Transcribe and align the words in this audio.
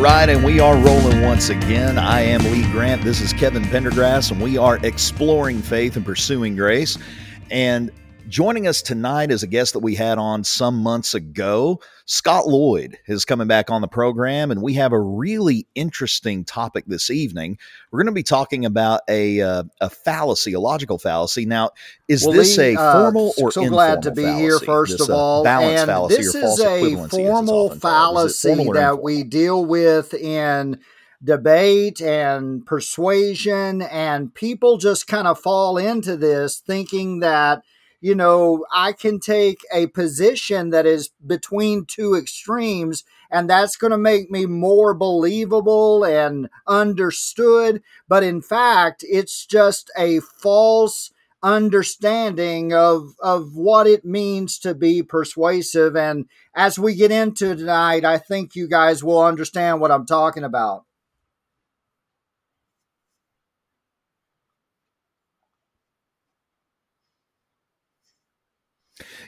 Right, 0.00 0.30
and 0.30 0.42
we 0.42 0.60
are 0.60 0.78
rolling 0.78 1.20
once 1.20 1.50
again. 1.50 1.98
I 1.98 2.22
am 2.22 2.42
Lee 2.44 2.62
Grant. 2.72 3.04
This 3.04 3.20
is 3.20 3.34
Kevin 3.34 3.62
Pendergrass, 3.64 4.30
and 4.30 4.40
we 4.40 4.56
are 4.56 4.78
exploring 4.82 5.60
faith 5.60 5.94
and 5.94 6.06
pursuing 6.06 6.56
grace. 6.56 6.96
And 7.50 7.90
joining 8.30 8.68
us 8.68 8.80
tonight 8.80 9.32
is 9.32 9.42
a 9.42 9.46
guest 9.46 9.72
that 9.72 9.80
we 9.80 9.96
had 9.96 10.16
on 10.16 10.44
some 10.44 10.76
months 10.76 11.14
ago. 11.14 11.80
Scot 12.06 12.44
Loyd 12.44 12.94
is 13.08 13.24
coming 13.24 13.48
back 13.48 13.70
on 13.70 13.80
the 13.80 13.88
program, 13.88 14.50
and 14.50 14.62
we 14.62 14.74
have 14.74 14.92
a 14.92 15.00
really 15.00 15.66
interesting 15.74 16.44
topic 16.44 16.84
this 16.86 17.10
evening. 17.10 17.58
We're 17.90 17.98
going 17.98 18.06
to 18.06 18.12
be 18.12 18.22
talking 18.22 18.64
about 18.64 19.02
a 19.08 19.40
uh, 19.40 19.64
a 19.80 19.90
fallacy, 19.90 20.52
a 20.52 20.60
logical 20.60 20.98
fallacy. 20.98 21.44
Now, 21.44 21.70
is 22.08 22.24
Well, 22.24 22.32
this 22.32 22.56
Lee, 22.56 22.74
a 22.74 22.80
uh, 22.80 22.92
formal 22.92 23.34
or 23.36 23.50
so 23.50 23.68
glad 23.68 24.02
to 24.02 24.12
be 24.12 24.22
here, 24.22 24.58
first 24.60 24.92
This, 24.98 25.08
of 25.08 25.10
uh, 25.10 25.16
all. 25.16 25.44
balance 25.44 25.80
and 25.80 25.88
fallacy 25.88 26.16
this 26.16 26.34
or 26.34 26.40
false 26.40 26.58
is 26.58 26.64
a 26.64 26.68
equivalency, 26.68 27.10
formal 27.10 27.66
often 27.66 27.68
called. 27.68 27.72
Is 27.72 27.76
it 27.76 27.80
fallacy 27.80 28.54
formal 28.54 28.72
that 28.74 29.02
we 29.02 29.22
deal 29.24 29.64
with 29.64 30.14
in 30.14 30.80
debate 31.22 32.00
and 32.00 32.64
persuasion, 32.64 33.82
and 33.82 34.34
people 34.34 34.78
just 34.78 35.06
kind 35.08 35.26
of 35.26 35.38
fall 35.38 35.76
into 35.76 36.16
this 36.16 36.58
thinking 36.58 37.18
that 37.20 37.62
you 38.00 38.14
know 38.14 38.64
I 38.72 38.92
can 38.92 39.20
take 39.20 39.60
a 39.72 39.86
position 39.88 40.70
that 40.70 40.86
is 40.86 41.10
between 41.26 41.84
two 41.84 42.14
extremes. 42.14 43.04
And 43.32 43.48
that's 43.48 43.76
going 43.76 43.92
to 43.92 43.98
make 43.98 44.28
me 44.28 44.44
more 44.46 44.92
believable 44.92 46.04
and 46.04 46.48
understood. 46.66 47.80
But 48.08 48.24
in 48.24 48.42
fact, 48.42 49.04
it's 49.08 49.46
just 49.46 49.88
a 49.96 50.18
false 50.18 51.12
understanding 51.42 52.74
of 52.74 53.14
of 53.20 53.56
what 53.56 53.86
it 53.86 54.04
means 54.04 54.58
to 54.58 54.74
be 54.74 55.02
persuasive 55.02 55.96
and 55.96 56.26
as 56.54 56.78
we 56.78 56.94
get 56.94 57.10
into 57.10 57.56
tonight 57.56 58.04
i 58.04 58.18
think 58.18 58.54
you 58.54 58.68
guys 58.68 59.02
will 59.02 59.22
understand 59.22 59.80
what 59.80 59.90
i'm 59.90 60.04
talking 60.04 60.44
about 60.44 60.84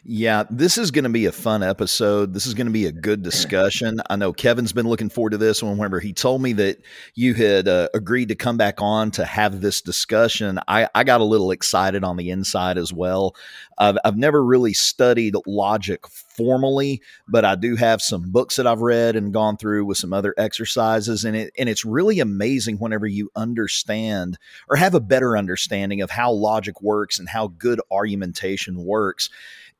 Yeah, 0.05 0.43
this 0.51 0.79
is 0.79 0.91
going 0.91 1.05
to 1.05 1.11
be 1.11 1.27
a 1.27 1.33
fun 1.33 1.63
episode. 1.63 2.35
This 2.35 2.47
is 2.47 2.55
going 2.55 2.67
to 2.67 2.73
be 2.73 2.87
a 2.87 2.93
good 2.93 3.23
discussion. 3.23 4.01
I 4.11 4.17
know 4.17 4.33
Kevin's 4.33 4.73
been 4.73 4.89
looking 4.89 5.09
forward 5.09 5.31
to 5.31 5.39
this 5.39 5.63
one. 5.63 5.79
Whenever 5.79 6.01
he 6.01 6.13
told 6.13 6.43
me 6.43 6.53
that 6.55 6.79
you 7.15 7.35
had 7.35 7.69
uh, 7.69 7.89
agreed 7.95 8.31
to 8.31 8.35
come 8.35 8.57
back 8.57 8.83
on 8.83 9.13
to 9.13 9.25
have 9.25 9.61
this 9.61 9.81
discussion, 9.81 10.59
I, 10.67 10.89
I 10.93 11.05
got 11.05 11.21
a 11.21 11.25
little 11.25 11.53
excited 11.53 12.03
on 12.03 12.17
the 12.17 12.31
inside 12.31 12.79
as 12.79 12.93
well. 12.93 13.37
I've, 13.79 13.97
I've 14.05 14.17
never 14.17 14.45
really 14.45 14.73
studied 14.73 15.37
logic 15.47 16.09
formally, 16.09 17.01
but 17.29 17.45
I 17.45 17.55
do 17.55 17.77
have 17.77 18.03
some 18.03 18.33
books 18.33 18.57
that 18.57 18.67
I've 18.67 18.81
read 18.81 19.15
and 19.15 19.33
gone 19.33 19.57
through 19.57 19.85
with 19.85 19.99
some 19.99 20.13
other 20.13 20.35
exercises, 20.37 21.25
and 21.25 21.37
it 21.37 21.53
and 21.57 21.69
it's 21.69 21.85
really 21.85 22.19
amazing 22.19 22.79
whenever 22.79 23.07
you 23.07 23.31
understand 23.37 24.37
or 24.69 24.75
have 24.77 24.95
a 24.95 25.01
better 25.01 25.37
understanding 25.37 26.01
of 26.01 26.11
how 26.11 26.33
logic 26.33 26.83
works 26.83 27.21
and 27.21 27.29
how 27.29 27.49
good 27.49 27.81
argumentation 27.91 28.85
works 28.85 29.31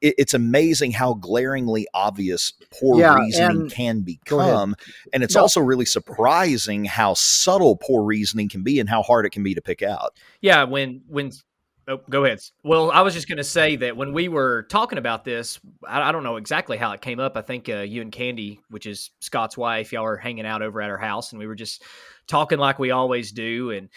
it, 0.03 0.15
it's 0.19 0.35
amazing 0.35 0.91
how 0.93 1.15
glaringly 1.15 1.87
obvious 1.95 2.53
poor 2.79 3.01
Yeah, 3.01 3.15
reasoning 3.15 3.63
and- 3.63 3.71
can 3.73 4.01
become. 4.01 4.75
And 5.13 5.23
it's 5.23 5.35
No. 5.37 5.43
also 5.43 5.61
really 5.61 5.87
surprising 5.87 6.85
how 6.85 7.15
subtle 7.15 7.77
poor 7.77 8.03
reasoning 8.05 8.49
can 8.49 8.63
be 8.63 8.79
and 8.81 8.89
how 8.89 9.03
hard 9.03 9.25
it 9.25 9.31
can 9.31 9.43
be 9.43 9.55
to 9.55 9.63
pick 9.63 9.83
out. 9.83 10.15
Yeah, 10.41 10.65
when 10.65 11.03
when 11.09 11.33
oh, 11.89 12.01
go 12.11 12.25
ahead. 12.25 12.41
Well, 12.63 12.91
I 12.91 13.01
was 13.01 13.15
just 13.15 13.29
going 13.29 13.39
to 13.39 13.45
say 13.45 13.77
that 13.77 13.97
when 13.97 14.13
we 14.13 14.29
were 14.29 14.65
talking 14.65 14.99
about 14.99 15.25
this, 15.25 15.59
I, 15.87 16.09
I 16.09 16.13
don't 16.13 16.23
know 16.23 16.37
exactly 16.37 16.77
how 16.77 16.93
it 16.93 17.01
came 17.01 17.19
up. 17.19 17.37
I 17.37 17.43
think 17.43 17.69
uh, 17.69 17.79
you 17.79 18.03
and 18.03 18.13
Candy, 18.13 18.61
which 18.71 18.87
is 18.87 19.11
Scot's 19.21 19.57
wife, 19.57 19.93
y'all 19.93 20.05
were 20.05 20.17
hanging 20.17 20.47
out 20.47 20.63
over 20.63 20.81
at 20.81 20.91
our 20.91 20.99
house, 20.99 21.33
and 21.33 21.39
we 21.39 21.47
were 21.47 21.55
just 21.57 21.83
talking 22.29 22.59
like 22.59 22.79
we 22.79 22.91
always 22.93 23.33
do, 23.33 23.71
and 23.73 23.89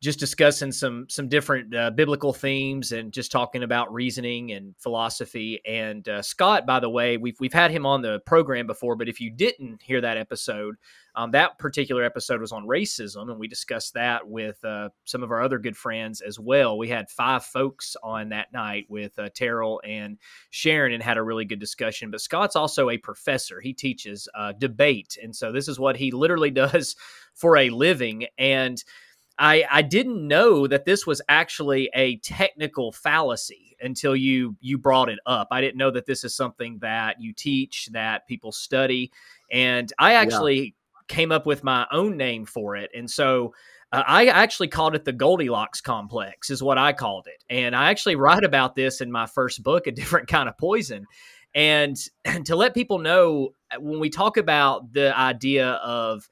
just 0.00 0.18
discussing 0.18 0.72
some 0.72 1.06
some 1.10 1.28
different 1.28 1.74
uh, 1.74 1.90
biblical 1.90 2.32
themes 2.32 2.92
and 2.92 3.12
just 3.12 3.30
talking 3.30 3.62
about 3.62 3.92
reasoning 3.92 4.52
and 4.52 4.74
philosophy. 4.78 5.60
And 5.66 6.08
uh, 6.08 6.22
Scot, 6.22 6.66
by 6.66 6.80
the 6.80 6.88
way, 6.88 7.18
we've 7.18 7.38
we've 7.38 7.52
had 7.52 7.70
him 7.70 7.84
on 7.84 8.00
the 8.00 8.20
program 8.20 8.66
before, 8.66 8.96
but 8.96 9.08
if 9.08 9.20
you 9.20 9.30
didn't 9.30 9.82
hear 9.82 10.00
that 10.00 10.16
episode, 10.16 10.76
um, 11.14 11.32
that 11.32 11.58
particular 11.58 12.02
episode 12.02 12.40
was 12.40 12.52
on 12.52 12.66
racism, 12.66 13.30
and 13.30 13.38
we 13.38 13.46
discussed 13.46 13.92
that 13.94 14.26
with 14.26 14.64
uh, 14.64 14.88
some 15.04 15.22
of 15.22 15.30
our 15.30 15.42
other 15.42 15.58
good 15.58 15.76
friends 15.76 16.22
as 16.22 16.38
well. 16.38 16.78
We 16.78 16.88
had 16.88 17.10
five 17.10 17.44
folks 17.44 17.94
on 18.02 18.30
that 18.30 18.52
night 18.54 18.86
with 18.88 19.18
uh, 19.18 19.28
Terrell 19.34 19.82
and 19.84 20.18
Sharon 20.48 20.94
and 20.94 21.02
had 21.02 21.18
a 21.18 21.22
really 21.22 21.44
good 21.44 21.58
discussion. 21.58 22.10
But 22.10 22.22
Scot's 22.22 22.56
also 22.56 22.88
a 22.88 22.96
professor, 22.96 23.60
he 23.60 23.74
teaches 23.74 24.28
uh, 24.34 24.52
debate. 24.52 25.18
And 25.22 25.34
so 25.34 25.52
this 25.52 25.68
is 25.68 25.78
what 25.78 25.96
he 25.96 26.10
literally 26.10 26.50
does 26.52 26.96
for 27.34 27.56
a 27.56 27.70
living. 27.70 28.26
And 28.38 28.82
I, 29.40 29.64
I 29.70 29.82
didn't 29.82 30.28
know 30.28 30.66
that 30.66 30.84
this 30.84 31.06
was 31.06 31.22
actually 31.28 31.88
a 31.94 32.18
technical 32.18 32.92
fallacy 32.92 33.76
until 33.80 34.14
you 34.14 34.56
you 34.60 34.76
brought 34.76 35.08
it 35.08 35.18
up. 35.24 35.48
I 35.50 35.62
didn't 35.62 35.78
know 35.78 35.90
that 35.90 36.04
this 36.04 36.22
is 36.24 36.34
something 36.34 36.78
that 36.80 37.20
you 37.20 37.32
teach, 37.32 37.88
that 37.92 38.28
people 38.28 38.52
study, 38.52 39.10
and 39.50 39.90
I 39.98 40.12
actually 40.12 40.74
came 41.08 41.32
up 41.32 41.46
with 41.46 41.64
my 41.64 41.86
own 41.90 42.16
name 42.16 42.46
for 42.46 42.76
it. 42.76 42.90
And 42.94 43.10
so 43.10 43.54
uh, 43.92 44.04
I 44.06 44.26
actually 44.26 44.68
called 44.68 44.94
it 44.94 45.04
the 45.04 45.12
Goldilocks 45.12 45.80
complex, 45.80 46.50
is 46.50 46.62
what 46.62 46.78
I 46.78 46.92
called 46.92 47.26
it. 47.26 47.42
And 47.50 47.74
I 47.74 47.90
actually 47.90 48.16
write 48.16 48.44
about 48.44 48.76
this 48.76 49.00
in 49.00 49.10
my 49.10 49.26
first 49.26 49.62
book, 49.62 49.86
A 49.86 49.92
Different 49.92 50.28
Kind 50.28 50.48
of 50.48 50.56
Poison. 50.56 51.06
And, 51.54 51.96
and 52.24 52.44
to 52.46 52.56
let 52.56 52.74
people 52.74 52.98
know, 52.98 53.54
uh, 53.70 53.80
when 53.80 53.98
we 53.98 54.08
talk 54.08 54.36
about 54.36 54.92
the 54.92 55.16
idea 55.18 55.72
of 55.72 56.28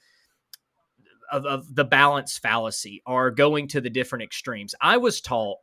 of, 1.31 1.47
of 1.47 1.75
the 1.75 1.85
balance 1.85 2.39
fallacy 2.39 3.03
are 3.07 3.31
going 3.31 3.69
to 3.69 3.81
the 3.81 3.91
different 3.91 4.25
extremes. 4.25 4.75
I 4.81 4.97
was 4.97 5.21
taught 5.21 5.59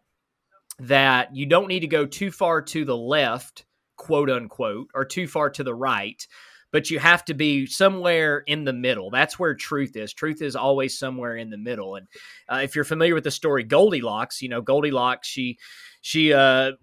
that 0.79 1.35
you 1.35 1.45
don't 1.45 1.67
need 1.67 1.81
to 1.81 1.87
go 1.87 2.05
too 2.05 2.31
far 2.31 2.61
to 2.61 2.85
the 2.85 2.97
left, 2.97 3.65
quote 3.95 4.29
unquote, 4.29 4.89
or 4.93 5.05
too 5.05 5.27
far 5.27 5.49
to 5.51 5.63
the 5.63 5.73
right, 5.73 6.25
but 6.71 6.89
you 6.89 6.99
have 6.99 7.23
to 7.25 7.33
be 7.33 7.65
somewhere 7.65 8.39
in 8.39 8.65
the 8.65 8.73
middle. 8.73 9.09
That's 9.09 9.39
where 9.39 9.55
truth 9.55 9.95
is. 9.95 10.13
Truth 10.13 10.41
is 10.41 10.55
always 10.55 10.99
somewhere 10.99 11.37
in 11.37 11.49
the 11.49 11.57
middle. 11.57 11.95
And 11.95 12.07
uh, 12.51 12.59
if 12.63 12.75
you're 12.75 12.83
familiar 12.83 13.13
with 13.13 13.23
the 13.23 13.31
story 13.31 13.63
Goldilocks, 13.63 14.41
you 14.41 14.49
know 14.49 14.61
Goldilocks, 14.61 15.27
she 15.27 15.57
she 16.05 16.31
uh 16.31 16.73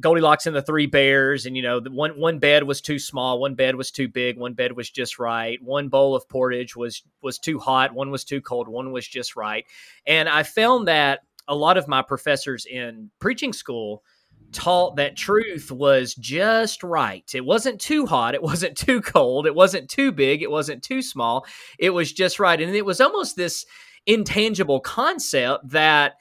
Goldilocks 0.00 0.46
and 0.46 0.56
the 0.56 0.62
three 0.62 0.86
bears 0.86 1.44
and 1.44 1.54
you 1.54 1.60
know 1.60 1.80
the 1.80 1.90
one 1.90 2.18
one 2.18 2.38
bed 2.38 2.62
was 2.62 2.80
too 2.80 2.98
small 2.98 3.38
one 3.38 3.54
bed 3.54 3.74
was 3.74 3.90
too 3.90 4.08
big 4.08 4.38
one 4.38 4.54
bed 4.54 4.72
was 4.72 4.88
just 4.88 5.18
right. 5.18 5.62
One 5.62 5.90
bowl 5.90 6.16
of 6.16 6.26
porridge 6.30 6.76
was 6.76 7.02
was 7.20 7.38
too 7.38 7.58
hot 7.58 7.92
one 7.92 8.10
was 8.10 8.24
too 8.24 8.40
cold 8.40 8.68
one 8.68 8.90
was 8.90 9.06
just 9.06 9.36
right. 9.36 9.66
And 10.06 10.30
I 10.30 10.44
found 10.44 10.88
that 10.88 11.20
a 11.46 11.54
lot 11.54 11.76
of 11.76 11.88
my 11.88 12.00
professors 12.00 12.64
in 12.64 13.10
preaching 13.18 13.52
school 13.52 14.02
taught 14.50 14.96
that 14.96 15.14
truth 15.14 15.70
was 15.70 16.14
just 16.14 16.82
right. 16.82 17.30
It 17.34 17.44
wasn't 17.44 17.82
too 17.82 18.06
hot 18.06 18.34
it 18.34 18.42
wasn't 18.42 18.78
too 18.78 19.02
cold 19.02 19.44
it 19.44 19.54
wasn't 19.54 19.90
too 19.90 20.10
big 20.10 20.40
it 20.40 20.50
wasn't 20.50 20.82
too 20.82 21.02
small 21.02 21.44
it 21.78 21.90
was 21.90 22.14
just 22.14 22.40
right. 22.40 22.58
And 22.58 22.74
it 22.74 22.86
was 22.86 23.02
almost 23.02 23.36
this 23.36 23.66
intangible 24.06 24.80
concept 24.80 25.68
that 25.68 26.14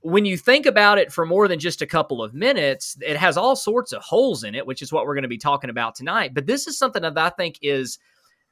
when 0.00 0.24
you 0.24 0.36
think 0.36 0.66
about 0.66 0.98
it 0.98 1.12
for 1.12 1.26
more 1.26 1.48
than 1.48 1.58
just 1.58 1.82
a 1.82 1.86
couple 1.86 2.22
of 2.22 2.34
minutes, 2.34 2.96
it 3.00 3.16
has 3.16 3.36
all 3.36 3.56
sorts 3.56 3.92
of 3.92 4.02
holes 4.02 4.44
in 4.44 4.54
it, 4.54 4.66
which 4.66 4.82
is 4.82 4.92
what 4.92 5.06
we're 5.06 5.14
going 5.14 5.22
to 5.22 5.28
be 5.28 5.38
talking 5.38 5.70
about 5.70 5.94
tonight. 5.94 6.34
But 6.34 6.46
this 6.46 6.66
is 6.66 6.78
something 6.78 7.02
that 7.02 7.18
I 7.18 7.30
think 7.30 7.58
is 7.62 7.98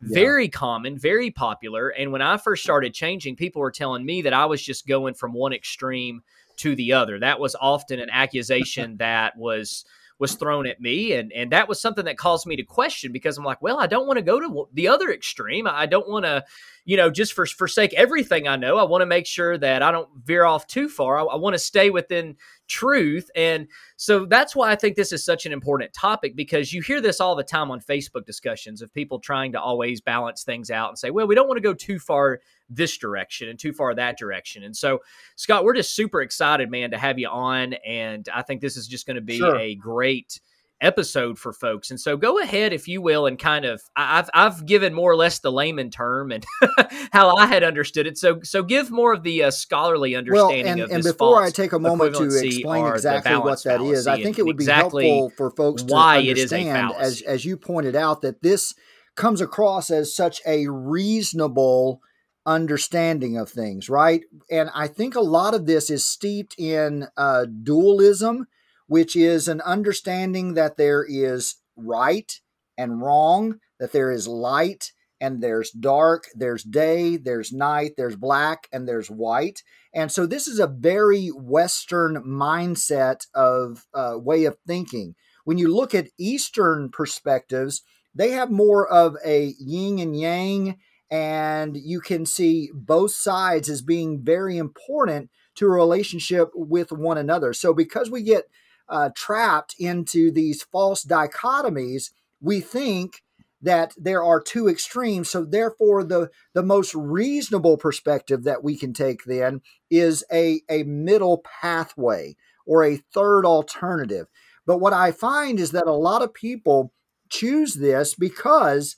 very 0.00 0.48
common, 0.48 0.98
very 0.98 1.30
popular. 1.30 1.88
And 1.90 2.12
when 2.12 2.22
I 2.22 2.36
first 2.36 2.62
started 2.62 2.92
changing, 2.92 3.36
people 3.36 3.60
were 3.60 3.70
telling 3.70 4.04
me 4.04 4.22
that 4.22 4.34
I 4.34 4.44
was 4.44 4.62
just 4.62 4.86
going 4.86 5.14
from 5.14 5.32
one 5.32 5.52
extreme 5.52 6.22
to 6.56 6.74
the 6.74 6.92
other. 6.92 7.18
That 7.18 7.40
was 7.40 7.56
often 7.60 8.00
an 8.00 8.10
accusation 8.10 8.96
that 8.98 9.36
was 9.36 9.84
was 10.18 10.34
thrown 10.34 10.66
at 10.66 10.80
me 10.80 11.12
and 11.12 11.32
and 11.32 11.52
that 11.52 11.68
was 11.68 11.80
something 11.80 12.06
that 12.06 12.16
caused 12.16 12.46
me 12.46 12.56
to 12.56 12.62
question 12.62 13.12
because 13.12 13.36
I'm 13.36 13.44
like, 13.44 13.60
well, 13.60 13.78
I 13.78 13.86
don't 13.86 14.06
want 14.06 14.16
to 14.16 14.22
go 14.22 14.40
to 14.40 14.68
the 14.72 14.88
other 14.88 15.10
extreme. 15.10 15.66
I 15.66 15.86
don't 15.86 16.08
want 16.08 16.24
to, 16.24 16.44
you 16.84 16.96
know, 16.96 17.10
just 17.10 17.34
for 17.34 17.44
forsake 17.46 17.92
everything 17.94 18.48
I 18.48 18.56
know. 18.56 18.78
I 18.78 18.84
want 18.84 19.02
to 19.02 19.06
make 19.06 19.26
sure 19.26 19.58
that 19.58 19.82
I 19.82 19.90
don't 19.90 20.08
veer 20.24 20.44
off 20.44 20.66
too 20.66 20.88
far. 20.88 21.18
I, 21.18 21.24
I 21.24 21.36
want 21.36 21.54
to 21.54 21.58
stay 21.58 21.90
within 21.90 22.36
truth. 22.66 23.30
And 23.36 23.68
so 23.96 24.24
that's 24.24 24.56
why 24.56 24.70
I 24.70 24.76
think 24.76 24.96
this 24.96 25.12
is 25.12 25.24
such 25.24 25.46
an 25.46 25.52
important 25.52 25.92
topic 25.92 26.34
because 26.34 26.72
you 26.72 26.82
hear 26.82 27.00
this 27.00 27.20
all 27.20 27.36
the 27.36 27.44
time 27.44 27.70
on 27.70 27.80
Facebook 27.80 28.24
discussions 28.24 28.82
of 28.82 28.92
people 28.92 29.18
trying 29.18 29.52
to 29.52 29.60
always 29.60 30.00
balance 30.00 30.44
things 30.44 30.70
out 30.70 30.88
and 30.88 30.98
say, 30.98 31.10
well, 31.10 31.26
we 31.26 31.34
don't 31.34 31.48
want 31.48 31.58
to 31.58 31.62
go 31.62 31.74
too 31.74 31.98
far 31.98 32.40
this 32.68 32.96
direction 32.98 33.48
and 33.48 33.58
too 33.58 33.72
far 33.72 33.94
that 33.94 34.18
direction. 34.18 34.62
And 34.62 34.76
so, 34.76 35.00
Scot, 35.36 35.64
we're 35.64 35.74
just 35.74 35.94
super 35.94 36.20
excited, 36.20 36.70
man, 36.70 36.90
to 36.90 36.98
have 36.98 37.18
you 37.18 37.28
on. 37.28 37.74
And 37.86 38.28
I 38.34 38.42
think 38.42 38.60
this 38.60 38.76
is 38.76 38.86
just 38.86 39.06
going 39.06 39.16
to 39.16 39.20
be 39.20 39.38
Sure. 39.38 39.56
a 39.56 39.74
great 39.74 40.40
episode 40.80 41.38
for 41.38 41.52
folks. 41.52 41.90
And 41.90 41.98
so 42.00 42.16
go 42.16 42.38
ahead, 42.38 42.72
if 42.72 42.86
you 42.86 43.00
will, 43.00 43.26
and 43.26 43.38
kind 43.38 43.64
of 43.64 43.80
I've 43.96 44.28
I've 44.34 44.66
given 44.66 44.92
more 44.92 45.10
or 45.10 45.16
less 45.16 45.38
the 45.38 45.50
layman 45.50 45.90
term 45.90 46.30
and 46.32 46.44
how 47.12 47.34
I 47.34 47.46
had 47.46 47.62
understood 47.62 48.06
it. 48.06 48.18
So 48.18 48.40
so 48.42 48.62
give 48.62 48.90
more 48.90 49.12
of 49.14 49.22
the 49.22 49.44
uh, 49.44 49.50
scholarly 49.50 50.12
Well, 50.12 50.18
understanding 50.18 50.66
and, 50.66 50.80
of 50.80 50.90
and 50.90 50.98
this 50.98 51.06
And 51.06 51.14
before 51.14 51.42
I 51.42 51.50
take 51.50 51.72
a 51.72 51.78
moment 51.78 52.14
to 52.16 52.24
explain 52.24 52.86
exactly 52.86 53.36
what 53.36 53.62
that 53.64 53.80
is, 53.80 54.06
I 54.06 54.22
think 54.22 54.38
it 54.38 54.44
would 54.44 54.56
be 54.56 54.64
exactly 54.64 55.08
helpful 55.08 55.30
for 55.36 55.50
folks 55.50 55.82
to 55.82 55.92
why 55.92 56.18
it 56.18 56.36
is 56.36 56.52
a 56.52 56.56
understand, 56.68 56.92
as 56.98 57.22
as 57.22 57.44
you 57.44 57.56
pointed 57.56 57.96
out, 57.96 58.22
that 58.22 58.42
this 58.42 58.74
comes 59.14 59.40
across 59.40 59.90
as 59.90 60.14
such 60.14 60.42
a 60.46 60.68
reasonable 60.68 62.02
understanding 62.46 63.36
of 63.36 63.50
things, 63.50 63.90
right? 63.90 64.22
And 64.50 64.70
I 64.74 64.86
think 64.86 65.14
a 65.14 65.20
lot 65.20 65.52
of 65.52 65.66
this 65.66 65.90
is 65.90 66.06
steeped 66.06 66.54
in 66.58 67.08
uh, 67.16 67.46
dualism, 67.62 68.46
which 68.86 69.16
is 69.16 69.48
an 69.48 69.60
understanding 69.62 70.54
that 70.54 70.76
there 70.76 71.04
is 71.06 71.56
right 71.76 72.32
and 72.78 73.02
wrong, 73.02 73.58
that 73.80 73.92
there 73.92 74.12
is 74.12 74.28
light 74.28 74.92
and 75.20 75.42
there's 75.42 75.70
dark, 75.70 76.28
there's 76.34 76.62
day, 76.62 77.16
there's 77.16 77.52
night, 77.52 77.92
there's 77.96 78.16
black, 78.16 78.68
and 78.72 78.86
there's 78.86 79.10
white. 79.10 79.62
And 79.94 80.12
so 80.12 80.26
this 80.26 80.46
is 80.46 80.58
a 80.58 80.66
very 80.66 81.28
Western 81.28 82.22
mindset 82.22 83.26
of 83.34 83.86
uh, 83.94 84.14
way 84.18 84.44
of 84.44 84.58
thinking. 84.66 85.14
When 85.44 85.58
you 85.58 85.74
look 85.74 85.94
at 85.94 86.08
Eastern 86.18 86.90
perspectives, 86.90 87.82
they 88.14 88.30
have 88.30 88.50
more 88.50 88.86
of 88.86 89.16
a 89.24 89.54
yin 89.58 89.98
and 89.98 90.18
yang, 90.18 90.76
and 91.10 91.76
you 91.76 92.00
can 92.00 92.26
see 92.26 92.70
both 92.74 93.12
sides 93.12 93.68
as 93.68 93.82
being 93.82 94.22
very 94.22 94.58
important 94.58 95.30
to 95.56 95.66
a 95.66 95.70
relationship 95.70 96.50
with 96.54 96.92
one 96.92 97.18
another. 97.18 97.52
So 97.52 97.72
because 97.72 98.10
we 98.10 98.22
get 98.22 98.44
uh, 98.88 99.10
trapped 99.14 99.74
into 99.78 100.30
these 100.30 100.62
false 100.62 101.04
dichotomies, 101.04 102.10
we 102.40 102.60
think 102.60 103.22
that 103.62 103.92
there 103.96 104.22
are 104.22 104.40
two 104.40 104.68
extremes. 104.68 105.30
So 105.30 105.44
therefore, 105.44 106.04
the 106.04 106.30
the 106.54 106.62
most 106.62 106.94
reasonable 106.94 107.76
perspective 107.78 108.44
that 108.44 108.62
we 108.62 108.76
can 108.76 108.92
take 108.92 109.24
then 109.24 109.60
is 109.90 110.24
a 110.32 110.60
a 110.68 110.82
middle 110.84 111.42
pathway 111.60 112.36
or 112.66 112.84
a 112.84 113.00
third 113.14 113.44
alternative. 113.44 114.26
But 114.66 114.78
what 114.78 114.92
I 114.92 115.12
find 115.12 115.58
is 115.58 115.70
that 115.70 115.86
a 115.86 115.92
lot 115.92 116.22
of 116.22 116.34
people 116.34 116.92
choose 117.30 117.74
this 117.74 118.14
because 118.14 118.96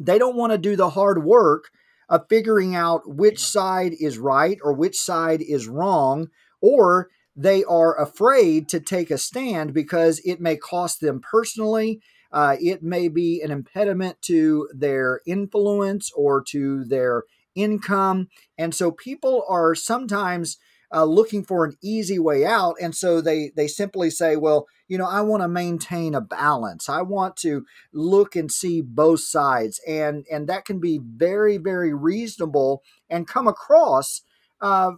they 0.00 0.18
don't 0.18 0.36
want 0.36 0.52
to 0.52 0.58
do 0.58 0.74
the 0.74 0.90
hard 0.90 1.24
work 1.24 1.70
of 2.08 2.26
figuring 2.28 2.74
out 2.74 3.02
which 3.06 3.38
side 3.38 3.92
is 4.00 4.18
right 4.18 4.58
or 4.64 4.72
which 4.72 4.98
side 4.98 5.40
is 5.40 5.68
wrong, 5.68 6.28
or 6.60 7.08
they 7.36 7.62
are 7.64 8.00
afraid 8.00 8.68
to 8.70 8.80
take 8.80 9.10
a 9.12 9.18
stand 9.18 9.72
because 9.72 10.20
it 10.24 10.40
may 10.40 10.56
cost 10.56 11.00
them 11.00 11.20
personally 11.20 12.00
uh, 12.32 12.56
it 12.60 12.82
may 12.82 13.08
be 13.08 13.40
an 13.42 13.50
impediment 13.50 14.20
to 14.22 14.68
their 14.72 15.20
influence 15.26 16.10
or 16.14 16.42
to 16.42 16.84
their 16.84 17.24
income. 17.54 18.28
And 18.56 18.74
so 18.74 18.92
people 18.92 19.44
are 19.48 19.74
sometimes 19.74 20.56
uh, 20.92 21.04
looking 21.04 21.44
for 21.44 21.64
an 21.64 21.76
easy 21.82 22.18
way 22.18 22.44
out. 22.44 22.76
And 22.80 22.94
so 22.94 23.20
they, 23.20 23.52
they 23.56 23.68
simply 23.68 24.10
say, 24.10 24.36
well, 24.36 24.66
you 24.88 24.98
know, 24.98 25.06
I 25.06 25.20
want 25.20 25.42
to 25.42 25.48
maintain 25.48 26.14
a 26.14 26.20
balance. 26.20 26.88
I 26.88 27.02
want 27.02 27.36
to 27.38 27.64
look 27.92 28.34
and 28.34 28.50
see 28.50 28.80
both 28.80 29.20
sides. 29.20 29.80
And, 29.86 30.26
and 30.30 30.48
that 30.48 30.64
can 30.64 30.80
be 30.80 31.00
very, 31.02 31.58
very 31.58 31.94
reasonable 31.94 32.82
and 33.08 33.28
come 33.28 33.46
across 33.46 34.22
uh, 34.60 34.92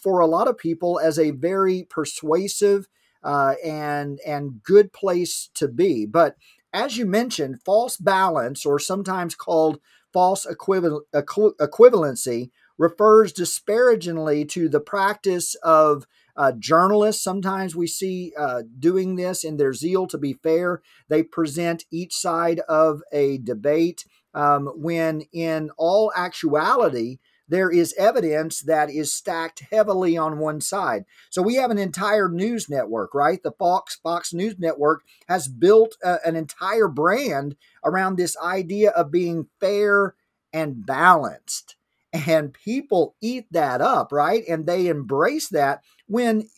for 0.00 0.20
a 0.20 0.26
lot 0.26 0.48
of 0.48 0.56
people 0.56 0.98
as 0.98 1.18
a 1.18 1.30
very 1.30 1.86
persuasive 1.90 2.88
uh, 3.24 3.54
and 3.64 4.20
and 4.26 4.62
good 4.62 4.92
place 4.92 5.48
to 5.54 5.66
be. 5.66 6.06
But 6.06 6.36
as 6.72 6.96
you 6.96 7.06
mentioned, 7.06 7.62
false 7.62 7.96
balance, 7.96 8.66
or 8.66 8.78
sometimes 8.78 9.34
called 9.34 9.80
false 10.12 10.46
equival- 10.46 11.02
equivalency, 11.14 12.50
refers 12.78 13.32
disparagingly 13.32 14.44
to 14.44 14.68
the 14.68 14.80
practice 14.80 15.54
of 15.62 16.06
uh, 16.36 16.52
journalists. 16.52 17.22
Sometimes 17.22 17.76
we 17.76 17.86
see 17.86 18.32
uh, 18.38 18.62
doing 18.78 19.16
this 19.16 19.44
in 19.44 19.56
their 19.56 19.72
zeal 19.72 20.06
to 20.08 20.18
be 20.18 20.32
fair. 20.32 20.82
They 21.08 21.22
present 21.22 21.84
each 21.90 22.14
side 22.14 22.60
of 22.68 23.02
a 23.12 23.38
debate 23.38 24.04
um, 24.34 24.66
when, 24.74 25.22
in 25.32 25.70
all 25.76 26.12
actuality, 26.16 27.18
there 27.46 27.70
is 27.70 27.94
evidence 27.98 28.62
that 28.62 28.90
is 28.90 29.12
stacked 29.12 29.64
heavily 29.70 30.16
on 30.16 30.38
one 30.38 30.60
side. 30.60 31.04
So 31.30 31.42
we 31.42 31.56
have 31.56 31.70
an 31.70 31.78
entire 31.78 32.28
news 32.28 32.68
network, 32.68 33.14
right? 33.14 33.42
The 33.42 33.52
Fox 33.52 33.96
Fox 33.96 34.32
News 34.32 34.56
Network 34.58 35.02
has 35.28 35.46
built 35.46 35.96
a, 36.02 36.18
an 36.26 36.36
entire 36.36 36.88
brand 36.88 37.56
around 37.84 38.16
this 38.16 38.36
idea 38.38 38.90
of 38.90 39.10
being 39.10 39.48
fair 39.60 40.14
and 40.52 40.86
balanced. 40.86 41.73
And 42.14 42.54
people 42.54 43.16
eat 43.20 43.46
that 43.50 43.80
up, 43.80 44.12
right? 44.12 44.44
And 44.48 44.66
they 44.66 44.86
embrace 44.86 45.48
that 45.48 45.82
when, 46.06 46.48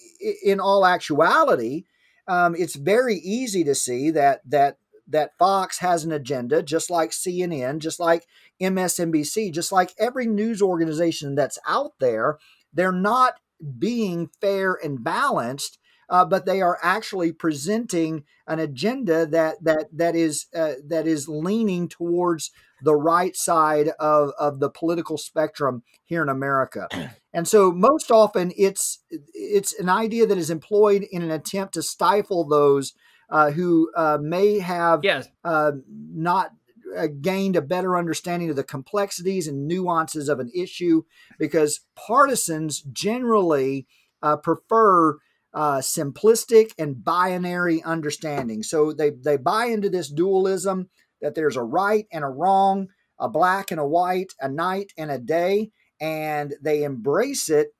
in 0.44 0.60
all 0.60 0.84
actuality, 0.84 1.84
um, 2.28 2.54
it's 2.56 2.76
very 2.76 3.16
easy 3.16 3.64
to 3.64 3.74
see 3.74 4.10
that 4.10 4.42
that 4.48 4.78
that 5.08 5.38
Fox 5.38 5.78
has 5.78 6.04
an 6.04 6.12
agenda, 6.12 6.62
just 6.62 6.90
like 6.90 7.10
CNN, 7.10 7.78
just 7.78 8.00
like 8.00 8.26
MSNBC, 8.60 9.52
just 9.52 9.70
like 9.70 9.94
every 9.98 10.26
news 10.26 10.60
organization 10.60 11.34
that's 11.34 11.58
out 11.66 11.92
there. 12.00 12.38
They're 12.72 12.92
not 12.92 13.34
being 13.78 14.28
fair 14.40 14.76
and 14.82 15.02
balanced, 15.02 15.78
uh, 16.08 16.24
but 16.24 16.44
they 16.44 16.60
are 16.60 16.78
actually 16.82 17.32
presenting 17.32 18.24
an 18.46 18.58
agenda 18.58 19.26
that 19.26 19.62
that 19.62 19.86
that 19.92 20.16
is 20.16 20.46
uh, 20.54 20.74
that 20.86 21.06
is 21.06 21.28
leaning 21.28 21.88
towards 21.88 22.50
the 22.82 22.94
right 22.94 23.34
side 23.36 23.88
of, 23.98 24.30
of 24.38 24.60
the 24.60 24.70
political 24.70 25.18
spectrum 25.18 25.82
here 26.04 26.22
in 26.22 26.28
America. 26.28 26.88
And 27.36 27.46
so 27.46 27.70
most 27.70 28.10
often 28.10 28.50
it's 28.56 29.00
it's 29.10 29.78
an 29.78 29.90
idea 29.90 30.24
that 30.24 30.38
is 30.38 30.48
employed 30.48 31.06
in 31.12 31.20
an 31.20 31.30
attempt 31.30 31.74
to 31.74 31.82
stifle 31.82 32.48
those 32.48 32.94
uh, 33.28 33.50
who 33.50 33.90
uh, 33.94 34.16
may 34.18 34.58
have 34.58 35.00
yes. 35.02 35.28
uh, 35.44 35.72
not 36.14 36.52
uh, 36.96 37.08
gained 37.20 37.56
a 37.56 37.60
better 37.60 37.96
understanding 37.96 38.48
of 38.48 38.56
the 38.56 38.64
complexities 38.64 39.46
and 39.46 39.66
nuances 39.66 40.30
of 40.30 40.40
an 40.40 40.50
issue 40.54 41.02
because 41.38 41.80
partisans 41.94 42.80
generally 42.80 43.86
uh, 44.22 44.36
prefer 44.36 45.18
uh, 45.52 45.78
simplistic 45.78 46.72
and 46.78 47.02
binary 47.02 47.82
understanding. 47.82 48.62
So 48.62 48.92
they, 48.92 49.10
they 49.10 49.36
buy 49.36 49.66
into 49.66 49.88
this 49.88 50.08
dualism 50.08 50.90
that 51.26 51.34
there's 51.34 51.56
a 51.56 51.62
right 51.62 52.06
and 52.12 52.22
a 52.22 52.28
wrong, 52.28 52.88
a 53.18 53.28
black 53.28 53.72
and 53.72 53.80
a 53.80 53.86
white, 53.86 54.32
a 54.40 54.48
night 54.48 54.92
and 54.96 55.10
a 55.10 55.18
day, 55.18 55.72
and 56.00 56.54
they 56.62 56.84
embrace 56.84 57.48
it 57.48 57.74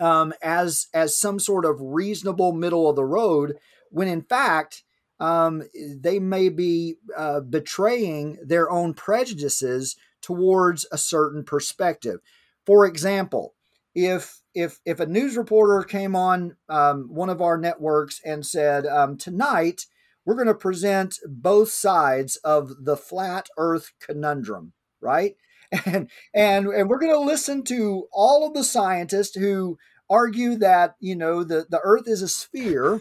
um, 0.00 0.34
as 0.42 0.88
as 0.92 1.16
some 1.16 1.38
sort 1.38 1.64
of 1.64 1.76
reasonable 1.80 2.52
middle 2.52 2.90
of 2.90 2.96
the 2.96 3.04
road 3.04 3.56
when 3.90 4.08
in 4.08 4.22
fact 4.22 4.82
um, 5.20 5.62
they 5.96 6.18
may 6.18 6.48
be 6.48 6.96
uh, 7.16 7.40
betraying 7.40 8.38
their 8.44 8.68
own 8.68 8.92
prejudices 8.92 9.94
towards 10.20 10.84
a 10.90 10.98
certain 10.98 11.44
perspective. 11.44 12.18
For 12.66 12.86
example, 12.86 13.54
if 13.94 14.40
if 14.54 14.80
if 14.84 14.98
a 14.98 15.06
news 15.06 15.36
reporter 15.36 15.86
came 15.86 16.16
on 16.16 16.56
um, 16.68 17.08
one 17.08 17.30
of 17.30 17.40
our 17.40 17.56
networks 17.56 18.20
and 18.24 18.44
said 18.44 18.84
um, 18.86 19.16
tonight 19.16 19.86
we're 20.24 20.34
going 20.34 20.46
to 20.46 20.54
present 20.54 21.18
both 21.26 21.70
sides 21.70 22.36
of 22.36 22.84
the 22.84 22.96
flat 22.96 23.48
Earth 23.56 23.92
conundrum, 24.00 24.72
right? 25.00 25.36
And 25.86 26.10
and 26.34 26.66
and 26.66 26.90
we're 26.90 26.98
going 26.98 27.14
to 27.14 27.18
listen 27.18 27.62
to 27.64 28.06
all 28.12 28.46
of 28.46 28.52
the 28.52 28.62
scientists 28.62 29.34
who 29.34 29.78
argue 30.10 30.56
that 30.56 30.96
you 31.00 31.16
know 31.16 31.44
the 31.44 31.64
the 31.70 31.80
Earth 31.82 32.06
is 32.06 32.20
a 32.20 32.28
sphere 32.28 33.00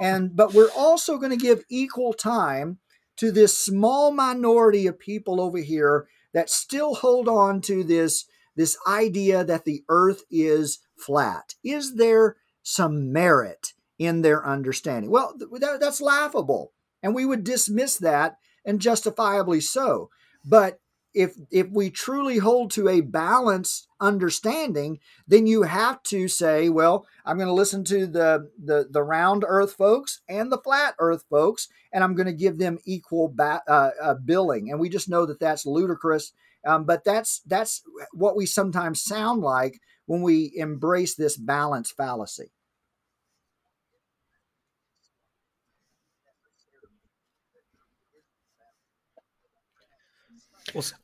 and 0.00 0.36
but 0.36 0.52
we're 0.52 0.70
also 0.76 1.16
going 1.16 1.30
to 1.30 1.36
give 1.42 1.64
equal 1.70 2.12
time 2.12 2.78
to 3.16 3.30
this 3.30 3.56
small 3.56 4.10
minority 4.10 4.86
of 4.86 4.98
people 4.98 5.40
over 5.40 5.58
here 5.58 6.08
that 6.32 6.50
still 6.50 6.94
hold 6.94 7.28
on 7.28 7.60
to 7.60 7.84
this 7.84 8.26
this 8.56 8.76
idea 8.86 9.44
that 9.44 9.64
the 9.64 9.82
earth 9.88 10.24
is 10.30 10.80
flat 10.96 11.54
is 11.64 11.96
there 11.96 12.36
some 12.62 13.12
merit 13.12 13.72
in 14.00 14.22
their 14.22 14.44
understanding 14.44 15.10
well 15.10 15.32
that, 15.38 15.78
that's 15.80 16.00
laughable 16.00 16.72
and 17.04 17.14
we 17.14 17.24
would 17.24 17.44
dismiss 17.44 17.96
that 17.98 18.36
and 18.64 18.80
justifiably 18.80 19.60
so 19.60 20.10
but 20.44 20.80
if 21.14 21.34
if 21.50 21.68
we 21.70 21.90
truly 21.90 22.38
hold 22.38 22.70
to 22.72 22.88
a 22.88 23.00
balanced 23.00 23.88
understanding, 24.00 24.98
then 25.26 25.46
you 25.46 25.62
have 25.62 26.02
to 26.04 26.28
say, 26.28 26.68
well, 26.68 27.06
I'm 27.24 27.36
going 27.36 27.48
to 27.48 27.54
listen 27.54 27.84
to 27.84 28.06
the 28.06 28.48
the 28.62 28.86
the 28.90 29.02
round 29.02 29.44
Earth 29.46 29.74
folks 29.74 30.20
and 30.28 30.52
the 30.52 30.58
flat 30.58 30.94
Earth 30.98 31.24
folks, 31.28 31.68
and 31.92 32.04
I'm 32.04 32.14
going 32.14 32.26
to 32.26 32.32
give 32.32 32.58
them 32.58 32.78
equal 32.84 33.28
ba- 33.34 33.62
uh, 33.66 33.90
uh, 34.00 34.14
billing. 34.14 34.70
And 34.70 34.78
we 34.78 34.88
just 34.88 35.08
know 35.08 35.26
that 35.26 35.40
that's 35.40 35.66
ludicrous, 35.66 36.32
um, 36.64 36.84
but 36.84 37.04
that's 37.04 37.40
that's 37.46 37.82
what 38.12 38.36
we 38.36 38.46
sometimes 38.46 39.02
sound 39.02 39.42
like 39.42 39.80
when 40.06 40.22
we 40.22 40.52
embrace 40.54 41.16
this 41.16 41.36
balance 41.36 41.90
fallacy. 41.90 42.52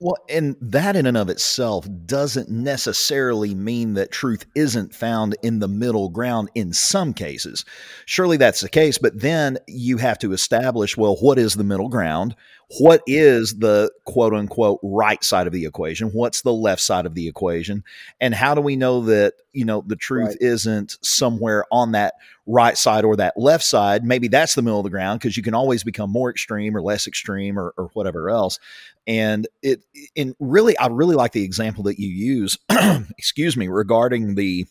Well, 0.00 0.16
and 0.28 0.56
that 0.60 0.96
in 0.96 1.06
and 1.06 1.16
of 1.16 1.28
itself 1.28 1.86
doesn't 2.06 2.48
necessarily 2.48 3.54
mean 3.54 3.94
that 3.94 4.10
truth 4.10 4.46
isn't 4.54 4.94
found 4.94 5.36
in 5.42 5.58
the 5.58 5.68
middle 5.68 6.08
ground 6.08 6.50
in 6.54 6.72
some 6.72 7.12
cases. 7.12 7.64
Surely 8.04 8.36
that's 8.36 8.60
the 8.60 8.68
case, 8.68 8.98
but 8.98 9.20
then 9.20 9.58
you 9.66 9.98
have 9.98 10.18
to 10.20 10.32
establish 10.32 10.96
well, 10.96 11.16
what 11.16 11.38
is 11.38 11.54
the 11.54 11.64
middle 11.64 11.88
ground? 11.88 12.34
What 12.78 13.02
is 13.06 13.58
the 13.58 13.92
quote 14.06 14.34
unquote 14.34 14.80
right 14.82 15.22
side 15.22 15.46
of 15.46 15.52
the 15.52 15.66
equation? 15.66 16.08
What's 16.08 16.42
the 16.42 16.52
left 16.52 16.82
side 16.82 17.06
of 17.06 17.14
the 17.14 17.28
equation? 17.28 17.84
And 18.20 18.34
how 18.34 18.54
do 18.54 18.60
we 18.60 18.74
know 18.74 19.02
that, 19.02 19.34
you 19.52 19.64
know, 19.64 19.84
the 19.86 19.94
truth 19.94 20.30
right. 20.30 20.36
isn't 20.40 20.96
somewhere 21.00 21.64
on 21.70 21.92
that 21.92 22.14
right 22.44 22.76
side 22.76 23.04
or 23.04 23.14
that 23.16 23.34
left 23.36 23.62
side? 23.62 24.04
Maybe 24.04 24.26
that's 24.26 24.56
the 24.56 24.62
middle 24.62 24.80
of 24.80 24.84
the 24.84 24.90
ground 24.90 25.20
because 25.20 25.36
you 25.36 25.44
can 25.44 25.54
always 25.54 25.84
become 25.84 26.10
more 26.10 26.28
extreme 26.28 26.76
or 26.76 26.82
less 26.82 27.06
extreme 27.06 27.56
or, 27.56 27.72
or 27.76 27.90
whatever 27.94 28.30
else. 28.30 28.58
And 29.06 29.46
it, 29.62 29.82
and 30.16 30.34
really, 30.40 30.76
I 30.78 30.88
really 30.88 31.14
like 31.14 31.32
the 31.32 31.44
example 31.44 31.84
that 31.84 32.00
you 32.00 32.08
use, 32.08 32.58
excuse 33.16 33.56
me, 33.56 33.68
regarding 33.68 34.34
the 34.34 34.66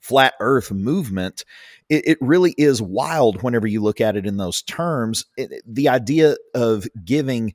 flat 0.00 0.34
earth 0.40 0.70
movement. 0.70 1.44
It, 1.88 2.06
it, 2.06 2.18
really 2.20 2.54
is 2.58 2.82
wild 2.82 3.42
whenever 3.42 3.66
you 3.66 3.82
look 3.82 4.00
at 4.00 4.16
it 4.16 4.26
in 4.26 4.36
those 4.36 4.62
terms. 4.62 5.24
It, 5.36 5.62
the 5.66 5.88
idea 5.88 6.36
of 6.54 6.86
giving 7.04 7.54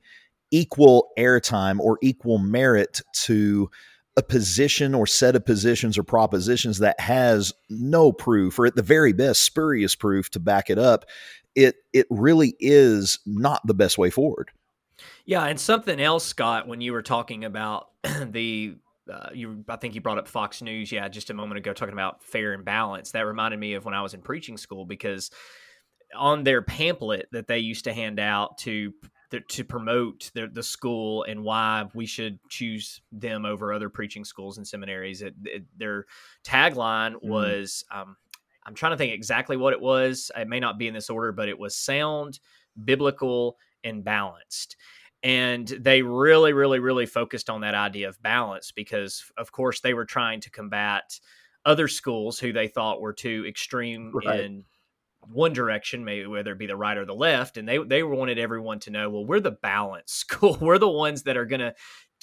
equal 0.50 1.10
airtime 1.18 1.78
or 1.78 1.98
equal 2.02 2.38
merit 2.38 3.00
to 3.12 3.70
a 4.16 4.22
position 4.22 4.94
or 4.94 5.06
set 5.06 5.34
of 5.34 5.44
positions 5.44 5.98
or 5.98 6.02
propositions 6.02 6.78
that 6.78 6.98
has 7.00 7.52
no 7.68 8.12
proof 8.12 8.58
or 8.58 8.66
at 8.66 8.76
the 8.76 8.82
very 8.82 9.12
best 9.12 9.42
spurious 9.42 9.94
proof 9.94 10.30
to 10.30 10.38
back 10.38 10.70
it 10.70 10.78
up 10.78 11.04
it 11.56 11.76
it 11.92 12.06
really 12.10 12.54
is 12.60 13.18
not 13.26 13.60
the 13.66 13.74
best 13.74 13.98
way 13.98 14.10
forward 14.10 14.52
yeah, 15.26 15.44
and 15.44 15.58
something 15.58 16.00
else, 16.00 16.24
Scot, 16.24 16.68
when 16.68 16.80
you 16.80 16.92
were 16.92 17.02
talking 17.02 17.44
about 17.44 17.88
the 18.26 18.76
uh, 19.12 19.28
you 19.32 19.64
I 19.68 19.76
think 19.76 19.94
you 19.94 20.00
brought 20.00 20.18
up 20.18 20.28
Fox 20.28 20.62
News, 20.62 20.90
yeah, 20.90 21.08
just 21.08 21.30
a 21.30 21.34
moment 21.34 21.58
ago 21.58 21.72
talking 21.72 21.92
about 21.92 22.22
fair 22.22 22.52
and 22.52 22.64
balance. 22.64 23.10
That 23.12 23.26
reminded 23.26 23.60
me 23.60 23.74
of 23.74 23.84
when 23.84 23.94
I 23.94 24.02
was 24.02 24.14
in 24.14 24.22
preaching 24.22 24.56
school 24.56 24.84
because 24.84 25.30
on 26.16 26.44
their 26.44 26.62
pamphlet 26.62 27.28
that 27.32 27.48
they 27.48 27.58
used 27.58 27.84
to 27.84 27.92
hand 27.92 28.20
out 28.20 28.58
to 28.58 28.92
to 29.48 29.64
promote 29.64 30.30
the, 30.34 30.48
the 30.52 30.62
school 30.62 31.24
and 31.24 31.42
why 31.42 31.84
we 31.92 32.06
should 32.06 32.38
choose 32.48 33.00
them 33.10 33.44
over 33.44 33.72
other 33.72 33.88
preaching 33.88 34.24
schools 34.24 34.58
and 34.58 34.68
seminaries. 34.68 35.22
It, 35.22 35.34
it, 35.44 35.64
their 35.76 36.06
tagline 36.44 37.14
mm-hmm. 37.14 37.28
was, 37.28 37.84
um, 37.90 38.16
I'm 38.64 38.74
trying 38.74 38.92
to 38.92 38.96
think 38.96 39.12
exactly 39.12 39.56
what 39.56 39.72
it 39.72 39.80
was. 39.80 40.30
It 40.36 40.48
may 40.48 40.60
not 40.60 40.78
be 40.78 40.86
in 40.86 40.94
this 40.94 41.10
order, 41.10 41.32
but 41.32 41.48
it 41.48 41.58
was 41.58 41.76
sound, 41.76 42.38
biblical, 42.84 43.56
and 43.82 44.04
balanced 44.04 44.76
and 45.24 45.66
they 45.66 46.02
really 46.02 46.52
really 46.52 46.78
really 46.78 47.06
focused 47.06 47.50
on 47.50 47.62
that 47.62 47.74
idea 47.74 48.08
of 48.08 48.22
balance 48.22 48.70
because 48.70 49.24
of 49.36 49.50
course 49.50 49.80
they 49.80 49.94
were 49.94 50.04
trying 50.04 50.40
to 50.40 50.50
combat 50.50 51.18
other 51.64 51.88
schools 51.88 52.38
who 52.38 52.52
they 52.52 52.68
thought 52.68 53.00
were 53.00 53.14
too 53.14 53.44
extreme 53.48 54.12
right. 54.14 54.40
in 54.40 54.64
one 55.32 55.54
direction 55.54 56.04
maybe 56.04 56.26
whether 56.26 56.52
it 56.52 56.58
be 56.58 56.66
the 56.66 56.76
right 56.76 56.98
or 56.98 57.06
the 57.06 57.14
left 57.14 57.56
and 57.56 57.66
they 57.66 57.78
they 57.78 58.02
wanted 58.02 58.38
everyone 58.38 58.78
to 58.78 58.90
know 58.90 59.08
well 59.08 59.24
we're 59.24 59.40
the 59.40 59.50
balance 59.50 60.12
school 60.12 60.58
we're 60.60 60.78
the 60.78 60.86
ones 60.86 61.22
that 61.22 61.38
are 61.38 61.46
going 61.46 61.60
to 61.60 61.74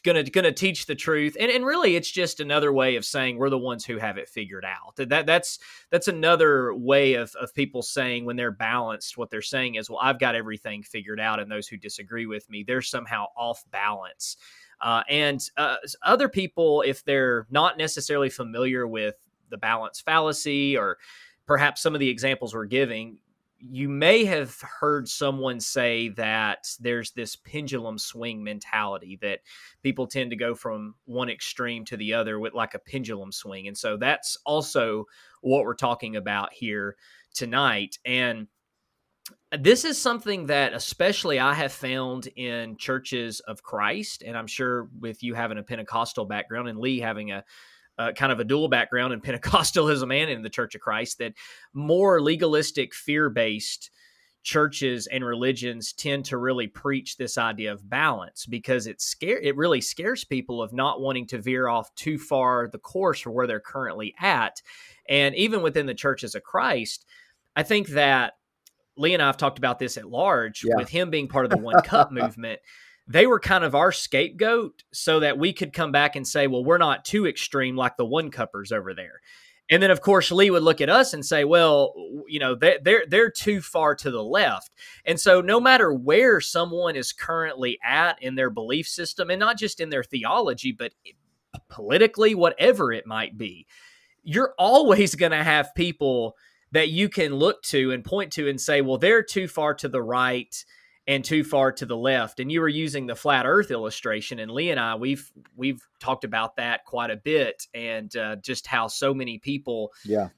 gonna 0.04 0.24
gonna 0.24 0.52
teach 0.52 0.86
the 0.86 0.96
truth. 0.96 1.38
And, 1.40 1.52
and 1.52 1.66
really 1.66 1.96
it's 1.96 2.10
just 2.10 2.40
another 2.40 2.74
way 2.74 2.96
of 2.96 3.06
saying 3.06 3.38
we're 3.38 3.50
the 3.50 3.58
ones 3.58 3.86
who 3.86 3.98
have 3.98 4.18
it 4.18 4.30
figured 4.30 4.66
out. 4.66 4.96
That 4.96 5.26
that's 5.26 5.60
that's 5.90 6.08
another 6.08 6.74
way 6.74 7.16
of, 7.16 7.34
of 7.36 7.54
people 7.54 7.82
saying 7.82 8.26
when 8.26 8.36
they're 8.36 8.52
balanced 8.52 9.18
what 9.18 9.30
they're 9.30 9.42
saying 9.42 9.76
is 9.76 9.90
well 9.90 10.00
i've 10.02 10.20
got 10.20 10.36
everything 10.36 10.84
figured 10.84 11.20
out 11.20 11.40
and 11.40 11.52
those 11.52 11.68
who 11.68 11.78
disagree 11.78 12.26
with 12.26 12.50
me 12.50 12.64
they're 12.64 12.82
somehow 12.82 13.26
off 13.36 13.64
balance. 13.72 14.38
Uh, 14.80 15.04
and 15.10 15.48
uh, 15.58 15.76
other 16.02 16.28
people 16.28 16.84
if 16.88 17.04
they're 17.06 17.46
not 17.52 17.78
necessarily 17.78 18.30
familiar 18.30 18.88
with 18.88 19.16
the 19.50 19.58
balance 19.58 20.00
fallacy 20.00 20.76
or 20.76 20.98
perhaps 21.46 21.82
some 21.82 21.94
of 21.94 22.00
the 22.00 22.10
examples 22.10 22.56
we're 22.56 22.66
giving 22.66 23.18
you 23.62 23.88
may 23.90 24.26
have 24.26 24.60
heard 24.62 25.08
someone 25.08 25.60
say 25.60 26.10
that 26.10 26.68
there's 26.80 27.12
this 27.12 27.36
pendulum 27.36 27.98
swing 27.98 28.44
mentality 28.44 29.20
that 29.22 29.40
people 29.84 30.08
tend 30.08 30.32
to 30.32 30.36
go 30.36 30.56
from 30.56 30.96
one 31.06 31.30
extreme 31.30 31.86
to 31.86 31.98
the 31.98 32.14
other 32.14 32.40
with 32.40 32.54
like 32.54 32.74
a 32.74 32.80
pendulum 32.80 33.32
swing. 33.32 33.68
And 33.68 33.78
so 33.78 33.98
that's 33.98 34.38
also 34.46 35.06
what 35.42 35.64
we're 35.64 35.76
talking 35.76 36.16
about 36.16 36.52
here 36.54 36.96
tonight. 37.34 38.00
And 38.04 38.48
this 39.58 39.86
is 39.86 39.98
something 39.98 40.48
that 40.48 40.74
especially 40.74 41.40
I 41.40 41.54
have 41.54 41.72
found 41.72 42.28
in 42.36 42.78
churches 42.78 43.42
of 43.42 43.64
Christ. 43.64 44.24
And 44.26 44.38
I'm 44.38 44.48
sure 44.48 44.90
with 45.00 45.24
you 45.24 45.36
having 45.36 45.58
a 45.58 45.64
Pentecostal 45.64 46.26
background 46.26 46.68
and 46.68 46.80
Lee 46.80 47.00
having 47.00 47.32
a 47.32 47.44
uh, 47.98 48.12
kind 48.14 48.32
of 48.32 48.40
a 48.40 48.44
dual 48.44 48.68
background 48.68 49.14
in 49.14 49.22
Pentecostalism 49.22 50.14
and 50.14 50.30
in 50.30 50.42
the 50.42 50.50
Church 50.50 50.76
of 50.76 50.82
Christ 50.82 51.20
that 51.20 51.34
more 51.74 52.22
legalistic, 52.22 52.94
fear 52.94 53.30
based 53.30 53.92
churches 54.44 55.06
and 55.08 55.24
religions 55.24 55.94
tend 55.94 56.26
to 56.26 56.38
really 56.38 56.66
preach 56.66 57.18
this 57.18 57.38
idea 57.38 57.72
of 57.72 57.88
balance 57.88 58.46
because 58.48 58.88
it 58.88 59.00
scare 59.00 59.40
it 59.40 59.56
really 59.56 59.82
scares 59.82 60.24
people 60.24 60.64
of 60.64 60.74
not 60.74 61.00
wanting 61.00 61.28
to 61.28 61.40
veer 61.40 61.68
off 61.68 61.94
too 61.94 62.18
far 62.18 62.68
the 62.68 62.80
course 62.80 63.20
for 63.20 63.32
where 63.32 63.46
they're 63.46 63.60
currently 63.60 64.16
at. 64.20 64.62
And 65.08 65.36
even 65.36 65.62
within 65.62 65.86
the 65.86 65.94
churches 65.94 66.34
of 66.34 66.44
Christ, 66.44 67.06
I 67.56 67.64
think 67.64 67.90
that 67.90 68.34
Lee 68.98 69.14
and 69.14 69.22
I 69.22 69.28
have 69.28 69.38
talked 69.38 69.58
about 69.58 69.80
this 69.80 69.98
at 69.98 70.10
large 70.10 70.64
yeah. 70.64 70.76
with 70.76 70.90
him 70.90 71.10
being 71.10 71.28
part 71.28 71.46
of 71.46 71.52
the 71.52 71.58
one 71.58 71.82
cup 71.84 72.12
movement 72.12 72.60
they 73.12 73.28
were 73.28 73.40
kind 73.40 73.64
of 73.64 73.76
our 73.76 73.92
scapegoat 73.92 74.84
so 74.92 75.20
that 75.20 75.38
we 75.38 75.54
could 75.54 75.74
come 75.74 75.92
back 75.92 76.16
and 76.16 76.28
say, 76.28 76.48
well, 76.48 76.64
we're 76.64 76.78
not 76.78 77.06
too 77.06 77.28
extreme 77.28 77.76
like 77.76 77.98
the 77.98 78.06
one 78.06 78.32
cuppers 78.32 78.72
over 78.72 78.94
there. 78.94 79.22
And 79.72 79.82
then, 79.82 79.90
of 79.90 80.02
course, 80.02 80.32
Lee 80.32 80.52
would 80.52 80.64
look 80.64 80.82
at 80.82 80.90
us 80.90 81.14
and 81.14 81.26
say, 81.26 81.46
"Well, 81.46 81.94
you 82.28 82.40
know, 82.40 82.56
they, 82.56 82.78
they're 82.84 83.06
they're 83.08 83.32
too 83.32 83.62
far 83.62 83.96
to 83.96 84.12
the 84.12 84.22
left." 84.22 84.70
And 85.06 85.18
so, 85.18 85.40
no 85.40 85.62
matter 85.62 85.94
where 85.94 86.42
someone 86.42 86.98
is 86.98 87.14
currently 87.14 87.80
at 87.82 88.22
in 88.22 88.36
their 88.36 88.50
belief 88.50 88.86
system, 88.86 89.30
and 89.30 89.40
not 89.40 89.58
just 89.58 89.80
in 89.80 89.90
their 89.90 90.04
theology, 90.04 90.74
but 90.74 90.92
politically, 91.70 92.36
whatever 92.36 92.92
it 92.92 93.08
might 93.08 93.38
be, 93.38 93.66
you're 94.24 94.54
always 94.60 95.16
going 95.16 95.32
to 95.32 95.44
have 95.44 95.74
people 95.74 96.36
that 96.74 96.90
you 96.90 97.08
can 97.08 97.34
look 97.34 97.64
to 97.64 97.92
and 97.92 98.04
point 98.04 98.34
to 98.34 98.50
and 98.50 98.60
say, 98.60 98.82
"Well, 98.82 98.98
they're 98.98 99.24
too 99.24 99.48
far 99.48 99.74
to 99.76 99.88
the 99.88 100.04
right." 100.04 100.54
And 101.08 101.24
too 101.24 101.44
far 101.44 101.72
to 101.72 101.86
the 101.86 101.98
left. 101.98 102.40
And 102.40 102.52
you 102.52 102.62
were 102.62 102.70
using 102.70 103.08
the 103.08 103.16
flat 103.16 103.46
Earth 103.46 103.72
illustration, 103.72 104.40
and 104.40 104.52
Lee 104.52 104.72
and 104.72 104.80
I 104.80 104.96
we've 104.96 105.32
we've 105.56 105.82
talked 106.00 106.24
about 106.24 106.58
that 106.58 106.86
quite 106.86 107.12
a 107.12 107.18
bit, 107.18 107.68
and 107.74 108.16
uh, 108.16 108.36
just 108.38 108.68
how 108.68 108.88
so 108.88 109.14
many 109.14 109.40
people 109.40 109.92
yeah. 110.06 110.30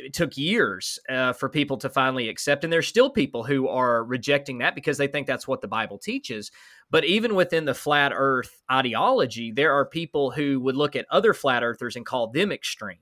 It 0.00 0.12
took 0.12 0.36
years 0.36 1.00
uh, 1.08 1.32
for 1.32 1.48
people 1.48 1.76
to 1.78 1.88
finally 1.88 2.28
accept 2.28 2.62
and 2.62 2.72
there's 2.72 2.86
still 2.86 3.10
people 3.10 3.42
who 3.42 3.66
are 3.66 4.04
rejecting 4.04 4.58
that 4.58 4.76
because 4.76 4.96
they 4.96 5.08
think 5.08 5.26
that's 5.26 5.48
what 5.48 5.60
the 5.60 5.66
bible 5.66 5.98
teaches. 5.98 6.52
But 6.88 7.04
even 7.04 7.34
within 7.34 7.64
the 7.64 7.74
flat 7.74 8.12
earth 8.14 8.62
ideology 8.70 9.50
there 9.50 9.72
are 9.72 9.84
people 9.84 10.30
who 10.30 10.60
would 10.60 10.76
look 10.76 10.94
at 10.94 11.06
other 11.10 11.34
flat 11.34 11.64
earthers 11.64 11.96
and 11.96 12.06
call 12.06 12.28
them 12.28 12.52
extreme 12.52 12.98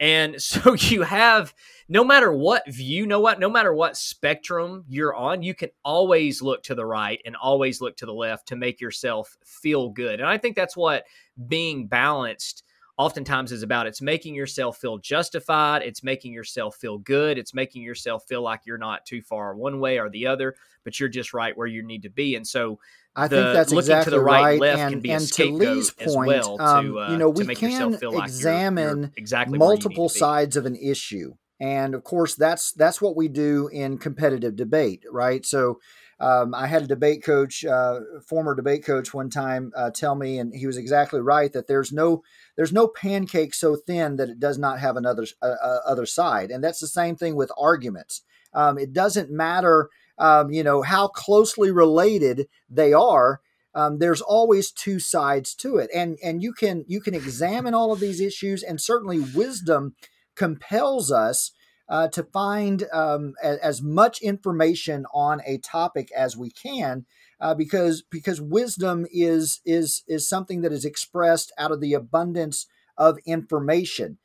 and 0.00 0.40
so 0.42 0.74
you 0.74 1.02
have 1.02 1.54
no 1.88 2.04
matter 2.04 2.32
what 2.32 2.70
view, 2.70 3.06
no 3.06 3.20
what 3.20 3.40
no 3.40 3.48
matter 3.48 3.72
what 3.72 3.96
spectrum 3.96 4.84
you're 4.88 5.14
on, 5.14 5.42
you 5.42 5.54
can 5.54 5.70
always 5.84 6.42
look 6.42 6.62
to 6.64 6.74
the 6.74 6.84
right 6.84 7.20
and 7.24 7.36
always 7.36 7.80
look 7.80 7.96
to 7.96 8.06
the 8.06 8.12
left 8.12 8.48
to 8.48 8.56
make 8.56 8.80
yourself 8.80 9.36
feel 9.44 9.88
good. 9.90 10.20
And 10.20 10.28
I 10.28 10.38
think 10.38 10.54
that's 10.54 10.76
what 10.76 11.04
being 11.48 11.86
balanced 11.86 12.64
oftentimes 12.98 13.52
is 13.52 13.62
about. 13.62 13.86
It's 13.86 14.02
making 14.02 14.34
yourself 14.34 14.76
feel 14.78 14.98
justified, 14.98 15.82
it's 15.82 16.02
making 16.02 16.32
yourself 16.32 16.76
feel 16.76 16.98
good, 16.98 17.38
it's 17.38 17.54
making 17.54 17.82
yourself 17.82 18.24
feel 18.26 18.42
like 18.42 18.62
you're 18.66 18.76
not 18.76 19.06
too 19.06 19.22
far 19.22 19.54
one 19.54 19.80
way 19.80 19.98
or 19.98 20.10
the 20.10 20.26
other, 20.26 20.56
but 20.84 20.98
you're 20.98 21.08
just 21.08 21.32
right 21.32 21.56
where 21.56 21.68
you 21.68 21.82
need 21.82 22.02
to 22.02 22.10
be. 22.10 22.34
And 22.34 22.46
so 22.46 22.78
I 23.18 23.26
the, 23.26 23.36
think 23.36 23.52
that's 23.52 23.72
exactly 23.72 24.18
right, 24.18 24.60
right. 24.60 24.78
and, 24.78 25.04
and 25.04 25.32
to 25.32 25.50
Lee's 25.50 25.90
point, 25.90 26.28
well 26.28 26.60
um, 26.60 26.86
to, 26.86 27.00
uh, 27.00 27.10
you 27.10 27.16
know, 27.16 27.30
we 27.30 27.52
can 27.54 27.94
examine 27.94 28.86
like 28.86 28.94
you're, 28.94 29.00
you're 29.00 29.12
exactly 29.16 29.58
multiple 29.58 30.08
sides 30.08 30.56
of 30.56 30.66
an 30.66 30.76
issue. 30.76 31.34
And 31.58 31.96
of 31.96 32.04
course, 32.04 32.36
that's 32.36 32.70
that's 32.72 33.02
what 33.02 33.16
we 33.16 33.26
do 33.26 33.68
in 33.72 33.98
competitive 33.98 34.54
debate, 34.54 35.02
right? 35.10 35.44
So, 35.44 35.80
um, 36.20 36.54
I 36.54 36.68
had 36.68 36.82
a 36.82 36.86
debate 36.86 37.24
coach, 37.24 37.64
uh, 37.64 38.00
former 38.24 38.54
debate 38.54 38.84
coach, 38.84 39.12
one 39.12 39.30
time 39.30 39.72
uh, 39.74 39.90
tell 39.90 40.14
me, 40.14 40.38
and 40.38 40.54
he 40.54 40.68
was 40.68 40.76
exactly 40.76 41.20
right 41.20 41.52
that 41.52 41.66
there's 41.66 41.92
no 41.92 42.22
there's 42.56 42.72
no 42.72 42.86
pancake 42.86 43.52
so 43.52 43.74
thin 43.74 44.14
that 44.16 44.28
it 44.28 44.38
does 44.38 44.58
not 44.58 44.78
have 44.78 44.96
another 44.96 45.26
uh, 45.42 45.56
uh 45.60 45.80
other 45.84 46.06
side, 46.06 46.52
and 46.52 46.62
that's 46.62 46.80
the 46.80 46.86
same 46.86 47.16
thing 47.16 47.34
with 47.34 47.50
arguments. 47.58 48.22
Um, 48.54 48.78
it 48.78 48.92
doesn't 48.92 49.28
matter 49.28 49.90
um, 50.18 50.50
you 50.50 50.62
know, 50.62 50.82
how 50.82 51.08
closely 51.08 51.70
related 51.70 52.48
they 52.68 52.92
are. 52.92 53.40
Um, 53.74 53.98
there's 53.98 54.20
always 54.20 54.72
two 54.72 54.98
sides 54.98 55.54
to 55.56 55.76
it, 55.76 55.90
and 55.94 56.18
and 56.22 56.42
you 56.42 56.52
can 56.52 56.84
you 56.88 57.00
can 57.00 57.14
examine 57.14 57.74
all 57.74 57.92
of 57.92 58.00
these 58.00 58.20
issues, 58.20 58.62
and 58.62 58.80
certainly 58.80 59.20
wisdom 59.20 59.94
compels 60.34 61.12
us 61.12 61.52
uh, 61.88 62.08
to 62.08 62.22
find 62.22 62.84
um, 62.92 63.34
a, 63.42 63.64
as 63.64 63.80
much 63.80 64.20
information 64.20 65.06
on 65.12 65.40
a 65.46 65.58
topic 65.58 66.10
as 66.12 66.36
we 66.36 66.50
can, 66.50 67.06
uh, 67.40 67.54
because 67.54 68.02
because 68.10 68.40
wisdom 68.40 69.06
is 69.12 69.60
is 69.64 70.02
is 70.08 70.28
something 70.28 70.62
that 70.62 70.72
is 70.72 70.84
expressed 70.84 71.52
out 71.58 71.70
of 71.70 71.80
the 71.80 71.94
abundance 71.94 72.66
of 72.96 73.18
information. 73.26 74.18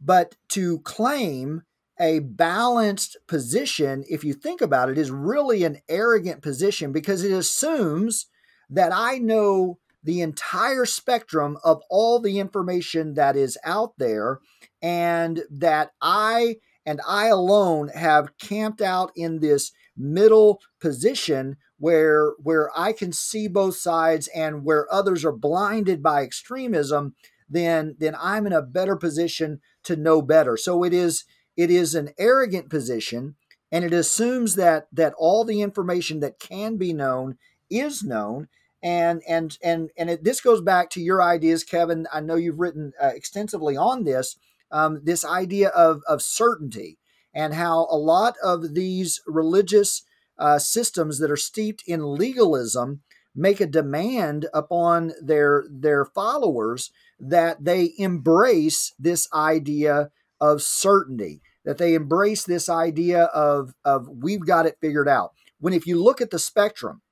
But 0.00 0.36
to 0.50 0.80
claim 0.80 1.62
a 1.98 2.20
balanced 2.20 3.16
position, 3.26 4.04
if 4.08 4.24
you 4.24 4.34
think 4.34 4.60
about 4.60 4.90
it, 4.90 4.98
is 4.98 5.10
really 5.10 5.64
an 5.64 5.80
arrogant 5.88 6.42
position 6.42 6.92
because 6.92 7.24
it 7.24 7.32
assumes 7.32 8.26
that 8.68 8.92
I 8.92 9.18
know 9.18 9.78
the 10.02 10.20
entire 10.20 10.84
spectrum 10.84 11.58
of 11.64 11.82
all 11.90 12.20
the 12.20 12.38
information 12.38 13.14
that 13.14 13.36
is 13.36 13.58
out 13.64 13.94
there 13.98 14.40
and 14.80 15.42
that 15.50 15.90
I 16.00 16.56
and 16.84 17.00
I 17.06 17.26
alone 17.26 17.88
have 17.88 18.38
camped 18.38 18.80
out 18.80 19.10
in 19.16 19.40
this 19.40 19.72
middle 19.96 20.60
position 20.80 21.56
where 21.78 22.34
where 22.42 22.70
I 22.78 22.92
can 22.92 23.12
see 23.12 23.48
both 23.48 23.76
sides 23.76 24.28
and 24.28 24.64
where 24.64 24.86
others 24.92 25.24
are 25.24 25.32
blinded 25.32 26.02
by 26.02 26.22
extremism 26.22 27.14
then 27.48 27.96
then 27.98 28.16
I'm 28.20 28.46
in 28.46 28.52
a 28.52 28.62
better 28.62 28.96
position 28.96 29.60
to 29.84 29.96
know 29.96 30.20
better. 30.22 30.56
So 30.56 30.84
it 30.84 30.92
is 30.92 31.24
it 31.56 31.70
is 31.70 31.94
an 31.94 32.10
arrogant 32.18 32.68
position 32.68 33.36
and 33.72 33.84
it 33.84 33.92
assumes 33.92 34.54
that 34.56 34.86
that 34.92 35.14
all 35.18 35.44
the 35.44 35.60
information 35.62 36.20
that 36.20 36.38
can 36.38 36.76
be 36.76 36.92
known 36.92 37.36
is 37.70 38.02
known. 38.02 38.48
And 38.82 39.22
and 39.26 39.58
and 39.62 39.90
and 39.96 40.10
it, 40.10 40.24
this 40.24 40.40
goes 40.40 40.60
back 40.60 40.90
to 40.90 41.00
your 41.00 41.22
ideas 41.22 41.64
kevin. 41.64 42.06
I 42.12 42.20
know 42.20 42.36
you've 42.36 42.60
written 42.60 42.92
uh, 43.02 43.08
extensively 43.14 43.76
on 43.76 44.04
this 44.04 44.36
um, 44.70 45.00
this 45.02 45.24
idea 45.24 45.68
of 45.70 46.02
of 46.06 46.22
certainty 46.22 46.98
and 47.34 47.54
how 47.54 47.86
a 47.90 47.98
lot 47.98 48.36
of 48.42 48.74
these 48.74 49.20
religious 49.26 50.02
uh, 50.38 50.58
systems 50.58 51.18
that 51.18 51.30
are 51.30 51.36
steeped 51.36 51.82
in 51.86 52.14
legalism 52.14 53.02
make 53.34 53.60
a 53.60 53.66
demand 53.66 54.46
upon 54.54 55.12
their 55.20 55.64
their 55.68 56.04
followers 56.04 56.92
that 57.18 57.64
they 57.64 57.92
embrace 57.98 58.94
this 58.98 59.26
idea 59.32 60.10
of 60.40 60.62
certainty 60.62 61.40
that 61.66 61.76
they 61.76 61.92
embrace 61.92 62.44
this 62.44 62.70
idea 62.70 63.24
of 63.24 63.74
of 63.84 64.08
we've 64.08 64.46
got 64.46 64.64
it 64.64 64.78
figured 64.80 65.08
out 65.08 65.32
when 65.60 65.74
if 65.74 65.86
you 65.86 66.02
look 66.02 66.22
at 66.22 66.30
the 66.30 66.38
spectrum 66.38 67.02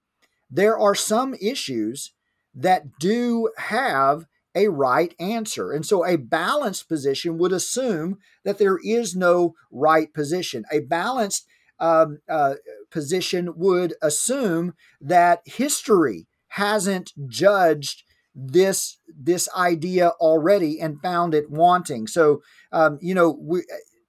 there 0.50 0.78
are 0.78 0.94
some 0.94 1.34
issues 1.34 2.12
that 2.54 2.98
do 2.98 3.50
have 3.58 4.26
a 4.54 4.68
right 4.68 5.14
answer. 5.18 5.72
And 5.72 5.84
so 5.84 6.06
a 6.06 6.16
balanced 6.16 6.88
position 6.88 7.38
would 7.38 7.52
assume 7.52 8.18
that 8.44 8.58
there 8.58 8.78
is 8.84 9.16
no 9.16 9.54
right 9.72 10.12
position. 10.14 10.64
A 10.70 10.80
balanced 10.80 11.46
um, 11.80 12.18
uh, 12.28 12.54
position 12.90 13.54
would 13.56 13.94
assume 14.00 14.74
that 15.00 15.42
history 15.44 16.28
hasn't 16.48 17.12
judged 17.26 18.04
this 18.36 18.98
this 19.16 19.48
idea 19.56 20.08
already 20.20 20.80
and 20.80 21.00
found 21.00 21.34
it 21.34 21.50
wanting. 21.50 22.06
So 22.06 22.42
um, 22.72 22.98
you 23.00 23.14
know 23.14 23.36
we, 23.40 23.62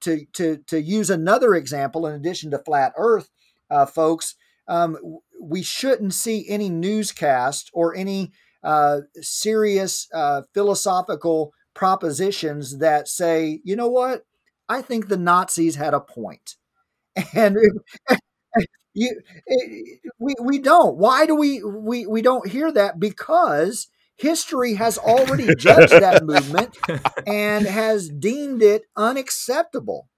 to 0.05 0.25
to 0.33 0.57
to 0.67 0.81
use 0.81 1.09
another 1.09 1.55
example 1.55 2.07
in 2.07 2.15
addition 2.15 2.51
to 2.51 2.59
flat 2.59 2.93
Earth, 2.97 3.29
uh, 3.69 3.85
folks 3.85 4.35
um, 4.67 4.97
we 5.39 5.61
shouldn't 5.61 6.13
see 6.13 6.45
any 6.49 6.69
newscast 6.69 7.69
or 7.73 7.95
any 7.95 8.31
uh, 8.63 9.01
serious 9.21 10.07
uh, 10.13 10.41
philosophical 10.53 11.53
propositions 11.75 12.79
that 12.79 13.07
say, 13.07 13.59
you 13.63 13.75
know 13.75 13.87
what, 13.89 14.23
I 14.67 14.81
think 14.81 15.07
the 15.07 15.17
Nazis 15.17 15.75
had 15.75 15.93
a. 15.93 16.03
And 17.35 17.57
you, 18.93 19.21
it, 19.47 19.99
we, 20.19 20.35
we 20.41 20.59
don't. 20.59 20.97
Why 20.97 21.25
do 21.25 21.35
we, 21.35 21.63
we, 21.63 22.05
we 22.05 22.21
don't 22.21 22.47
hear 22.49 22.71
that? 22.71 22.99
Because 22.99 23.87
history 24.15 24.75
has 24.75 24.97
already 24.97 25.53
judged 25.55 25.93
that 25.93 26.23
movement 26.25 26.77
and 27.27 27.65
has 27.65 28.09
deemed 28.09 28.61
it 28.61 28.83
unacceptable. 28.95 30.09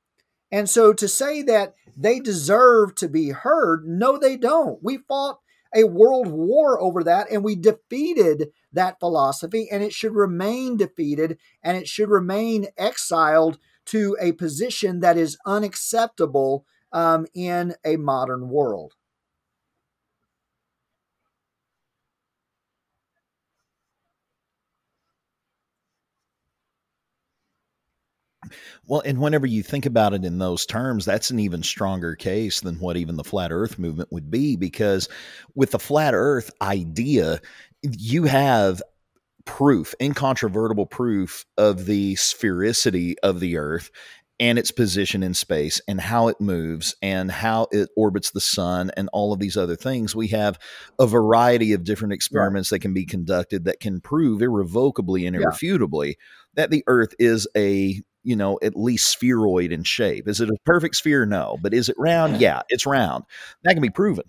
And 0.52 0.70
so 0.70 0.94
to 0.94 1.08
say 1.08 1.42
that 1.44 1.74
they 1.96 2.20
deserve 2.20 2.96
to 2.96 3.10
be 3.10 3.30
heard, 3.30 3.86
no, 3.86 4.18
they 4.18 4.38
don't. 4.38 4.80
We 4.82 4.98
fought 4.98 5.40
a 5.76 5.84
world 5.84 6.28
war 6.28 6.82
over 6.82 7.04
that 7.04 7.30
and 7.30 7.44
we 7.44 7.56
defeated 7.56 8.50
that 8.72 9.00
philosophy, 9.00 9.68
and 9.70 9.84
it 9.84 9.94
should 9.94 10.14
remain 10.14 10.78
defeated 10.78 11.38
and 11.64 11.78
it 11.78 11.88
should 11.88 12.10
remain 12.10 12.68
exiled 12.78 13.58
to 13.88 14.16
a 14.22 14.34
position 14.34 15.00
that 15.00 15.18
is 15.18 15.38
unacceptable 15.46 16.66
um, 16.92 17.26
in 17.34 17.76
a 17.86 17.98
modern 17.98 18.50
world. 18.50 18.94
Well, 28.86 29.02
and 29.06 29.20
whenever 29.20 29.46
you 29.46 29.64
think 29.64 29.86
about 29.86 30.14
it 30.14 30.24
in 30.24 30.40
those 30.40 30.66
terms, 30.66 31.06
that's 31.06 31.30
an 31.30 31.40
even 31.40 31.64
stronger 31.64 32.16
case 32.16 32.62
than 32.62 32.80
what 32.80 32.98
even 32.98 33.16
the 33.16 33.24
flat 33.24 33.52
earth 33.52 33.80
movement 33.80 34.12
would 34.12 34.30
be 34.30 34.56
because 34.56 35.10
with 35.56 35.72
the 35.72 35.80
flat 35.80 36.14
earth 36.14 36.52
idea, 36.62 37.40
you 37.82 38.24
have 38.24 38.82
proof, 39.46 39.96
incontrovertible 40.00 40.86
proof 40.86 41.46
of 41.58 41.86
the 41.86 42.16
sphericity 42.16 43.16
of 43.24 43.40
the 43.40 43.58
earth 43.58 43.90
and 44.40 44.60
its 44.60 44.72
position 44.72 45.24
in 45.24 45.34
space 45.34 45.82
and 45.88 46.00
how 46.00 46.28
it 46.28 46.40
moves 46.40 46.96
and 47.02 47.32
how 47.32 47.68
it 47.72 47.90
orbits 47.98 48.32
the 48.32 48.42
sun 48.42 48.92
and 48.96 49.10
all 49.12 49.34
of 49.34 49.40
these 49.40 49.58
other 49.58 49.76
things. 49.76 50.16
We 50.16 50.28
have 50.28 50.60
a 51.00 51.08
variety 51.08 51.74
of 51.74 51.84
different 51.84 52.14
experiments 52.14 52.70
that 52.70 52.80
can 52.80 52.94
be 52.94 53.06
conducted 53.06 53.66
that 53.66 53.80
can 53.80 54.00
prove 54.00 54.42
irrevocably 54.42 55.26
and 55.26 55.36
irrefutably 55.36 56.10
yeah. 56.10 56.14
that 56.54 56.70
the 56.70 56.84
earth 56.86 57.16
is 57.18 57.48
a 57.58 58.02
you 58.28 58.36
know, 58.36 58.60
at 58.62 58.76
least 58.76 59.08
spheroid 59.08 59.72
in 59.72 59.84
shape. 59.84 60.28
Is 60.28 60.42
it 60.42 60.50
a 60.50 60.58
perfect 60.66 60.98
sphere? 60.98 61.26
No. 61.26 61.58
But 61.62 61.74
is 61.74 61.88
it 61.88 61.96
round? 61.98 62.42
Yeah, 62.42 62.62
it's 62.68 62.86
round. 62.86 63.24
That 63.64 63.74
can 63.74 63.82
be 63.82 63.90
proven. 63.90 64.26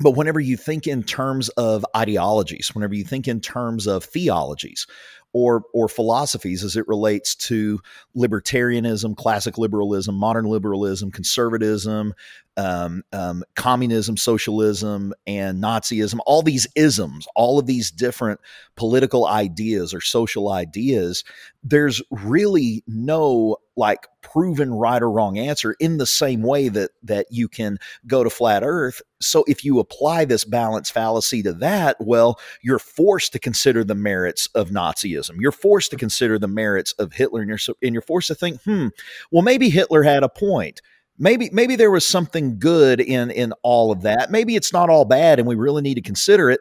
But 0.00 0.12
whenever 0.12 0.40
you 0.40 0.56
think 0.56 0.86
in 0.86 1.02
terms 1.02 1.50
of 1.50 1.84
ideologies, 1.94 2.74
whenever 2.74 2.94
you 2.94 3.04
think 3.04 3.28
in 3.28 3.40
terms 3.40 3.86
of 3.86 4.02
theologies, 4.02 4.86
or 5.32 5.64
or 5.74 5.88
philosophies 5.88 6.64
as 6.64 6.76
it 6.76 6.88
relates 6.88 7.34
to 7.34 7.80
libertarianism, 8.16 9.16
classic 9.16 9.58
liberalism, 9.58 10.14
modern 10.14 10.46
liberalism, 10.46 11.10
conservatism, 11.10 12.14
um, 12.56 13.02
um, 13.12 13.44
communism, 13.54 14.16
socialism, 14.16 15.12
and 15.26 15.62
Nazism. 15.62 16.18
All 16.26 16.42
these 16.42 16.66
isms, 16.74 17.26
all 17.34 17.58
of 17.58 17.66
these 17.66 17.90
different 17.90 18.40
political 18.76 19.26
ideas 19.26 19.92
or 19.92 20.00
social 20.00 20.50
ideas. 20.50 21.24
There's 21.62 22.00
really 22.10 22.82
no 22.86 23.58
like 23.76 24.06
proven 24.22 24.72
right 24.72 25.02
or 25.02 25.10
wrong 25.10 25.38
answer 25.38 25.76
in 25.78 25.98
the 25.98 26.06
same 26.06 26.42
way 26.42 26.68
that 26.68 26.90
that 27.02 27.26
you 27.30 27.48
can 27.48 27.78
go 28.06 28.24
to 28.24 28.30
flat 28.30 28.62
earth 28.64 29.02
so 29.20 29.44
if 29.46 29.64
you 29.64 29.78
apply 29.78 30.24
this 30.24 30.44
balance 30.44 30.90
fallacy 30.90 31.42
to 31.42 31.52
that 31.52 31.96
well 32.00 32.40
you're 32.62 32.78
forced 32.78 33.32
to 33.32 33.38
consider 33.38 33.84
the 33.84 33.94
merits 33.94 34.48
of 34.54 34.70
nazism 34.70 35.15
you're 35.38 35.52
forced 35.52 35.90
to 35.90 35.96
consider 35.96 36.38
the 36.38 36.48
merits 36.48 36.92
of 36.92 37.12
hitler 37.12 37.40
and 37.40 37.48
you're 37.48 37.76
and 37.82 37.92
you're 37.94 38.02
forced 38.02 38.28
to 38.28 38.34
think 38.34 38.60
hmm 38.62 38.88
well 39.30 39.42
maybe 39.42 39.68
hitler 39.68 40.02
had 40.02 40.22
a 40.22 40.28
point 40.28 40.80
maybe 41.18 41.50
maybe 41.52 41.76
there 41.76 41.90
was 41.90 42.06
something 42.06 42.58
good 42.58 43.00
in 43.00 43.30
in 43.30 43.52
all 43.62 43.90
of 43.92 44.02
that 44.02 44.30
maybe 44.30 44.56
it's 44.56 44.72
not 44.72 44.90
all 44.90 45.04
bad 45.04 45.38
and 45.38 45.48
we 45.48 45.54
really 45.54 45.82
need 45.82 45.94
to 45.94 46.02
consider 46.02 46.50
it 46.50 46.60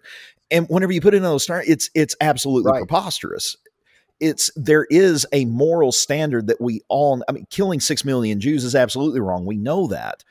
and 0.51 0.67
whenever 0.67 0.91
you 0.91 1.01
put 1.01 1.13
it 1.13 1.17
in 1.17 1.23
those 1.23 1.45
terms 1.45 1.67
it's 1.67 1.89
it's 1.93 2.15
absolutely 2.21 2.71
right. 2.71 2.79
preposterous 2.79 3.57
it's 4.19 4.49
there 4.55 4.85
is 4.89 5.25
a 5.33 5.45
moral 5.45 5.91
standard 5.91 6.47
that 6.47 6.61
we 6.61 6.81
all 6.87 7.21
I 7.27 7.33
mean 7.33 7.47
killing 7.49 7.79
6 7.79 8.05
million 8.05 8.39
Jews 8.39 8.63
is 8.63 8.75
absolutely 8.75 9.19
wrong. 9.19 9.45
We 9.45 9.57
know 9.57 9.87
that. 9.87 10.23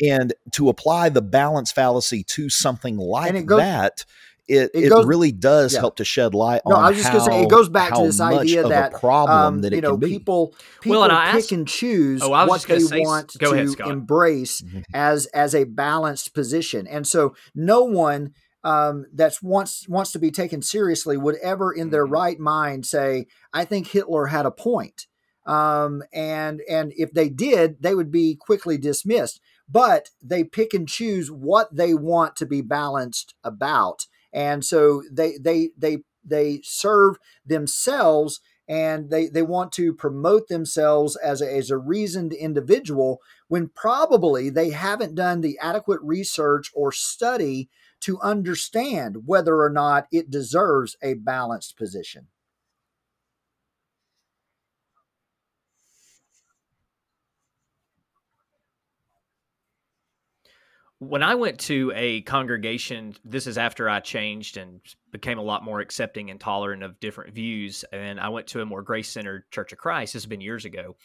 And 0.00 0.32
to 0.52 0.70
apply 0.70 1.10
the 1.10 1.22
balance 1.22 1.70
fallacy 1.70 2.24
to 2.24 2.48
something 2.48 2.96
like 2.96 3.46
goes, 3.46 3.58
that 3.58 4.04
it, 4.50 4.70
it, 4.74 4.88
goes, 4.88 5.06
really 5.06 5.32
does 5.32 5.72
yeah. 5.72 5.80
help 5.80 5.96
to 5.96 6.04
shed 6.04 6.34
light 6.34 6.62
no, 6.66 6.76
on. 6.76 6.84
I 6.84 6.88
was 6.88 6.98
just 6.98 7.08
how, 7.08 7.18
gonna 7.18 7.30
say 7.30 7.42
it 7.42 7.50
goes 7.50 7.68
back 7.68 7.94
to 7.94 8.02
this 8.02 8.20
idea 8.20 8.66
that 8.66 8.92
problem 8.94 9.38
um, 9.38 9.60
that 9.62 9.72
you 9.72 9.80
know 9.80 9.96
people 9.96 10.54
people 10.80 11.00
well, 11.00 11.04
and 11.04 11.32
pick 11.32 11.42
asked, 11.42 11.52
and 11.52 11.66
choose 11.66 12.22
oh, 12.22 12.28
what 12.28 12.62
they 12.62 12.80
say, 12.80 13.00
want 13.00 13.28
to 13.30 13.50
ahead, 13.50 13.80
embrace 13.80 14.60
mm-hmm. 14.60 14.80
as 14.92 15.26
as 15.26 15.54
a 15.54 15.64
balanced 15.64 16.34
position, 16.34 16.86
and 16.86 17.06
so 17.06 17.34
no 17.54 17.84
one 17.84 18.34
um, 18.64 19.06
that's 19.12 19.42
wants 19.42 19.88
wants 19.88 20.12
to 20.12 20.18
be 20.18 20.30
taken 20.30 20.62
seriously 20.62 21.16
would 21.16 21.36
ever 21.42 21.72
in 21.72 21.90
their 21.90 22.04
mm-hmm. 22.04 22.14
right 22.14 22.38
mind 22.38 22.86
say, 22.86 23.26
"I 23.52 23.64
think 23.64 23.88
Hitler 23.88 24.26
had 24.26 24.46
a 24.46 24.50
point." 24.50 25.06
Um, 25.46 26.02
and 26.12 26.60
and 26.68 26.92
if 26.96 27.12
they 27.12 27.28
did, 27.28 27.82
they 27.82 27.94
would 27.94 28.10
be 28.10 28.36
quickly 28.36 28.76
dismissed. 28.76 29.40
But 29.68 30.10
they 30.22 30.42
pick 30.44 30.74
and 30.74 30.88
choose 30.88 31.30
what 31.30 31.74
they 31.74 31.94
want 31.94 32.36
to 32.36 32.46
be 32.46 32.60
balanced 32.60 33.34
about, 33.44 34.06
and 34.32 34.64
so 34.64 35.02
they 35.10 35.36
they 35.38 35.70
they 35.76 35.98
they 36.24 36.60
serve 36.62 37.16
themselves 37.44 38.40
and 38.68 39.10
they, 39.10 39.26
they 39.26 39.42
want 39.42 39.72
to 39.72 39.92
promote 39.92 40.46
themselves 40.46 41.16
as 41.16 41.42
a, 41.42 41.56
as 41.56 41.70
a 41.70 41.76
reasoned 41.76 42.32
individual 42.32 43.18
when 43.48 43.68
probably 43.74 44.48
they 44.48 44.70
haven't 44.70 45.16
done 45.16 45.40
the 45.40 45.58
adequate 45.60 45.98
research 46.02 46.70
or 46.72 46.92
study 46.92 47.68
to 48.00 48.20
understand 48.20 49.26
whether 49.26 49.60
or 49.60 49.70
not 49.70 50.06
it 50.12 50.30
deserves 50.30 50.96
a 51.02 51.14
balanced 51.14 51.76
position. 51.76 52.28
When 61.00 61.22
I 61.22 61.34
went 61.34 61.58
to 61.60 61.92
a 61.96 62.20
congregation, 62.20 63.16
this 63.24 63.46
is 63.46 63.56
after 63.56 63.88
I 63.88 64.00
changed 64.00 64.58
and 64.58 64.82
became 65.10 65.38
a 65.38 65.42
lot 65.42 65.64
more 65.64 65.80
accepting 65.80 66.30
and 66.30 66.38
tolerant 66.38 66.82
of 66.82 67.00
different 67.00 67.34
views. 67.34 67.86
And 67.90 68.20
I 68.20 68.28
went 68.28 68.48
to 68.48 68.60
a 68.60 68.66
more 68.66 68.82
grace 68.82 69.08
centered 69.08 69.50
Church 69.50 69.72
of 69.72 69.78
Christ. 69.78 70.12
This 70.12 70.24
has 70.24 70.28
been 70.28 70.42
years 70.42 70.66
ago. 70.66 70.96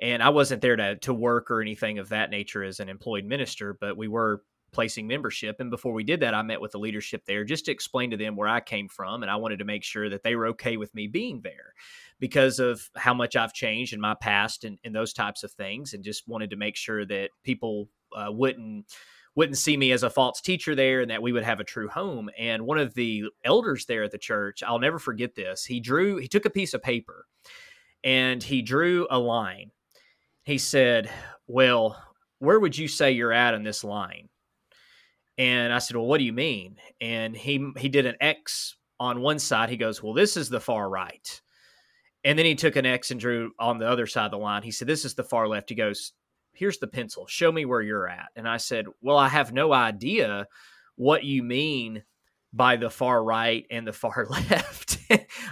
And 0.00 0.22
I 0.22 0.30
wasn't 0.30 0.62
there 0.62 0.76
to, 0.76 0.96
to 0.96 1.12
work 1.12 1.50
or 1.50 1.60
anything 1.60 1.98
of 1.98 2.08
that 2.08 2.30
nature 2.30 2.64
as 2.64 2.80
an 2.80 2.88
employed 2.88 3.26
minister, 3.26 3.76
but 3.78 3.94
we 3.94 4.08
were 4.08 4.42
placing 4.72 5.06
membership. 5.06 5.60
And 5.60 5.70
before 5.70 5.92
we 5.92 6.02
did 6.02 6.20
that, 6.20 6.32
I 6.32 6.40
met 6.40 6.62
with 6.62 6.72
the 6.72 6.78
leadership 6.78 7.26
there 7.26 7.44
just 7.44 7.66
to 7.66 7.72
explain 7.72 8.10
to 8.12 8.16
them 8.16 8.36
where 8.36 8.48
I 8.48 8.60
came 8.60 8.88
from. 8.88 9.22
And 9.22 9.30
I 9.30 9.36
wanted 9.36 9.58
to 9.58 9.66
make 9.66 9.84
sure 9.84 10.08
that 10.08 10.22
they 10.22 10.34
were 10.34 10.46
okay 10.48 10.78
with 10.78 10.94
me 10.94 11.08
being 11.08 11.42
there 11.42 11.74
because 12.18 12.58
of 12.58 12.88
how 12.96 13.12
much 13.12 13.36
I've 13.36 13.52
changed 13.52 13.92
in 13.92 14.00
my 14.00 14.14
past 14.14 14.64
and, 14.64 14.78
and 14.82 14.94
those 14.94 15.12
types 15.12 15.44
of 15.44 15.52
things. 15.52 15.92
And 15.92 16.02
just 16.02 16.26
wanted 16.26 16.48
to 16.50 16.56
make 16.56 16.76
sure 16.76 17.04
that 17.04 17.28
people 17.44 17.90
uh, 18.16 18.28
wouldn't 18.30 18.86
wouldn't 19.34 19.58
see 19.58 19.76
me 19.76 19.92
as 19.92 20.02
a 20.02 20.10
false 20.10 20.40
teacher 20.40 20.74
there 20.74 21.00
and 21.00 21.10
that 21.10 21.22
we 21.22 21.32
would 21.32 21.42
have 21.42 21.60
a 21.60 21.64
true 21.64 21.88
home. 21.88 22.28
And 22.38 22.66
one 22.66 22.78
of 22.78 22.92
the 22.94 23.24
elders 23.44 23.86
there 23.86 24.02
at 24.02 24.10
the 24.10 24.18
church, 24.18 24.62
I'll 24.62 24.78
never 24.78 24.98
forget 24.98 25.34
this. 25.34 25.64
He 25.64 25.80
drew, 25.80 26.18
he 26.18 26.28
took 26.28 26.44
a 26.44 26.50
piece 26.50 26.74
of 26.74 26.82
paper 26.82 27.26
and 28.04 28.42
he 28.42 28.62
drew 28.62 29.06
a 29.10 29.18
line. 29.18 29.70
He 30.44 30.58
said, 30.58 31.10
Well, 31.46 32.02
where 32.40 32.60
would 32.60 32.76
you 32.76 32.88
say 32.88 33.12
you're 33.12 33.32
at 33.32 33.54
in 33.54 33.62
this 33.62 33.84
line? 33.84 34.28
And 35.38 35.72
I 35.72 35.78
said, 35.78 35.96
Well, 35.96 36.06
what 36.06 36.18
do 36.18 36.24
you 36.24 36.32
mean? 36.32 36.76
And 37.00 37.36
he 37.36 37.70
he 37.78 37.88
did 37.88 38.06
an 38.06 38.16
X 38.20 38.76
on 38.98 39.20
one 39.20 39.38
side. 39.38 39.68
He 39.70 39.76
goes, 39.76 40.02
Well, 40.02 40.12
this 40.12 40.36
is 40.36 40.48
the 40.48 40.60
far 40.60 40.90
right. 40.90 41.40
And 42.24 42.38
then 42.38 42.46
he 42.46 42.54
took 42.54 42.76
an 42.76 42.86
X 42.86 43.10
and 43.10 43.18
drew 43.18 43.52
on 43.58 43.78
the 43.78 43.88
other 43.88 44.06
side 44.06 44.26
of 44.26 44.30
the 44.32 44.38
line. 44.38 44.62
He 44.62 44.70
said, 44.70 44.88
This 44.88 45.04
is 45.04 45.14
the 45.14 45.24
far 45.24 45.48
left. 45.48 45.68
He 45.68 45.74
goes, 45.74 46.12
here's 46.52 46.78
the 46.78 46.86
pencil. 46.86 47.26
Show 47.26 47.50
me 47.50 47.64
where 47.64 47.82
you're 47.82 48.08
at. 48.08 48.28
And 48.36 48.48
I 48.48 48.56
said, 48.56 48.86
well, 49.00 49.18
I 49.18 49.28
have 49.28 49.52
no 49.52 49.72
idea 49.72 50.46
what 50.96 51.24
you 51.24 51.42
mean 51.42 52.02
by 52.52 52.76
the 52.76 52.90
far 52.90 53.22
right 53.24 53.66
and 53.70 53.86
the 53.86 53.92
far 53.92 54.26
left. 54.30 54.98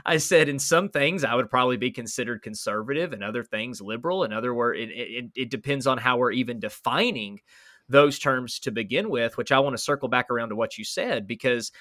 I 0.04 0.18
said, 0.18 0.48
in 0.48 0.58
some 0.58 0.88
things, 0.88 1.24
I 1.24 1.34
would 1.34 1.50
probably 1.50 1.76
be 1.76 1.90
considered 1.90 2.42
conservative, 2.42 3.12
and 3.12 3.22
other 3.22 3.44
things, 3.44 3.80
liberal. 3.80 4.24
In 4.24 4.32
other 4.32 4.54
words, 4.54 4.80
it, 4.80 4.90
it, 4.90 5.24
it, 5.34 5.50
depends 5.50 5.86
on 5.86 5.98
how 5.98 6.18
we're 6.18 6.32
even 6.32 6.60
defining 6.60 7.40
those 7.88 8.18
terms 8.18 8.58
to 8.60 8.70
begin 8.70 9.10
with, 9.10 9.36
which 9.36 9.52
I 9.52 9.58
want 9.58 9.76
to 9.76 9.82
circle 9.82 10.08
back 10.08 10.30
around 10.30 10.50
to 10.50 10.56
what 10.56 10.78
you 10.78 10.84
said, 10.84 11.26
because 11.26 11.72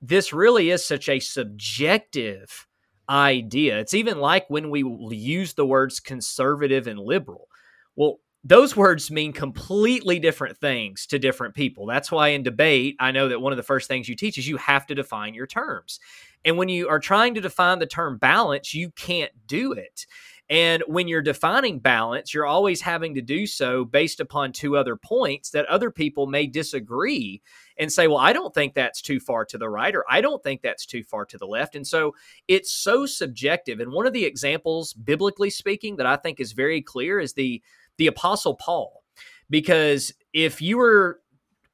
this 0.00 0.32
really 0.32 0.70
is 0.70 0.84
such 0.84 1.08
a 1.08 1.18
subjective 1.18 2.66
idea. 3.08 3.78
It's 3.78 3.94
even 3.94 4.18
like 4.18 4.48
when 4.48 4.70
we 4.70 4.84
use 5.16 5.54
the 5.54 5.66
words 5.66 5.98
conservative 6.00 6.86
and 6.86 6.98
liberal. 6.98 7.48
Well, 7.96 8.20
those 8.44 8.76
words 8.76 9.10
mean 9.10 9.32
completely 9.32 10.18
different 10.18 10.56
things 10.56 11.06
to 11.06 11.18
different 11.18 11.54
people. 11.54 11.86
That's 11.86 12.12
why 12.12 12.28
in 12.28 12.42
debate, 12.42 12.96
I 13.00 13.10
know 13.10 13.28
that 13.28 13.40
one 13.40 13.52
of 13.52 13.56
the 13.56 13.62
first 13.62 13.88
things 13.88 14.08
you 14.08 14.14
teach 14.14 14.38
is 14.38 14.48
you 14.48 14.56
have 14.58 14.86
to 14.86 14.94
define 14.94 15.34
your 15.34 15.46
terms. 15.46 15.98
And 16.44 16.56
when 16.56 16.68
you 16.68 16.88
are 16.88 17.00
trying 17.00 17.34
to 17.34 17.40
define 17.40 17.78
the 17.78 17.86
term 17.86 18.16
balance, 18.16 18.72
you 18.72 18.90
can't 18.90 19.32
do 19.46 19.72
it. 19.72 20.06
And 20.50 20.82
when 20.86 21.08
you're 21.08 21.20
defining 21.20 21.78
balance, 21.78 22.32
you're 22.32 22.46
always 22.46 22.80
having 22.80 23.14
to 23.16 23.20
do 23.20 23.46
so 23.46 23.84
based 23.84 24.18
upon 24.18 24.52
two 24.52 24.76
other 24.76 24.96
points 24.96 25.50
that 25.50 25.66
other 25.66 25.90
people 25.90 26.26
may 26.26 26.46
disagree 26.46 27.42
and 27.76 27.92
say, 27.92 28.06
well, 28.06 28.16
I 28.16 28.32
don't 28.32 28.54
think 28.54 28.72
that's 28.72 29.02
too 29.02 29.20
far 29.20 29.44
to 29.44 29.58
the 29.58 29.68
right, 29.68 29.94
or 29.94 30.04
I 30.08 30.22
don't 30.22 30.42
think 30.42 30.62
that's 30.62 30.86
too 30.86 31.02
far 31.02 31.26
to 31.26 31.36
the 31.38 31.46
left. 31.46 31.76
And 31.76 31.86
so 31.86 32.14
it's 32.46 32.72
so 32.72 33.04
subjective. 33.04 33.80
And 33.80 33.92
one 33.92 34.06
of 34.06 34.14
the 34.14 34.24
examples, 34.24 34.94
biblically 34.94 35.50
speaking, 35.50 35.96
that 35.96 36.06
I 36.06 36.16
think 36.16 36.40
is 36.40 36.52
very 36.52 36.80
clear 36.80 37.20
is 37.20 37.34
the 37.34 37.62
the 37.98 38.06
Apostle 38.06 38.54
Paul. 38.54 39.02
Because 39.50 40.12
if 40.32 40.62
you 40.62 40.78
were 40.78 41.20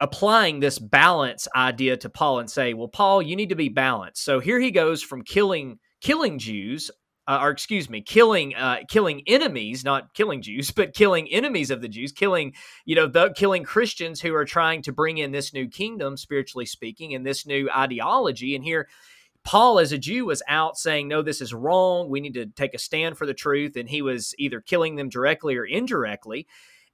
applying 0.00 0.60
this 0.60 0.78
balance 0.78 1.48
idea 1.54 1.96
to 1.96 2.10
Paul 2.10 2.40
and 2.40 2.50
say, 2.50 2.74
well, 2.74 2.88
Paul, 2.88 3.22
you 3.22 3.36
need 3.36 3.50
to 3.50 3.54
be 3.54 3.68
balanced. 3.68 4.24
So 4.24 4.40
here 4.40 4.60
he 4.60 4.70
goes 4.70 5.02
from 5.02 5.22
killing 5.22 5.78
killing 6.00 6.38
Jews, 6.38 6.90
uh, 7.26 7.38
or 7.40 7.50
excuse 7.50 7.88
me, 7.88 8.02
killing 8.02 8.54
uh, 8.54 8.80
killing 8.88 9.22
enemies, 9.26 9.84
not 9.84 10.12
killing 10.14 10.42
Jews, 10.42 10.70
but 10.76 10.94
killing 10.94 11.28
enemies 11.28 11.70
of 11.70 11.80
the 11.80 11.88
Jews, 11.88 12.12
killing 12.12 12.52
you 12.84 12.94
know 12.94 13.06
the 13.06 13.32
killing 13.32 13.64
Christians 13.64 14.20
who 14.20 14.34
are 14.34 14.44
trying 14.44 14.82
to 14.82 14.92
bring 14.92 15.18
in 15.18 15.32
this 15.32 15.54
new 15.54 15.68
kingdom, 15.68 16.16
spiritually 16.16 16.66
speaking, 16.66 17.14
and 17.14 17.24
this 17.24 17.46
new 17.46 17.70
ideology. 17.70 18.54
And 18.54 18.64
here 18.64 18.88
Paul, 19.44 19.78
as 19.78 19.92
a 19.92 19.98
Jew, 19.98 20.24
was 20.26 20.42
out 20.48 20.78
saying, 20.78 21.06
no, 21.06 21.22
this 21.22 21.40
is 21.40 21.52
wrong. 21.52 22.08
We 22.08 22.20
need 22.20 22.34
to 22.34 22.46
take 22.46 22.74
a 22.74 22.78
stand 22.78 23.18
for 23.18 23.26
the 23.26 23.34
truth. 23.34 23.76
And 23.76 23.88
he 23.88 24.02
was 24.02 24.34
either 24.38 24.60
killing 24.60 24.96
them 24.96 25.10
directly 25.10 25.56
or 25.56 25.64
indirectly 25.64 26.46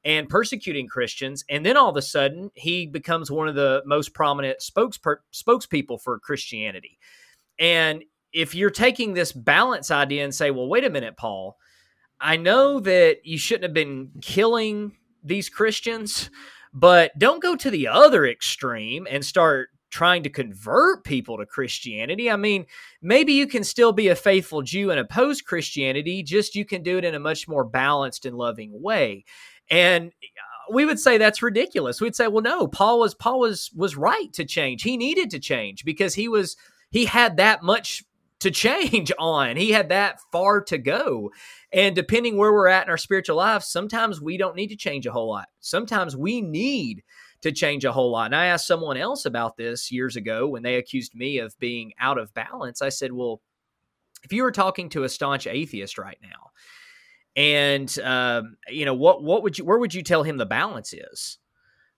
and 0.05 0.29
persecuting 0.29 0.89
Christians. 0.89 1.45
And 1.49 1.65
then 1.65 1.77
all 1.77 1.91
of 1.91 1.97
a 1.97 2.03
sudden, 2.03 2.51
he 2.55 2.87
becomes 2.87 3.31
one 3.31 3.49
of 3.49 3.55
the 3.55 3.83
most 3.87 4.15
prominent 4.15 4.61
spokesper- 4.61 5.23
spokespeople 5.33 6.01
for 6.01 6.19
Christianity. 6.19 6.99
And 7.59 8.03
if 8.33 8.55
you're 8.55 8.71
taking 8.71 9.15
this 9.15 9.33
balance 9.33 9.91
idea 9.91 10.25
and 10.25 10.35
say, 10.35 10.51
well, 10.51 10.69
wait 10.69 10.85
a 10.85 10.91
minute, 10.91 11.17
Paul, 11.17 11.57
I 12.21 12.37
know 12.37 12.81
that 12.81 13.19
you 13.25 13.39
shouldn't 13.39 13.65
have 13.65 13.75
been 13.75 14.11
killing 14.23 14.97
these 15.23 15.49
Christians, 15.49 16.31
but 16.73 17.19
don't 17.19 17.43
go 17.43 17.57
to 17.57 17.71
the 17.71 17.89
other 17.89 18.27
extreme 18.27 19.07
and 19.11 19.25
start 19.25 19.70
trying 19.91 20.23
to 20.23 20.31
convert 20.31 21.05
people 21.05 21.39
to 21.39 21.47
Christianity. 21.47 22.31
I 22.31 22.37
mean, 22.37 22.67
maybe 23.03 23.33
you 23.33 23.47
can 23.47 23.65
still 23.65 23.93
be 23.93 24.09
a 24.09 24.15
faithful 24.15 24.63
Jew 24.63 24.91
and 24.91 25.01
oppose 25.01 25.43
Christianity, 25.43 26.23
just 26.23 26.55
you 26.55 26.65
can 26.65 26.83
do 26.83 26.99
it 26.99 27.05
in 27.05 27.15
a 27.15 27.21
much 27.21 27.49
more 27.49 27.65
balanced 27.65 28.27
and 28.27 28.37
loving 28.37 28.71
way. 28.81 29.25
And 29.71 30.09
uh, 30.09 30.73
we 30.73 30.85
would 30.85 30.99
say 30.99 31.19
that's 31.19 31.43
ridiculous. 31.43 32.01
We'd 32.01 32.17
say, 32.17 32.29
well, 32.29 32.43
no, 32.43 32.67
Paul 32.67 33.01
was 33.01 33.15
Paul 33.15 33.41
was 33.41 33.71
was 33.75 33.97
right 33.97 34.33
to 34.35 34.45
change. 34.45 34.83
He 34.83 34.97
needed 34.97 35.31
to 35.31 35.39
change 35.39 35.85
because 35.85 36.15
he 36.15 36.29
was 36.29 36.57
he 36.91 37.05
had 37.05 37.37
that 37.37 37.63
much 37.63 38.05
to 38.41 38.51
change 38.51 39.13
on. 39.19 39.57
He 39.57 39.71
had 39.71 39.89
that 39.91 40.21
far 40.33 40.61
to 40.63 40.79
go. 40.79 41.31
And 41.73 41.95
depending 41.95 42.37
where 42.37 42.53
we're 42.53 42.69
at 42.69 42.85
in 42.85 42.91
our 42.91 42.99
spiritual 42.99 43.37
life, 43.37 43.63
sometimes 43.63 44.21
we 44.21 44.37
don't 44.37 44.57
need 44.57 44.69
to 44.69 44.77
change 44.77 45.07
a 45.07 45.13
whole 45.13 45.29
lot. 45.29 45.49
Sometimes 45.61 46.17
we 46.17 46.41
need 46.41 47.03
to 47.43 47.53
change 47.53 47.85
a 47.85 47.93
whole 47.93 48.11
lot. 48.11 48.27
And 48.27 48.37
I 48.37 48.47
asked 48.47 48.67
someone 48.67 48.97
else 48.97 49.25
about 49.25 49.57
this 49.57 49.91
years 49.91 50.17
ago 50.17 50.49
when 50.49 50.63
they 50.63 50.77
accused 50.77 51.15
me 51.15 51.39
of 51.39 51.59
being 51.59 51.93
out 51.99 52.19
of 52.19 52.35
balance. 52.35 52.83
I 52.83 52.91
said, 52.91 53.13
well, 53.13 53.41
if 54.23 54.33
you 54.33 54.43
were 54.43 54.53
talking 54.53 54.89
to 54.91 55.05
a 55.05 55.09
staunch 55.09 55.47
atheist 55.47 55.99
right 55.99 56.19
now, 56.23 56.51
and 57.37 57.99
um, 58.01 58.57
you 58.69 58.85
know 58.85 58.95
what 58.95 59.23
what 59.23 59.43
would 59.43 59.57
you 59.57 59.65
where 59.65 59.79
would 59.79 59.95
you 59.95 60.03
tell 60.03 60.23
him 60.23 60.37
the 60.37 60.47
balance 60.47 60.93
is? 60.93 61.39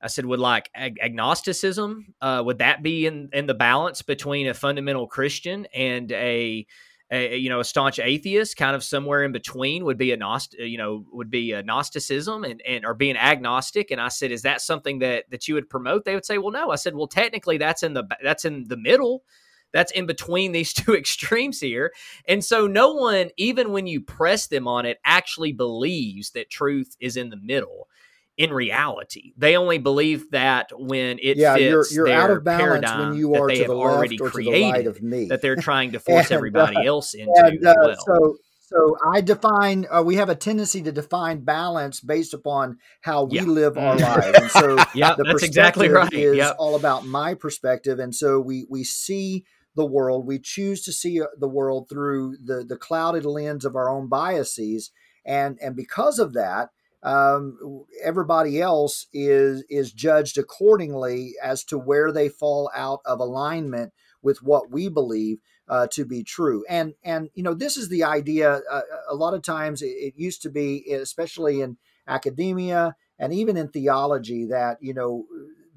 I 0.01 0.09
said, 0.09 0.27
would 0.27 0.41
like 0.41 0.69
ag- 0.75 0.99
agnosticism 1.01 2.15
uh, 2.21 2.43
would 2.45 2.59
that 2.59 2.83
be 2.83 3.07
in 3.07 3.31
in 3.33 3.47
the 3.47 3.55
balance 3.55 4.03
between 4.03 4.49
a 4.49 4.55
fundamental 4.55 5.07
Christian 5.07 5.67
and 5.75 6.13
a 6.13 6.67
a, 7.13 7.37
you 7.37 7.51
know 7.51 7.61
a 7.61 7.65
staunch 7.65 7.99
atheist 7.99 8.57
kind 8.57 8.75
of 8.75 8.83
somewhere 8.83 9.23
in 9.23 9.33
between 9.33 9.85
would 9.85 9.99
be 9.99 10.13
a 10.13 10.17
gnost 10.17 10.59
uh, 10.59 10.65
you 10.65 10.79
know 10.79 11.05
would 11.13 11.31
be 11.31 11.53
a 11.53 11.63
gnosticism 11.63 12.43
and 12.43 12.63
and 12.67 12.85
or 12.85 12.95
being 12.95 13.17
agnostic. 13.17 13.91
And 13.91 14.01
i 14.01 14.09
said 14.09 14.33
is 14.33 14.43
that 14.43 14.61
something 14.63 14.99
that 15.01 15.31
that 15.31 15.47
you 15.47 15.55
would 15.55 15.69
promote? 15.69 16.05
They 16.05 16.15
would 16.15 16.25
say 16.25 16.39
well 16.39 16.51
no. 16.51 16.71
I 16.71 16.77
said 16.77 16.95
well 16.95 17.07
technically 17.07 17.59
that's 17.59 17.83
in 17.83 17.93
the 17.93 18.05
that's 18.23 18.45
in 18.45 18.65
the 18.69 18.79
middle. 18.79 19.23
That's 19.73 19.93
in 19.93 20.07
between 20.07 20.53
these 20.53 20.73
two 20.75 20.95
extremes 20.95 21.61
here. 21.61 21.93
And 22.27 22.45
so 22.45 22.67
no 22.67 22.93
one 22.95 23.31
even 23.37 23.73
when 23.73 23.87
you 23.87 24.01
press 24.01 24.47
them 24.47 24.67
on 24.67 24.87
it 24.87 24.99
actually 25.05 25.53
believes 25.53 26.31
that 26.31 26.51
truth 26.51 26.97
is 26.99 27.17
in 27.17 27.29
the 27.31 27.37
middle 27.37 27.89
in 28.37 28.53
reality. 28.53 29.33
They 29.37 29.57
only 29.57 29.79
believe 29.79 30.31
that 30.31 30.71
when 30.79 31.19
it 31.23 31.39
yeah, 31.39 31.55
fits 31.55 31.93
you're, 31.93 32.07
you're 32.09 32.15
out 32.15 32.31
of 32.31 32.45
balance 32.45 32.91
when 32.95 33.15
you 33.15 33.35
are 33.35 33.49
to 33.49 33.65
the 33.65 33.75
left 33.75 34.21
or 34.21 34.31
to 34.31 34.43
the 34.43 34.51
right 34.73 34.87
of 34.87 35.03
me. 35.03 35.29
That 35.29 35.43
they're 35.43 35.57
trying 35.57 35.93
to 35.93 36.01
force 36.01 36.27
and, 36.27 36.37
everybody 36.37 36.77
uh, 36.79 36.89
else 36.89 37.15
into 37.15 37.33
and, 37.37 37.67
uh, 37.67 37.75
well. 37.85 37.97
So, 38.07 38.37
so 38.61 38.97
I 39.13 39.21
define. 39.21 39.87
Uh, 39.91 40.03
we 40.03 40.17
have 40.17 40.31
a 40.31 40.35
tendency 40.35 40.81
to 40.83 40.93
define 40.93 41.45
balance 41.45 42.01
based 42.01 42.33
upon 42.33 42.79
how 43.03 43.25
we 43.25 43.41
Yeah. 43.41 43.45
live 43.45 43.77
our 43.77 43.97
lives, 44.01 44.39
and 44.39 44.51
so 44.51 44.77
yeah, 44.95 45.15
the 45.15 45.25
that's 45.25 45.43
exactly 45.43 45.89
right. 45.89 46.09
Is 46.13 46.39
Yep. 46.39 46.57
all 46.59 46.75
about 46.75 47.05
my 47.05 47.35
perspective, 47.35 47.99
and 47.99 48.15
so 48.15 48.41
we 48.41 48.67
we 48.71 48.83
see 48.83 49.45
the 49.75 49.85
world. 49.85 50.27
We 50.27 50.39
choose 50.39 50.83
to 50.85 50.93
see 50.93 51.21
uh, 51.21 51.27
the 51.39 51.49
world 51.49 51.89
through 51.91 52.39
the 52.43 52.65
the 52.65 52.77
clouded 52.77 53.27
lens 53.27 53.67
of 53.67 53.77
our 53.77 53.91
own 53.91 54.09
biases, 54.09 54.91
and 55.27 55.59
and 55.61 55.77
because 55.77 56.19
of 56.19 56.33
that, 56.33 56.71
um, 57.03 57.85
everybody 58.03 58.61
else 58.61 59.07
is 59.13 59.65
is 59.69 59.93
judged 59.93 60.39
accordingly 60.39 61.35
as 61.43 61.65
to 61.65 61.79
where 61.79 62.13
they 62.13 62.29
fall 62.29 62.71
out 62.75 63.01
of 63.05 63.21
alignment 63.21 63.93
with 64.23 64.43
what 64.43 64.71
we 64.71 64.89
believe. 64.89 65.39
uh, 65.69 65.87
to 65.93 66.05
be 66.05 66.23
true. 66.23 66.65
And 66.69 66.95
and 67.05 67.31
you 67.35 67.43
know 67.43 67.55
this 67.55 67.77
is 67.77 67.89
the 67.89 68.05
idea. 68.05 68.61
Uh, 68.71 68.83
a 69.09 69.15
lot 69.15 69.35
of 69.35 69.43
times 69.43 69.81
it, 69.81 69.87
it, 69.87 70.15
used 70.17 70.43
to 70.43 70.51
be, 70.51 70.85
especially 70.93 71.61
in 71.61 71.79
academia 72.07 72.95
and 73.19 73.33
even 73.33 73.57
in 73.57 73.69
theology, 73.69 74.47
that 74.47 74.79
you 74.81 74.93
know 74.93 75.25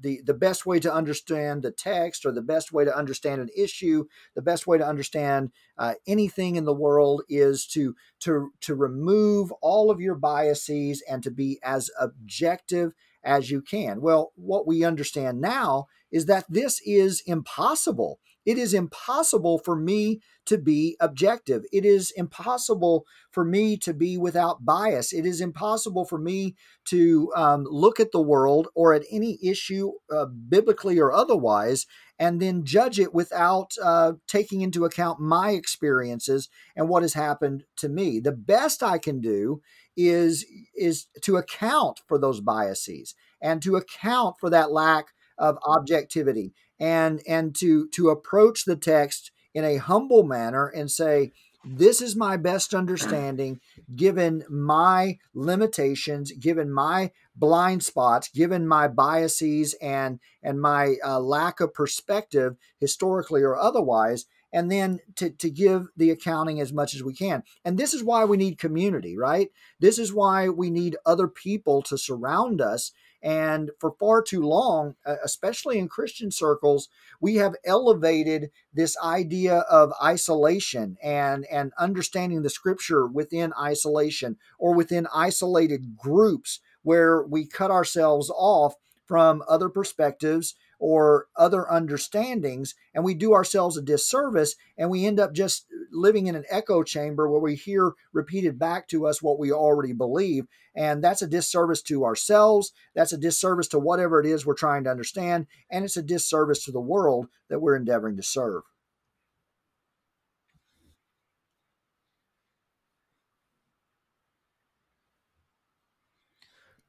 the 0.00 0.20
the 0.24 0.34
best 0.34 0.66
way 0.66 0.78
to 0.80 0.92
understand 0.92 1.62
the 1.62 1.70
text 1.70 2.24
or 2.24 2.32
the 2.32 2.42
best 2.42 2.72
way 2.72 2.84
to 2.84 2.96
understand 2.96 3.40
an 3.40 3.48
issue, 3.56 4.04
the 4.34 4.42
best 4.42 4.66
way 4.66 4.78
to 4.78 4.86
understand 4.86 5.50
uh, 5.78 5.94
anything 6.06 6.56
in 6.56 6.64
the 6.64 6.74
world 6.74 7.22
is 7.28 7.66
to 7.68 7.94
to 8.20 8.50
to 8.60 8.74
remove 8.74 9.52
all 9.62 9.90
of 9.90 10.00
your 10.00 10.14
biases 10.14 11.02
and 11.08 11.22
to 11.22 11.30
be 11.30 11.58
as 11.62 11.90
objective 12.00 12.92
as 13.24 13.50
you 13.50 13.60
can. 13.60 14.00
Well, 14.00 14.32
what 14.36 14.66
we 14.66 14.84
understand 14.84 15.40
now 15.40 15.86
is 16.10 16.26
that 16.26 16.44
this 16.48 16.80
is 16.84 17.22
impossible. 17.26 18.20
It 18.46 18.58
is 18.58 18.72
impossible 18.72 19.58
for 19.58 19.76
me 19.76 20.20
to 20.46 20.56
be 20.56 20.96
objective. 21.00 21.64
It 21.72 21.84
is 21.84 22.12
impossible 22.12 23.04
for 23.32 23.44
me 23.44 23.76
to 23.78 23.92
be 23.92 24.16
without 24.16 24.64
bias. 24.64 25.12
It 25.12 25.26
is 25.26 25.40
impossible 25.40 26.04
for 26.04 26.18
me 26.18 26.54
to 26.86 27.32
um, 27.34 27.66
look 27.68 27.98
at 27.98 28.12
the 28.12 28.22
world 28.22 28.68
or 28.76 28.94
at 28.94 29.02
any 29.10 29.38
issue, 29.42 29.90
uh, 30.10 30.26
biblically 30.26 30.98
or 31.00 31.12
otherwise, 31.12 31.86
and 32.18 32.40
then 32.40 32.64
judge 32.64 33.00
it 33.00 33.12
without 33.12 33.72
uh, 33.82 34.12
taking 34.28 34.60
into 34.60 34.84
account 34.84 35.20
my 35.20 35.50
experiences 35.50 36.48
and 36.76 36.88
what 36.88 37.02
has 37.02 37.14
happened 37.14 37.64
to 37.78 37.88
me. 37.88 38.20
The 38.20 38.32
best 38.32 38.82
I 38.82 38.98
can 38.98 39.20
do 39.20 39.60
is 39.96 40.46
is 40.76 41.06
to 41.22 41.36
account 41.36 42.00
for 42.06 42.18
those 42.18 42.40
biases 42.40 43.14
and 43.40 43.60
to 43.62 43.76
account 43.76 44.36
for 44.38 44.50
that 44.50 44.70
lack 44.70 45.06
of 45.38 45.58
objectivity 45.66 46.52
and 46.78 47.22
and 47.26 47.54
to 47.56 47.88
to 47.88 48.10
approach 48.10 48.64
the 48.64 48.76
text 48.76 49.30
in 49.54 49.64
a 49.64 49.76
humble 49.76 50.22
manner 50.22 50.66
and 50.68 50.90
say 50.90 51.32
this 51.64 52.00
is 52.00 52.14
my 52.14 52.36
best 52.36 52.74
understanding 52.74 53.60
given 53.96 54.44
my 54.48 55.18
limitations 55.34 56.30
given 56.32 56.72
my 56.72 57.10
blind 57.34 57.82
spots 57.82 58.28
given 58.28 58.68
my 58.68 58.86
biases 58.86 59.74
and 59.82 60.20
and 60.42 60.60
my 60.60 60.96
uh, 61.04 61.18
lack 61.18 61.60
of 61.60 61.74
perspective 61.74 62.56
historically 62.78 63.42
or 63.42 63.56
otherwise 63.56 64.26
and 64.52 64.70
then 64.70 65.00
to, 65.16 65.28
to 65.28 65.50
give 65.50 65.88
the 65.98 66.10
accounting 66.10 66.62
as 66.62 66.72
much 66.72 66.94
as 66.94 67.02
we 67.02 67.12
can. 67.12 67.42
And 67.64 67.76
this 67.76 67.92
is 67.92 68.02
why 68.02 68.24
we 68.24 68.38
need 68.38 68.58
community, 68.58 69.14
right? 69.14 69.50
This 69.80 69.98
is 69.98 70.14
why 70.14 70.48
we 70.48 70.70
need 70.70 70.96
other 71.04 71.28
people 71.28 71.82
to 71.82 71.98
surround 71.98 72.62
us. 72.62 72.92
And 73.26 73.72
for 73.80 73.90
far 73.98 74.22
too 74.22 74.42
long, 74.42 74.94
especially 75.04 75.80
in 75.80 75.88
Christian 75.88 76.30
circles, 76.30 76.88
we 77.20 77.34
have 77.36 77.56
elevated 77.64 78.52
this 78.72 78.96
idea 79.02 79.64
of 79.68 79.92
isolation 80.00 80.96
and, 81.02 81.44
and 81.50 81.72
understanding 81.76 82.42
the 82.42 82.50
scripture 82.50 83.04
within 83.04 83.52
isolation 83.60 84.36
or 84.60 84.76
within 84.76 85.08
isolated 85.12 85.96
groups 85.96 86.60
where 86.84 87.20
we 87.20 87.48
cut 87.48 87.72
ourselves 87.72 88.30
off 88.30 88.76
from 89.06 89.42
other 89.48 89.70
perspectives 89.70 90.54
or 90.78 91.26
other 91.36 91.70
understandings 91.70 92.74
and 92.94 93.04
we 93.04 93.14
do 93.14 93.32
ourselves 93.32 93.76
a 93.76 93.82
disservice 93.82 94.54
and 94.76 94.90
we 94.90 95.06
end 95.06 95.18
up 95.18 95.32
just 95.32 95.66
living 95.90 96.26
in 96.26 96.34
an 96.34 96.44
echo 96.50 96.82
chamber 96.82 97.28
where 97.30 97.40
we 97.40 97.54
hear 97.54 97.92
repeated 98.12 98.58
back 98.58 98.86
to 98.88 99.06
us 99.06 99.22
what 99.22 99.38
we 99.38 99.50
already 99.50 99.92
believe. 99.92 100.46
And 100.74 101.02
that's 101.02 101.22
a 101.22 101.26
disservice 101.26 101.80
to 101.82 102.04
ourselves 102.04 102.72
that's 102.94 103.12
a 103.12 103.18
disservice 103.18 103.68
to 103.68 103.78
whatever 103.78 104.20
it 104.20 104.26
is 104.26 104.44
we're 104.44 104.54
trying 104.54 104.84
to 104.84 104.90
understand 104.90 105.46
and 105.70 105.84
it's 105.84 105.96
a 105.96 106.02
disservice 106.02 106.64
to 106.64 106.72
the 106.72 106.80
world 106.80 107.28
that 107.48 107.60
we're 107.60 107.76
endeavoring 107.76 108.16
to 108.16 108.22
serve 108.22 108.62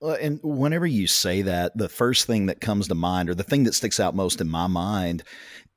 Uh, 0.02 0.12
and 0.14 0.40
whenever 0.44 0.86
you 0.86 1.08
say 1.08 1.42
that, 1.42 1.76
the 1.76 1.90
first 1.90 2.28
thing 2.28 2.46
that 2.48 2.62
comes 2.62 2.88
to 2.88 2.96
mind, 2.96 3.30
or 3.30 3.36
the 3.36 3.44
thing 3.44 3.64
that 3.64 3.74
sticks 3.74 4.00
out 4.00 4.16
most 4.16 4.42
in 4.42 4.50
my 4.50 4.68
mind, 4.68 5.24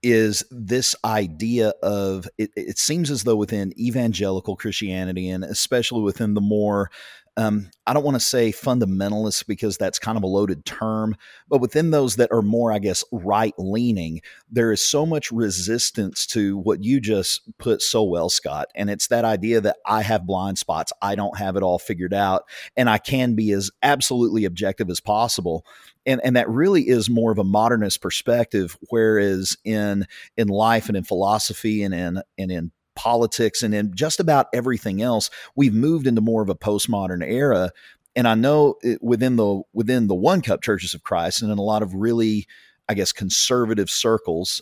is 0.03 0.45
this 0.51 0.95
idea 1.05 1.73
of 1.83 2.29
it, 2.39 2.51
it 2.57 2.79
seems 2.79 3.11
as 3.11 3.25
though 3.25 3.37
within 3.37 3.79
evangelical 3.79 4.57
Christianity, 4.57 5.29
and 5.29 5.45
especially 5.45 6.03
within 6.03 6.35
the 6.35 6.41
more 6.41 6.91
um, 7.37 7.71
I 7.87 7.93
don't 7.93 8.05
want 8.05 8.17
to 8.17 8.21
say 8.21 8.53
fundamentalists 8.53 9.47
because 9.47 9.77
that's 9.77 9.99
kind 9.99 10.19
of 10.19 10.25
a 10.25 10.29
loaded 10.29 10.65
term, 10.65 11.17
but 11.49 11.61
within 11.61 11.91
those 11.91 12.17
that 12.17 12.33
are 12.33 12.43
more, 12.43 12.73
I 12.73 12.79
guess, 12.79 13.05
right 13.13 13.55
leaning, 13.57 14.21
there 14.51 14.73
is 14.73 14.83
so 14.83 15.07
much 15.07 15.31
resistance 15.31 16.27
to 16.29 16.59
what 16.59 16.83
you 16.83 17.01
just 17.01 17.43
put 17.59 17.83
so 17.83 18.03
well, 18.03 18.29
Scot. 18.29 18.67
And 18.75 18.91
it's 18.91 19.09
that 19.09 19.25
idea 19.25 19.61
that 19.61 19.77
I 19.87 20.03
have 20.03 20.27
blind 20.27 20.59
spots, 20.59 20.93
I 21.01 21.15
don't 21.15 21.39
have 21.39 21.57
it 21.57 21.63
all 21.63 21.79
figured 21.79 22.15
out, 22.15 22.45
and 22.77 22.91
I 22.91 22.99
can 22.99 23.35
be 23.35 23.53
as 23.53 23.71
absolutely 23.83 24.45
objective 24.45 24.91
as 24.91 25.01
possible. 25.01 25.65
And, 26.05 26.21
and 26.25 26.37
that 26.37 26.49
really 26.49 26.89
is 26.89 27.09
more 27.09 27.31
of 27.31 27.39
a 27.39 27.45
modernist 27.45 28.03
perspective, 28.03 28.77
whereas 28.89 29.57
in 29.65 30.07
in 30.37 30.49
life 30.49 30.89
and 30.89 30.97
in 30.97 31.05
philosophy 31.05 31.83
and 31.83 31.95
in 31.95 32.23
and 32.39 32.51
in 32.51 32.73
politics 32.95 33.63
and 33.63 33.75
in 33.75 33.95
just 33.95 34.21
about 34.21 34.49
everything 34.53 35.03
else, 35.03 35.31
we've 35.57 35.75
moved 35.75 36.07
into 36.07 36.21
more 36.21 36.43
of 36.43 36.49
a 36.49 36.55
postmodern 36.55 37.25
era. 37.25 37.71
And 38.17 38.27
I 38.27 38.35
know 38.35 38.77
it, 38.83 39.03
within 39.03 39.37
the 39.37 39.63
within 39.73 40.07
the 40.09 40.15
one 40.15 40.43
cup 40.43 40.63
churches 40.63 40.95
of 40.95 41.03
Christ 41.03 41.43
and 41.43 41.51
in 41.51 41.59
a 41.59 41.63
lot 41.63 41.83
of 41.83 41.95
really, 41.95 42.47
I 42.89 42.95
guess, 42.95 43.13
conservative 43.13 43.91
circles, 43.91 44.61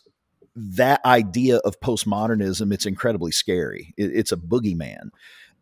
that 0.54 1.04
idea 1.04 1.56
of 1.58 1.80
postmodernism 1.80 2.72
it's 2.72 2.86
incredibly 2.86 3.32
scary. 3.32 3.94
It, 3.96 4.10
it's 4.14 4.32
a 4.32 4.36
boogeyman, 4.36 5.10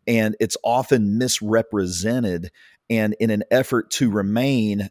and 0.05 0.35
it's 0.39 0.57
often 0.63 1.17
misrepresented. 1.17 2.51
And 2.89 3.15
in 3.19 3.31
an 3.31 3.43
effort 3.51 3.91
to 3.91 4.09
remain 4.09 4.89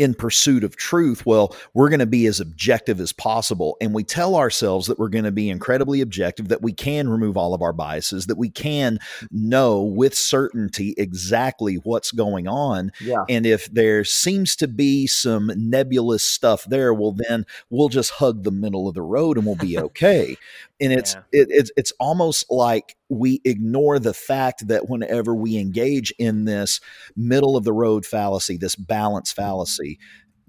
in 0.00 0.14
pursuit 0.14 0.64
of 0.64 0.76
truth, 0.76 1.26
well, 1.26 1.54
we're 1.74 1.90
going 1.90 2.00
to 2.00 2.06
be 2.06 2.24
as 2.24 2.40
objective 2.40 3.00
as 3.00 3.12
possible. 3.12 3.76
And 3.82 3.92
we 3.92 4.02
tell 4.02 4.34
ourselves 4.34 4.86
that 4.86 4.98
we're 4.98 5.10
going 5.10 5.24
to 5.24 5.30
be 5.30 5.50
incredibly 5.50 6.00
objective, 6.00 6.48
that 6.48 6.62
we 6.62 6.72
can 6.72 7.10
remove 7.10 7.36
all 7.36 7.52
of 7.52 7.60
our 7.60 7.74
biases, 7.74 8.24
that 8.24 8.38
we 8.38 8.48
can 8.48 8.98
know 9.30 9.82
with 9.82 10.14
certainty 10.14 10.94
exactly 10.96 11.74
what's 11.74 12.12
going 12.12 12.48
on. 12.48 12.92
Yeah. 12.98 13.24
And 13.28 13.44
if 13.44 13.70
there 13.70 14.02
seems 14.04 14.56
to 14.56 14.68
be 14.68 15.06
some 15.06 15.52
nebulous 15.54 16.24
stuff 16.24 16.64
there, 16.64 16.94
well, 16.94 17.14
then 17.14 17.44
we'll 17.68 17.90
just 17.90 18.12
hug 18.12 18.44
the 18.44 18.50
middle 18.50 18.88
of 18.88 18.94
the 18.94 19.02
road 19.02 19.36
and 19.36 19.44
we'll 19.44 19.56
be 19.56 19.78
okay 19.78 20.38
and 20.80 20.92
it's 20.92 21.14
yeah. 21.14 21.22
it, 21.32 21.48
it's 21.50 21.70
it's 21.76 21.92
almost 22.00 22.46
like 22.50 22.96
we 23.08 23.40
ignore 23.44 23.98
the 23.98 24.14
fact 24.14 24.66
that 24.68 24.88
whenever 24.88 25.34
we 25.34 25.56
engage 25.56 26.12
in 26.18 26.44
this 26.44 26.80
middle 27.16 27.56
of 27.56 27.64
the 27.64 27.72
road 27.72 28.06
fallacy 28.06 28.56
this 28.56 28.76
balance 28.76 29.32
mm-hmm. 29.32 29.42
fallacy 29.42 29.98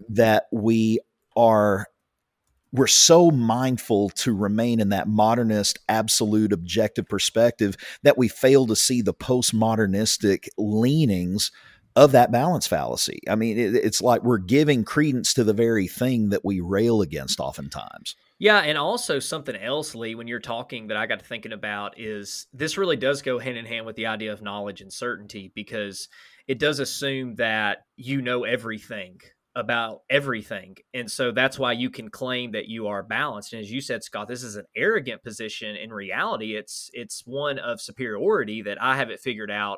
that 0.10 0.46
we 0.52 1.00
are 1.36 1.88
we're 2.74 2.88
so 2.88 3.30
mindful 3.32 4.10
to 4.12 4.34
remain 4.34 4.80
in 4.80 4.90
that 4.90 5.08
modernist 5.08 5.80
absolute 5.90 6.54
objective 6.54 7.08
perspective 7.08 7.76
that 8.04 8.18
we 8.18 8.28
fail 8.28 8.66
to 8.66 8.76
see 8.76 9.02
the 9.02 9.14
postmodernistic 9.14 10.48
leanings 10.58 11.52
of 11.98 12.14
that 12.14 12.32
balance 12.32 12.66
fallacy 12.66 13.20
i 13.30 13.36
mean 13.36 13.58
it, 13.58 13.76
it's 13.76 14.02
like 14.02 14.24
we're 14.24 14.38
giving 14.38 14.84
credence 14.84 15.34
to 15.34 15.44
the 15.44 15.54
very 15.54 15.88
thing 15.88 16.30
that 16.30 16.46
we 16.46 16.62
rail 16.62 17.02
against 17.02 17.40
oftentimes 17.40 18.16
yeah, 18.42 18.62
and 18.62 18.76
also 18.76 19.20
something 19.20 19.56
else, 19.56 19.94
Lee, 19.94 20.16
when 20.16 20.28
you're 20.28 20.40
talking 20.40 20.88
that 20.88 20.98
I 20.98 21.06
got 21.06 21.20
to 21.20 21.26
thinking 21.26 21.54
about 21.54 22.00
is 22.00 22.48
this 22.52 22.76
really 22.76 22.96
does 22.96 23.22
go 23.22 23.38
hand 23.38 23.56
in 23.56 23.68
hand 23.68 23.86
with 23.86 23.96
the 23.96 24.08
idea 24.08 24.34
of 24.34 24.42
knowledge 24.42 24.82
and 24.82 24.92
certainty 24.92 25.52
because 25.54 26.10
it 26.48 26.58
does 26.58 26.80
assume 26.80 27.36
that 27.36 27.84
you 27.98 28.20
know 28.20 28.44
everything 28.44 29.20
about 29.54 30.00
everything. 30.10 30.76
And 30.92 31.12
so 31.12 31.32
that's 31.32 31.60
why 31.60 31.74
you 31.74 31.92
can 31.92 32.10
claim 32.10 32.54
that 32.54 32.68
you 32.68 32.88
are 32.88 33.04
balanced. 33.04 33.54
And 33.54 33.62
as 33.62 33.72
you 33.72 33.80
said, 33.80 34.04
Scot, 34.04 34.28
this 34.28 34.42
is 34.42 34.56
an 34.56 34.66
arrogant 34.76 35.24
position. 35.24 35.76
In 35.76 35.94
reality, 35.94 36.56
it's 36.56 36.90
it's 36.94 37.22
one 37.28 37.60
of 37.60 37.80
superiority 37.80 38.64
that 38.64 38.82
I 38.82 38.96
have 38.98 39.12
it 39.12 39.20
figured 39.20 39.52
out 39.52 39.78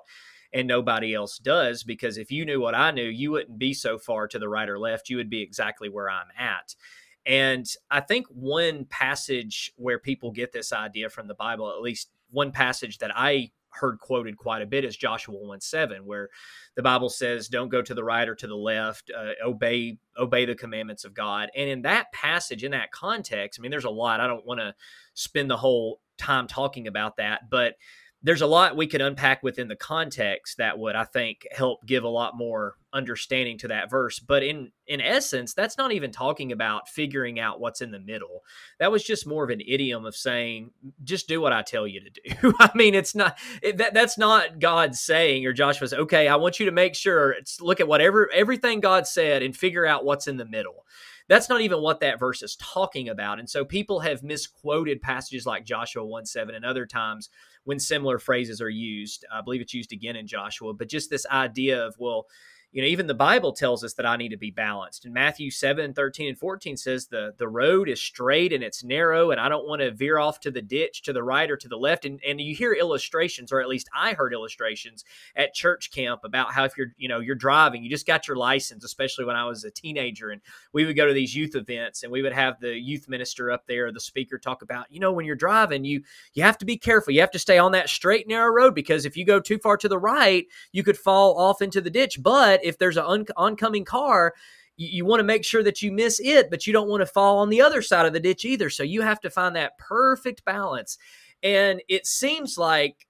and 0.53 0.69
nobody 0.69 1.13
else 1.13 1.37
does 1.37 1.83
because 1.83 2.17
if 2.17 2.31
you 2.31 2.45
knew 2.45 2.61
what 2.61 2.75
I 2.75 2.91
knew, 2.91 3.03
you 3.03 3.31
wouldn't 3.31 3.59
be 3.59 3.73
so 3.73 3.97
far 3.97 4.25
to 4.29 4.39
the 4.39 4.47
right 4.47 4.69
or 4.69 4.79
left. 4.79 5.09
You 5.09 5.17
would 5.17 5.29
be 5.29 5.41
exactly 5.41 5.89
where 5.89 6.09
I'm 6.09 6.27
at. 6.39 6.75
And 7.25 7.65
I 7.89 8.01
think 8.01 8.27
one 8.27 8.85
passage 8.85 9.71
where 9.77 9.99
people 9.99 10.31
get 10.31 10.51
this 10.51 10.73
idea 10.73 11.09
from 11.09 11.27
the 11.27 11.35
Bible, 11.35 11.69
at 11.69 11.81
least 11.81 12.09
one 12.31 12.51
passage 12.51 12.97
that 12.97 13.11
I 13.15 13.51
heard 13.69 13.99
quoted 13.99 14.37
quite 14.37 14.61
a 14.61 14.67
bit 14.67 14.85
is 14.85 14.95
Joshua 14.95 15.35
1 15.35 15.61
7, 15.61 16.05
where 16.05 16.29
the 16.75 16.83
Bible 16.83 17.09
says, 17.09 17.47
Don't 17.47 17.69
go 17.69 17.81
to 17.81 17.93
the 17.93 18.03
right 18.03 18.27
or 18.27 18.35
to 18.35 18.47
the 18.47 18.55
left, 18.55 19.11
uh, 19.17 19.31
obey 19.45 19.97
obey 20.17 20.45
the 20.45 20.55
commandments 20.55 21.05
of 21.05 21.13
God. 21.13 21.49
And 21.55 21.69
in 21.69 21.81
that 21.83 22.11
passage, 22.11 22.63
in 22.63 22.71
that 22.71 22.91
context, 22.91 23.59
I 23.59 23.61
mean, 23.61 23.71
there's 23.71 23.85
a 23.85 23.89
lot. 23.89 24.19
I 24.19 24.27
don't 24.27 24.45
want 24.45 24.59
to 24.59 24.75
spend 25.13 25.49
the 25.49 25.57
whole 25.57 26.01
time 26.17 26.47
talking 26.47 26.87
about 26.87 27.17
that, 27.17 27.49
but 27.49 27.75
there's 28.21 28.41
a 28.41 28.47
lot 28.47 28.77
we 28.77 28.87
could 28.87 29.01
unpack 29.01 29.43
within 29.43 29.67
the 29.67 29.75
context 29.75 30.57
that 30.57 30.79
would, 30.79 30.95
I 30.95 31.03
think, 31.03 31.45
help 31.51 31.85
give 31.85 32.03
a 32.03 32.09
lot 32.09 32.37
more 32.37 32.75
understanding 32.93 33.57
to 33.59 33.67
that 33.69 33.89
verse. 33.89 34.19
But 34.19 34.43
in 34.43 34.71
in 34.87 35.01
essence, 35.01 35.53
that's 35.53 35.77
not 35.77 35.91
even 35.91 36.11
talking 36.11 36.51
about 36.51 36.87
figuring 36.87 37.39
out 37.39 37.59
what's 37.59 37.81
in 37.81 37.91
the 37.91 37.99
middle. 37.99 38.41
That 38.79 38.91
was 38.91 39.03
just 39.03 39.27
more 39.27 39.43
of 39.43 39.49
an 39.49 39.61
idiom 39.65 40.05
of 40.05 40.15
saying, 40.15 40.71
just 41.03 41.27
do 41.27 41.41
what 41.41 41.53
I 41.53 41.61
tell 41.61 41.87
you 41.87 42.01
to 42.01 42.09
do. 42.09 42.53
I 42.59 42.69
mean, 42.75 42.95
it's 42.95 43.15
not 43.15 43.37
it, 43.61 43.77
that 43.77 43.93
that's 43.93 44.17
not 44.17 44.59
God 44.59 44.95
saying 44.95 45.45
or 45.45 45.53
Joshua's. 45.53 45.93
Okay, 45.93 46.27
I 46.27 46.35
want 46.35 46.59
you 46.59 46.65
to 46.67 46.71
make 46.71 46.95
sure 46.95 47.31
it's 47.31 47.59
look 47.59 47.79
at 47.79 47.87
whatever 47.87 48.29
everything 48.31 48.79
God 48.79 49.07
said 49.07 49.43
and 49.43 49.55
figure 49.55 49.85
out 49.85 50.05
what's 50.05 50.27
in 50.27 50.37
the 50.37 50.45
middle. 50.45 50.85
That's 51.29 51.49
not 51.49 51.61
even 51.61 51.81
what 51.81 52.01
that 52.01 52.19
verse 52.19 52.43
is 52.43 52.57
talking 52.57 53.09
about. 53.09 53.39
And 53.39 53.49
so 53.49 53.63
people 53.63 54.01
have 54.01 54.23
misquoted 54.23 55.01
passages 55.01 55.45
like 55.45 55.65
Joshua 55.65 56.05
1 56.05 56.25
7 56.25 56.53
and 56.53 56.65
other 56.65 56.85
times 56.85 57.29
when 57.63 57.79
similar 57.79 58.19
phrases 58.19 58.61
are 58.61 58.69
used. 58.69 59.25
I 59.33 59.41
believe 59.41 59.61
it's 59.61 59.73
used 59.73 59.93
again 59.93 60.15
in 60.15 60.27
Joshua, 60.27 60.73
but 60.73 60.89
just 60.89 61.09
this 61.09 61.25
idea 61.27 61.85
of, 61.85 61.95
well, 61.97 62.27
you 62.73 62.81
know, 62.81 62.87
even 62.87 63.05
the 63.05 63.13
Bible 63.13 63.53
tells 63.53 63.83
us 63.83 63.93
that 63.93 64.05
I 64.05 64.17
need 64.17 64.29
to 64.29 64.37
be 64.37 64.49
balanced. 64.49 65.05
And 65.05 65.13
Matthew 65.13 65.51
7, 65.51 65.93
13, 65.93 66.29
and 66.29 66.37
14 66.37 66.75
says 66.75 67.05
the, 67.05 67.35
the 67.37 67.47
road 67.47 67.87
is 67.87 68.01
straight 68.01 68.51
and 68.51 68.63
it's 68.63 68.83
narrow, 68.83 69.29
and 69.29 69.39
I 69.39 69.47
don't 69.47 69.67
want 69.67 69.81
to 69.81 69.91
veer 69.91 70.17
off 70.17 70.39
to 70.41 70.51
the 70.51 70.61
ditch 70.61 71.03
to 71.03 71.13
the 71.13 71.21
right 71.21 71.49
or 71.49 71.55
to 71.55 71.67
the 71.67 71.77
left. 71.77 72.03
And, 72.03 72.19
and 72.27 72.41
you 72.41 72.55
hear 72.55 72.73
illustrations, 72.73 73.51
or 73.51 73.61
at 73.61 73.69
least 73.69 73.89
I 73.95 74.13
heard 74.13 74.33
illustrations 74.33 75.05
at 75.35 75.53
church 75.53 75.91
camp 75.91 76.21
about 76.23 76.51
how 76.51 76.65
if 76.65 76.75
you're, 76.75 76.93
you 76.97 77.07
know, 77.07 77.19
you're 77.19 77.35
driving, 77.35 77.83
you 77.83 77.91
just 77.91 78.07
got 78.07 78.27
your 78.27 78.37
license, 78.37 78.83
especially 78.83 79.25
when 79.25 79.35
I 79.35 79.45
was 79.45 79.63
a 79.63 79.71
teenager, 79.71 80.31
and 80.31 80.41
we 80.73 80.83
would 80.83 80.95
go 80.95 81.05
to 81.05 81.13
these 81.13 81.35
youth 81.35 81.55
events 81.55 82.01
and 82.01 82.11
we 82.11 82.23
would 82.23 82.33
have 82.33 82.59
the 82.59 82.73
youth 82.73 83.07
minister 83.07 83.51
up 83.51 83.67
there, 83.67 83.91
the 83.91 83.99
speaker 83.99 84.39
talk 84.39 84.63
about, 84.63 84.91
you 84.91 84.99
know, 84.99 85.11
when 85.11 85.27
you're 85.27 85.35
driving, 85.35 85.85
you 85.85 86.01
you 86.33 86.41
have 86.41 86.57
to 86.57 86.65
be 86.65 86.77
careful. 86.77 87.13
You 87.13 87.21
have 87.21 87.31
to 87.31 87.39
stay 87.39 87.59
on 87.59 87.73
that 87.73 87.89
straight, 87.89 88.27
narrow 88.27 88.51
road 88.51 88.73
because 88.73 89.05
if 89.05 89.15
you 89.15 89.25
go 89.25 89.39
too 89.39 89.59
far 89.59 89.77
to 89.77 89.87
the 89.87 89.99
right, 89.99 90.47
you 90.71 90.83
could 90.83 90.97
fall 90.97 91.37
off 91.37 91.61
into 91.61 91.79
the 91.79 91.91
ditch. 91.91 92.21
But 92.21 92.62
if 92.63 92.77
there's 92.77 92.97
an 92.97 93.03
on- 93.03 93.25
oncoming 93.37 93.85
car, 93.85 94.33
you, 94.77 94.87
you 94.87 95.05
want 95.05 95.19
to 95.19 95.25
make 95.25 95.43
sure 95.43 95.63
that 95.63 95.81
you 95.81 95.91
miss 95.91 96.19
it, 96.19 96.49
but 96.49 96.65
you 96.65 96.73
don't 96.73 96.89
want 96.89 97.01
to 97.01 97.05
fall 97.05 97.39
on 97.39 97.49
the 97.49 97.61
other 97.61 97.81
side 97.81 98.05
of 98.05 98.13
the 98.13 98.19
ditch 98.19 98.45
either. 98.45 98.69
So 98.69 98.83
you 98.83 99.01
have 99.01 99.19
to 99.21 99.29
find 99.29 99.55
that 99.55 99.77
perfect 99.77 100.45
balance. 100.45 100.97
And 101.41 101.81
it 101.89 102.07
seems 102.07 102.57
like 102.57 103.07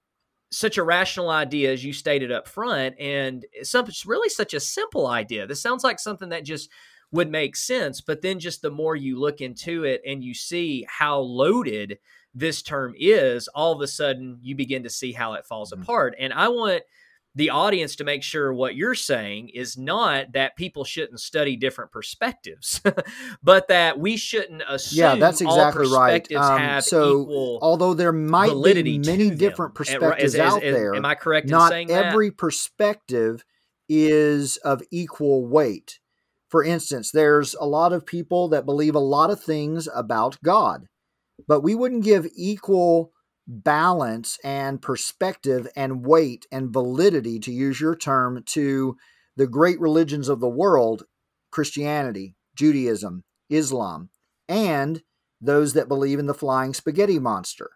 such 0.50 0.78
a 0.78 0.84
rational 0.84 1.30
idea 1.30 1.72
as 1.72 1.84
you 1.84 1.92
stated 1.92 2.30
up 2.30 2.46
front, 2.46 2.94
and 3.00 3.44
it's 3.52 4.06
really 4.06 4.28
such 4.28 4.54
a 4.54 4.60
simple 4.60 5.06
idea. 5.06 5.46
This 5.46 5.60
sounds 5.60 5.82
like 5.82 5.98
something 5.98 6.28
that 6.28 6.44
just 6.44 6.70
would 7.10 7.30
make 7.30 7.56
sense, 7.56 8.00
but 8.00 8.22
then 8.22 8.40
just 8.40 8.62
the 8.62 8.70
more 8.70 8.96
you 8.96 9.18
look 9.18 9.40
into 9.40 9.84
it 9.84 10.02
and 10.06 10.22
you 10.22 10.34
see 10.34 10.84
how 10.88 11.18
loaded 11.18 11.98
this 12.34 12.62
term 12.62 12.94
is, 12.98 13.48
all 13.48 13.72
of 13.72 13.80
a 13.80 13.86
sudden 13.86 14.38
you 14.42 14.56
begin 14.56 14.82
to 14.82 14.90
see 14.90 15.12
how 15.12 15.34
it 15.34 15.46
falls 15.46 15.72
mm-hmm. 15.72 15.82
apart. 15.82 16.16
And 16.18 16.32
I 16.32 16.48
want 16.48 16.82
the 17.36 17.50
audience 17.50 17.96
to 17.96 18.04
make 18.04 18.22
sure 18.22 18.52
what 18.52 18.76
you're 18.76 18.94
saying 18.94 19.48
is 19.48 19.76
not 19.76 20.32
that 20.32 20.56
people 20.56 20.84
shouldn't 20.84 21.20
study 21.20 21.56
different 21.56 21.90
perspectives, 21.90 22.80
but 23.42 23.68
that 23.68 23.98
we 23.98 24.16
shouldn't 24.16 24.62
assume 24.68 24.98
yeah, 24.98 25.14
that's 25.16 25.40
exactly 25.40 25.88
right. 25.88 26.30
Um, 26.32 26.80
so, 26.80 27.58
although 27.60 27.94
there 27.94 28.12
might 28.12 28.52
be 28.62 28.98
many 28.98 29.30
different 29.30 29.74
perspectives 29.74 30.36
out 30.36 30.60
there, 30.60 30.94
am 30.94 31.04
I 31.04 31.14
correct? 31.14 31.48
Not 31.48 31.72
every 31.72 31.86
that? 31.86 32.04
Every 32.06 32.30
perspective 32.30 33.44
is 33.88 34.56
of 34.58 34.82
equal 34.90 35.46
weight. 35.46 35.98
For 36.48 36.62
instance, 36.62 37.10
there's 37.10 37.54
a 37.54 37.66
lot 37.66 37.92
of 37.92 38.06
people 38.06 38.48
that 38.50 38.64
believe 38.64 38.94
a 38.94 39.00
lot 39.00 39.30
of 39.30 39.42
things 39.42 39.88
about 39.92 40.38
God, 40.44 40.86
but 41.48 41.62
we 41.62 41.74
wouldn't 41.74 42.04
give 42.04 42.28
equal 42.36 43.12
balance 43.46 44.38
and 44.44 44.80
perspective 44.80 45.68
and 45.76 46.04
weight 46.06 46.46
and 46.50 46.72
validity, 46.72 47.38
to 47.40 47.52
use 47.52 47.80
your 47.80 47.96
term, 47.96 48.42
to 48.46 48.96
the 49.36 49.46
great 49.46 49.80
religions 49.80 50.28
of 50.28 50.40
the 50.40 50.48
world 50.48 51.04
Christianity, 51.50 52.34
Judaism, 52.56 53.24
Islam, 53.48 54.10
and 54.48 55.02
those 55.40 55.74
that 55.74 55.88
believe 55.88 56.18
in 56.18 56.26
the 56.26 56.34
flying 56.34 56.74
spaghetti 56.74 57.18
monster. 57.18 57.70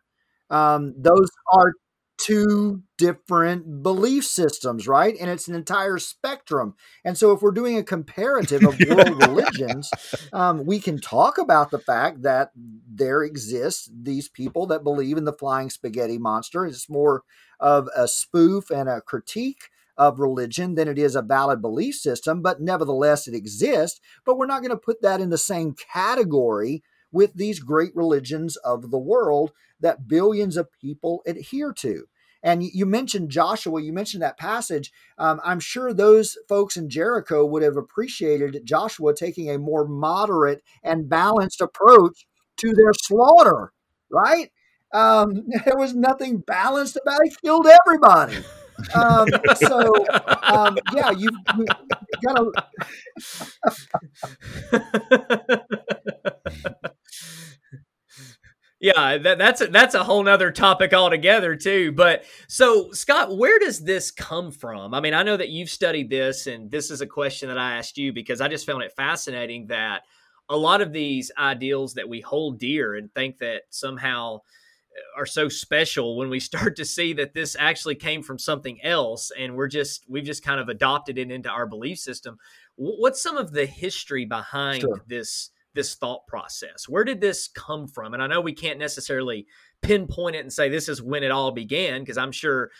Um, 0.50 0.94
those 0.96 1.28
are 1.52 1.72
two 2.18 2.82
different 2.98 3.82
belief 3.82 4.26
systems, 4.26 4.86
right? 4.86 5.14
And 5.18 5.30
it's 5.30 5.48
an 5.48 5.54
entire 5.54 5.98
spectrum. 5.98 6.74
And 7.04 7.16
so, 7.16 7.32
if 7.32 7.40
we're 7.40 7.52
doing 7.52 7.78
a 7.78 7.82
comparative 7.82 8.64
of 8.64 8.78
world 8.88 9.22
religions, 9.22 9.90
um, 10.32 10.66
we 10.66 10.80
can 10.80 11.00
talk 11.00 11.38
about 11.38 11.70
the 11.70 11.78
fact 11.78 12.22
that 12.22 12.50
there 12.54 13.22
exists 13.22 13.88
these 13.92 14.28
people 14.28 14.66
that 14.66 14.84
believe 14.84 15.16
in 15.16 15.24
the 15.24 15.32
flying 15.32 15.70
spaghetti 15.70 16.18
monster. 16.18 16.66
It's 16.66 16.90
more 16.90 17.22
of 17.60 17.88
a 17.96 18.08
spoof 18.08 18.70
and 18.70 18.88
a 18.88 19.00
critique 19.00 19.70
of 19.96 20.20
religion 20.20 20.74
than 20.76 20.86
it 20.88 20.98
is 20.98 21.16
a 21.16 21.22
valid 21.22 21.60
belief 21.60 21.96
system, 21.96 22.40
but 22.40 22.60
nevertheless, 22.60 23.26
it 23.26 23.34
exists. 23.34 24.00
But 24.24 24.38
we're 24.38 24.46
not 24.46 24.60
going 24.62 24.70
to 24.70 24.76
put 24.76 25.02
that 25.02 25.20
in 25.20 25.30
the 25.30 25.38
same 25.38 25.74
category 25.74 26.82
with 27.10 27.34
these 27.34 27.60
great 27.60 27.94
religions 27.94 28.56
of 28.56 28.90
the 28.90 28.98
world 28.98 29.52
that 29.80 30.08
billions 30.08 30.56
of 30.56 30.72
people 30.80 31.22
adhere 31.26 31.72
to. 31.72 32.04
And 32.42 32.62
you 32.62 32.86
mentioned 32.86 33.30
Joshua, 33.30 33.82
you 33.82 33.92
mentioned 33.92 34.22
that 34.22 34.38
passage. 34.38 34.92
Um, 35.18 35.40
I'm 35.44 35.60
sure 35.60 35.92
those 35.92 36.36
folks 36.48 36.76
in 36.76 36.88
Jericho 36.88 37.44
would 37.44 37.62
have 37.62 37.76
appreciated 37.76 38.60
Joshua 38.64 39.14
taking 39.14 39.50
a 39.50 39.58
more 39.58 39.86
moderate 39.86 40.62
and 40.82 41.08
balanced 41.08 41.60
approach 41.60 42.26
to 42.58 42.72
their 42.74 42.92
slaughter, 42.92 43.72
right? 44.10 44.50
Um, 44.92 45.46
there 45.64 45.76
was 45.76 45.94
nothing 45.94 46.38
balanced 46.38 46.96
about 47.00 47.20
it. 47.24 47.30
He 47.30 47.36
killed 47.46 47.66
everybody. 47.66 48.36
Um, 48.94 49.26
so, 49.56 49.92
um, 50.42 50.78
yeah, 50.94 51.10
you, 51.10 51.30
you 51.56 51.66
got 52.24 52.36
to. 52.36 52.52
Yeah, 58.80 59.18
that, 59.18 59.38
that's 59.38 59.60
a, 59.60 59.66
that's 59.66 59.94
a 59.96 60.04
whole 60.04 60.22
nother 60.22 60.52
topic 60.52 60.94
altogether 60.94 61.56
too. 61.56 61.90
But 61.92 62.24
so 62.46 62.92
Scot, 62.92 63.36
where 63.36 63.58
does 63.58 63.80
this 63.80 64.12
come 64.12 64.52
from? 64.52 64.94
I 64.94 65.00
mean, 65.00 65.14
I 65.14 65.24
know 65.24 65.36
that 65.36 65.48
you've 65.48 65.70
studied 65.70 66.08
this, 66.10 66.46
and 66.46 66.70
this 66.70 66.90
is 66.90 67.00
a 67.00 67.06
question 67.06 67.48
that 67.48 67.58
I 67.58 67.76
asked 67.76 67.98
you 67.98 68.12
because 68.12 68.40
I 68.40 68.46
just 68.46 68.66
found 68.66 68.82
it 68.82 68.92
fascinating 68.92 69.66
that 69.66 70.02
a 70.48 70.56
lot 70.56 70.80
of 70.80 70.92
these 70.92 71.30
ideals 71.36 71.94
that 71.94 72.08
we 72.08 72.20
hold 72.20 72.58
dear 72.58 72.96
and 72.96 73.12
think 73.12 73.38
that 73.38 73.62
somehow 73.70 74.36
uh, 74.36 75.20
are 75.20 75.26
so 75.26 75.48
special 75.48 76.16
when 76.16 76.30
we 76.30 76.40
start 76.40 76.76
to 76.76 76.84
see 76.84 77.12
that 77.14 77.34
this 77.34 77.56
actually 77.58 77.96
came 77.96 78.22
from 78.22 78.38
something 78.38 78.82
else 78.84 79.32
and 79.38 79.54
we're 79.54 79.68
just 79.68 80.04
we've 80.08 80.24
just 80.24 80.44
kind 80.44 80.60
of 80.60 80.68
adopted 80.68 81.18
it 81.18 81.30
into 81.30 81.50
our 81.50 81.66
belief 81.66 81.98
system 81.98 82.38
what's 82.76 83.20
some 83.20 83.36
of 83.36 83.52
the 83.52 83.66
history 83.66 84.24
behind 84.24 84.80
sure. 84.80 85.02
this 85.06 85.50
this 85.78 85.94
thought 85.94 86.26
process? 86.26 86.88
Where 86.88 87.04
did 87.04 87.20
this 87.20 87.46
come 87.46 87.86
from? 87.86 88.12
And 88.12 88.22
I 88.22 88.26
know 88.26 88.40
we 88.40 88.52
can't 88.52 88.80
necessarily 88.80 89.46
pinpoint 89.80 90.34
it 90.34 90.40
and 90.40 90.52
say 90.52 90.68
this 90.68 90.88
is 90.88 91.00
when 91.00 91.22
it 91.22 91.30
all 91.30 91.52
began 91.52 92.00
because 92.00 92.18
I'm 92.18 92.32
sure 92.32 92.70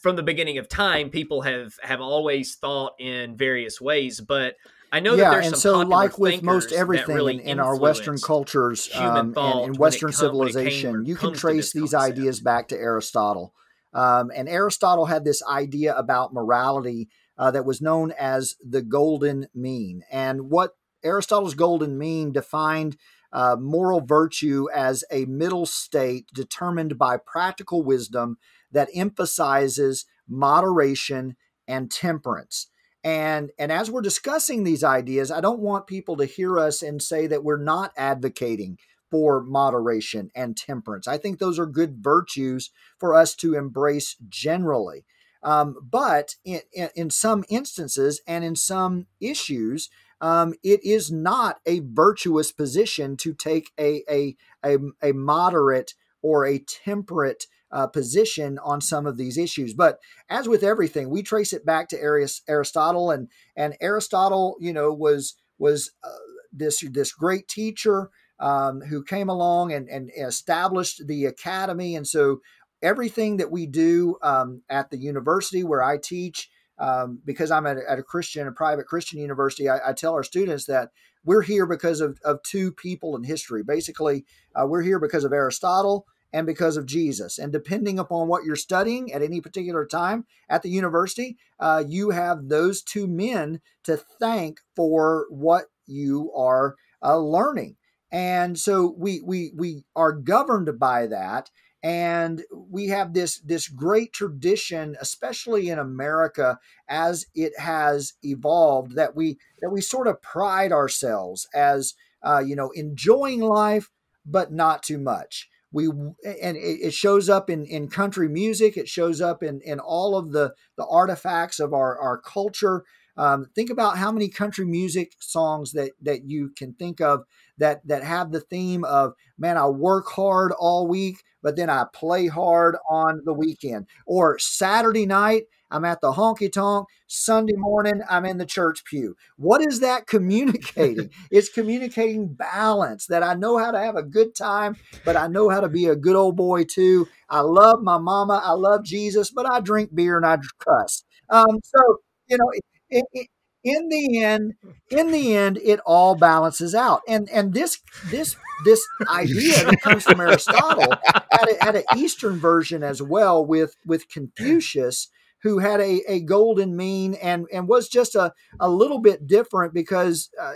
from 0.00 0.14
the 0.14 0.22
beginning 0.22 0.58
of 0.58 0.68
time 0.68 1.10
people 1.10 1.42
have 1.42 1.74
have 1.82 2.00
always 2.00 2.54
thought 2.54 2.92
in 3.00 3.36
various 3.36 3.80
ways, 3.80 4.20
but 4.20 4.54
I 4.92 5.00
know 5.00 5.14
yeah, 5.14 5.30
that 5.30 5.44
and 5.44 5.56
so 5.56 5.80
like 5.80 6.18
with 6.18 6.42
most 6.42 6.72
everything 6.72 7.14
really 7.14 7.34
in, 7.34 7.40
in, 7.40 7.60
our 7.60 7.76
Western 7.76 8.18
cultures 8.18 8.88
um, 8.94 9.34
and 9.36 9.64
in 9.64 9.74
Western 9.74 10.12
civilization, 10.12 11.04
you 11.04 11.16
can 11.16 11.32
trace 11.32 11.72
these 11.72 11.92
concept. 11.92 12.18
ideas 12.18 12.40
back 12.40 12.68
to 12.68 12.76
Aristotle. 12.76 13.54
Um, 13.92 14.30
and 14.34 14.48
Aristotle 14.48 15.06
had 15.06 15.24
this 15.24 15.42
idea 15.44 15.96
about 15.96 16.32
morality 16.32 17.08
uh, 17.38 17.50
that 17.50 17.64
was 17.64 17.80
known 17.80 18.12
as 18.12 18.54
the 18.64 18.82
golden 18.82 19.46
mean. 19.54 20.02
And 20.12 20.50
what 20.50 20.76
Aristotle's 21.04 21.54
golden 21.54 21.98
mean 21.98 22.32
defined 22.32 22.96
uh, 23.32 23.56
moral 23.58 24.00
virtue 24.00 24.66
as 24.74 25.04
a 25.10 25.24
middle 25.26 25.66
state 25.66 26.26
determined 26.34 26.98
by 26.98 27.16
practical 27.16 27.82
wisdom 27.82 28.38
that 28.72 28.88
emphasizes 28.94 30.04
moderation 30.28 31.36
and 31.68 31.90
temperance. 31.90 32.68
And, 33.02 33.50
and 33.58 33.72
as 33.72 33.90
we're 33.90 34.02
discussing 34.02 34.64
these 34.64 34.84
ideas, 34.84 35.30
I 35.30 35.40
don't 35.40 35.60
want 35.60 35.86
people 35.86 36.16
to 36.16 36.26
hear 36.26 36.58
us 36.58 36.82
and 36.82 37.00
say 37.00 37.26
that 37.28 37.44
we're 37.44 37.62
not 37.62 37.92
advocating 37.96 38.78
for 39.10 39.42
moderation 39.42 40.30
and 40.34 40.56
temperance. 40.56 41.08
I 41.08 41.18
think 41.18 41.38
those 41.38 41.58
are 41.58 41.66
good 41.66 41.96
virtues 42.00 42.70
for 42.98 43.14
us 43.14 43.34
to 43.36 43.54
embrace 43.54 44.16
generally. 44.28 45.04
Um, 45.42 45.76
but 45.82 46.36
in, 46.44 46.60
in, 46.72 46.90
in, 46.94 47.10
some 47.10 47.44
instances 47.48 48.20
and 48.26 48.44
in 48.44 48.54
some 48.54 49.06
issues, 49.20 49.88
um, 50.20 50.54
it 50.62 50.84
is 50.84 51.10
not 51.10 51.60
a 51.66 51.80
virtuous 51.80 52.52
position 52.52 53.16
to 53.18 53.32
take 53.32 53.70
a, 53.78 54.02
a, 54.10 54.36
a, 54.64 54.78
a 55.02 55.12
moderate 55.12 55.94
or 56.22 56.46
a 56.46 56.58
temperate 56.58 57.46
uh, 57.72 57.86
position 57.86 58.58
on 58.58 58.80
some 58.80 59.06
of 59.06 59.16
these 59.16 59.38
issues. 59.38 59.74
But 59.74 59.98
as 60.28 60.48
with 60.48 60.62
everything, 60.62 61.08
we 61.08 61.22
trace 61.22 61.52
it 61.52 61.64
back 61.64 61.88
to 61.90 62.00
Aristotle, 62.48 63.10
and 63.10 63.28
and 63.56 63.76
Aristotle, 63.80 64.56
you 64.60 64.72
know, 64.72 64.92
was 64.92 65.36
was 65.58 65.92
uh, 66.02 66.10
this 66.52 66.84
this 66.90 67.12
great 67.12 67.48
teacher 67.48 68.10
um, 68.40 68.80
who 68.80 69.04
came 69.04 69.28
along 69.28 69.72
and, 69.72 69.88
and 69.88 70.10
established 70.18 71.06
the 71.06 71.26
academy, 71.26 71.94
and 71.94 72.06
so 72.06 72.40
everything 72.82 73.36
that 73.36 73.50
we 73.50 73.66
do 73.66 74.16
um, 74.22 74.62
at 74.68 74.90
the 74.90 74.98
university 74.98 75.62
where 75.62 75.82
I 75.82 75.98
teach 75.98 76.49
um, 76.80 77.20
because 77.24 77.50
I'm 77.50 77.66
at, 77.66 77.76
at, 77.76 77.98
a 77.98 78.02
Christian, 78.02 78.48
a 78.48 78.52
private 78.52 78.86
Christian 78.86 79.20
university, 79.20 79.68
I, 79.68 79.90
I, 79.90 79.92
tell 79.92 80.14
our 80.14 80.22
students 80.22 80.64
that 80.64 80.88
we're 81.24 81.42
here 81.42 81.66
because 81.66 82.00
of, 82.00 82.18
of 82.24 82.42
two 82.42 82.72
people 82.72 83.14
in 83.14 83.24
history. 83.24 83.62
Basically, 83.62 84.24
uh, 84.54 84.66
we're 84.66 84.82
here 84.82 84.98
because 84.98 85.24
of 85.24 85.32
Aristotle 85.32 86.06
and 86.32 86.46
because 86.46 86.78
of 86.78 86.86
Jesus. 86.86 87.38
And 87.38 87.52
depending 87.52 87.98
upon 87.98 88.28
what 88.28 88.44
you're 88.44 88.56
studying 88.56 89.12
at 89.12 89.22
any 89.22 89.40
particular 89.42 89.84
time 89.84 90.24
at 90.48 90.62
the 90.62 90.70
university, 90.70 91.36
uh, 91.58 91.84
you 91.86 92.10
have 92.10 92.48
those 92.48 92.82
two 92.82 93.06
men 93.06 93.60
to 93.84 93.96
thank 93.96 94.60
for 94.74 95.26
what 95.28 95.66
you 95.86 96.32
are 96.34 96.76
uh, 97.02 97.18
learning. 97.18 97.76
And 98.12 98.58
so 98.58 98.94
we 98.98 99.20
we 99.24 99.52
we 99.56 99.84
are 99.94 100.12
governed 100.12 100.78
by 100.80 101.06
that 101.06 101.50
and 101.82 102.42
we 102.52 102.88
have 102.88 103.14
this 103.14 103.40
this 103.40 103.68
great 103.68 104.12
tradition 104.12 104.96
especially 105.00 105.68
in 105.68 105.78
america 105.78 106.58
as 106.88 107.26
it 107.34 107.58
has 107.58 108.14
evolved 108.22 108.94
that 108.96 109.16
we 109.16 109.38
that 109.60 109.70
we 109.70 109.80
sort 109.80 110.06
of 110.06 110.20
pride 110.20 110.72
ourselves 110.72 111.48
as 111.54 111.94
uh, 112.22 112.38
you 112.38 112.54
know 112.54 112.70
enjoying 112.74 113.40
life 113.40 113.90
but 114.24 114.52
not 114.52 114.82
too 114.82 114.98
much. 114.98 115.48
We 115.72 115.86
and 115.86 116.56
it 116.56 116.92
shows 116.92 117.28
up 117.28 117.48
in 117.48 117.64
in 117.64 117.88
country 117.88 118.28
music. 118.28 118.76
It 118.76 118.88
shows 118.88 119.20
up 119.20 119.42
in 119.42 119.60
in 119.60 119.78
all 119.78 120.16
of 120.16 120.32
the 120.32 120.54
the 120.76 120.86
artifacts 120.86 121.60
of 121.60 121.72
our 121.72 121.96
our 121.98 122.18
culture. 122.18 122.84
Um, 123.16 123.46
think 123.54 123.70
about 123.70 123.98
how 123.98 124.10
many 124.10 124.28
country 124.28 124.66
music 124.66 125.12
songs 125.20 125.72
that 125.72 125.92
that 126.02 126.24
you 126.24 126.50
can 126.56 126.74
think 126.74 127.00
of 127.00 127.24
that 127.58 127.86
that 127.86 128.02
have 128.02 128.32
the 128.32 128.40
theme 128.40 128.84
of 128.84 129.12
man 129.36 129.58
i 129.58 129.66
work 129.66 130.08
hard 130.08 130.52
all 130.58 130.88
week 130.88 131.22
but 131.42 131.56
then 131.56 131.70
i 131.70 131.84
play 131.94 132.26
hard 132.26 132.76
on 132.90 133.22
the 133.24 133.32
weekend. 133.32 133.86
Or 134.06 134.38
saturday 134.38 135.06
night 135.06 135.44
i'm 135.70 135.84
at 135.84 136.00
the 136.00 136.12
honky 136.12 136.52
tonk. 136.52 136.86
Sunday 137.06 137.54
morning 137.56 138.02
i'm 138.08 138.24
in 138.24 138.38
the 138.38 138.46
church 138.46 138.84
pew. 138.84 139.16
What 139.36 139.60
is 139.66 139.80
that 139.80 140.06
communicating? 140.14 141.10
It's 141.30 141.48
communicating 141.48 142.28
balance 142.34 143.06
that 143.06 143.22
i 143.22 143.34
know 143.34 143.58
how 143.58 143.70
to 143.70 143.78
have 143.78 143.96
a 143.96 144.02
good 144.02 144.34
time 144.34 144.76
but 145.04 145.16
i 145.16 145.26
know 145.26 145.48
how 145.48 145.60
to 145.60 145.68
be 145.68 145.86
a 145.86 145.96
good 145.96 146.16
old 146.16 146.36
boy 146.36 146.64
too. 146.64 147.08
I 147.28 147.40
love 147.40 147.82
my 147.82 147.98
mama. 147.98 148.40
I 148.44 148.52
love 148.52 148.84
jesus 148.84 149.30
but 149.30 149.46
i 149.50 149.60
drink 149.60 149.94
beer 149.94 150.16
and 150.16 150.26
i 150.26 150.38
cuss. 150.58 151.04
Um, 151.30 151.60
so 151.64 151.98
you 152.28 152.36
know 152.38 152.50
it, 152.52 153.04
it, 153.12 153.28
in 153.62 153.88
the 153.88 154.22
end 154.22 154.54
in 154.90 155.10
the 155.10 155.36
end 155.36 155.58
it 155.58 155.80
all 155.84 156.14
balances 156.14 156.74
out. 156.74 157.02
And 157.06 157.28
and 157.30 157.52
this 157.52 157.80
this 158.06 158.36
this 158.64 158.82
idea 159.08 159.64
that 159.64 159.80
comes 159.82 160.04
from 160.04 160.20
aristotle 160.20 160.94
had, 161.30 161.48
a, 161.48 161.64
had 161.64 161.76
an 161.76 161.84
eastern 161.96 162.38
version 162.38 162.82
as 162.82 163.02
well 163.02 163.44
with 163.44 163.76
with 163.86 164.08
confucius 164.08 165.08
who 165.42 165.58
had 165.58 165.80
a, 165.80 166.02
a 166.06 166.20
golden 166.20 166.76
mean 166.76 167.14
and 167.14 167.46
and 167.52 167.68
was 167.68 167.88
just 167.88 168.14
a, 168.14 168.32
a 168.58 168.68
little 168.68 168.98
bit 168.98 169.26
different 169.26 169.72
because 169.74 170.30
uh, 170.40 170.52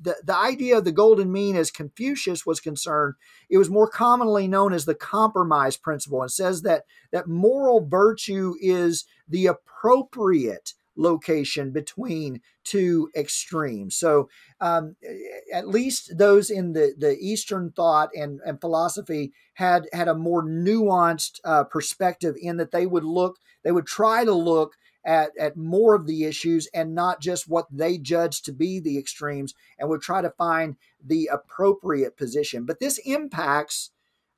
the, 0.00 0.14
the 0.24 0.36
idea 0.36 0.78
of 0.78 0.84
the 0.84 0.92
golden 0.92 1.32
mean 1.32 1.56
as 1.56 1.70
confucius 1.70 2.46
was 2.46 2.60
concerned 2.60 3.14
it 3.50 3.58
was 3.58 3.70
more 3.70 3.88
commonly 3.88 4.46
known 4.46 4.72
as 4.72 4.84
the 4.84 4.94
compromise 4.94 5.76
principle 5.76 6.22
and 6.22 6.30
says 6.30 6.62
that 6.62 6.84
that 7.10 7.28
moral 7.28 7.86
virtue 7.86 8.54
is 8.60 9.04
the 9.28 9.46
appropriate 9.46 10.74
location 10.98 11.70
between 11.70 12.40
two 12.64 13.08
extremes. 13.16 13.96
So, 13.96 14.28
um, 14.60 14.96
at 15.52 15.68
least 15.68 16.18
those 16.18 16.50
in 16.50 16.72
the, 16.72 16.94
the 16.98 17.16
Eastern 17.18 17.70
thought 17.70 18.10
and, 18.14 18.40
and 18.44 18.60
philosophy 18.60 19.32
had 19.54 19.88
had 19.92 20.08
a 20.08 20.14
more 20.14 20.44
nuanced 20.44 21.40
uh, 21.44 21.64
perspective 21.64 22.34
in 22.40 22.56
that 22.58 22.72
they 22.72 22.86
would 22.86 23.04
look, 23.04 23.38
they 23.62 23.72
would 23.72 23.86
try 23.86 24.24
to 24.24 24.32
look 24.32 24.74
at, 25.04 25.30
at 25.38 25.56
more 25.56 25.94
of 25.94 26.06
the 26.06 26.24
issues 26.24 26.68
and 26.74 26.94
not 26.94 27.20
just 27.20 27.48
what 27.48 27.66
they 27.70 27.96
judge 27.96 28.42
to 28.42 28.52
be 28.52 28.80
the 28.80 28.98
extremes, 28.98 29.54
and 29.78 29.88
would 29.88 30.02
try 30.02 30.20
to 30.20 30.30
find 30.30 30.76
the 31.02 31.30
appropriate 31.32 32.16
position. 32.16 32.66
But 32.66 32.80
this 32.80 32.98
impacts 33.06 33.90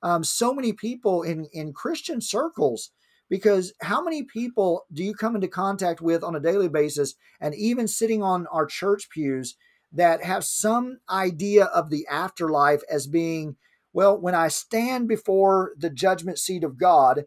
um, 0.02 0.22
so 0.22 0.54
many 0.54 0.72
people 0.72 1.22
in 1.22 1.46
in 1.52 1.72
Christian 1.72 2.20
circles 2.20 2.90
because 3.31 3.72
how 3.81 4.03
many 4.03 4.24
people 4.24 4.85
do 4.93 5.03
you 5.03 5.14
come 5.14 5.37
into 5.37 5.49
contact 5.49 6.03
with 6.03 6.22
on 6.22 6.37
a 6.37 6.41
daily 6.41 6.68
basis 6.68 7.14
and 7.41 7.55
even 7.55 7.89
sitting 7.89 8.22
on 8.22 8.47
our 8.49 8.66
church 8.66 9.09
pews 9.11 9.57
that 9.93 10.22
have 10.24 10.45
some 10.45 10.99
idea 11.11 11.64
of 11.66 11.91
the 11.91 12.07
afterlife 12.11 12.83
as 12.91 13.07
being 13.07 13.57
well 13.93 14.20
when 14.20 14.35
i 14.35 14.49
stand 14.49 15.09
before 15.09 15.72
the 15.78 15.91
judgment 15.91 16.39
seat 16.39 16.64
of 16.64 16.78
god 16.78 17.24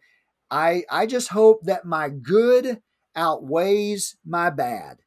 i 0.51 0.84
i 0.91 1.06
just 1.06 1.30
hope 1.30 1.62
that 1.64 1.86
my 1.86 2.10
good 2.10 2.82
outweighs 3.16 4.16
my 4.26 4.49
bad. 4.49 4.97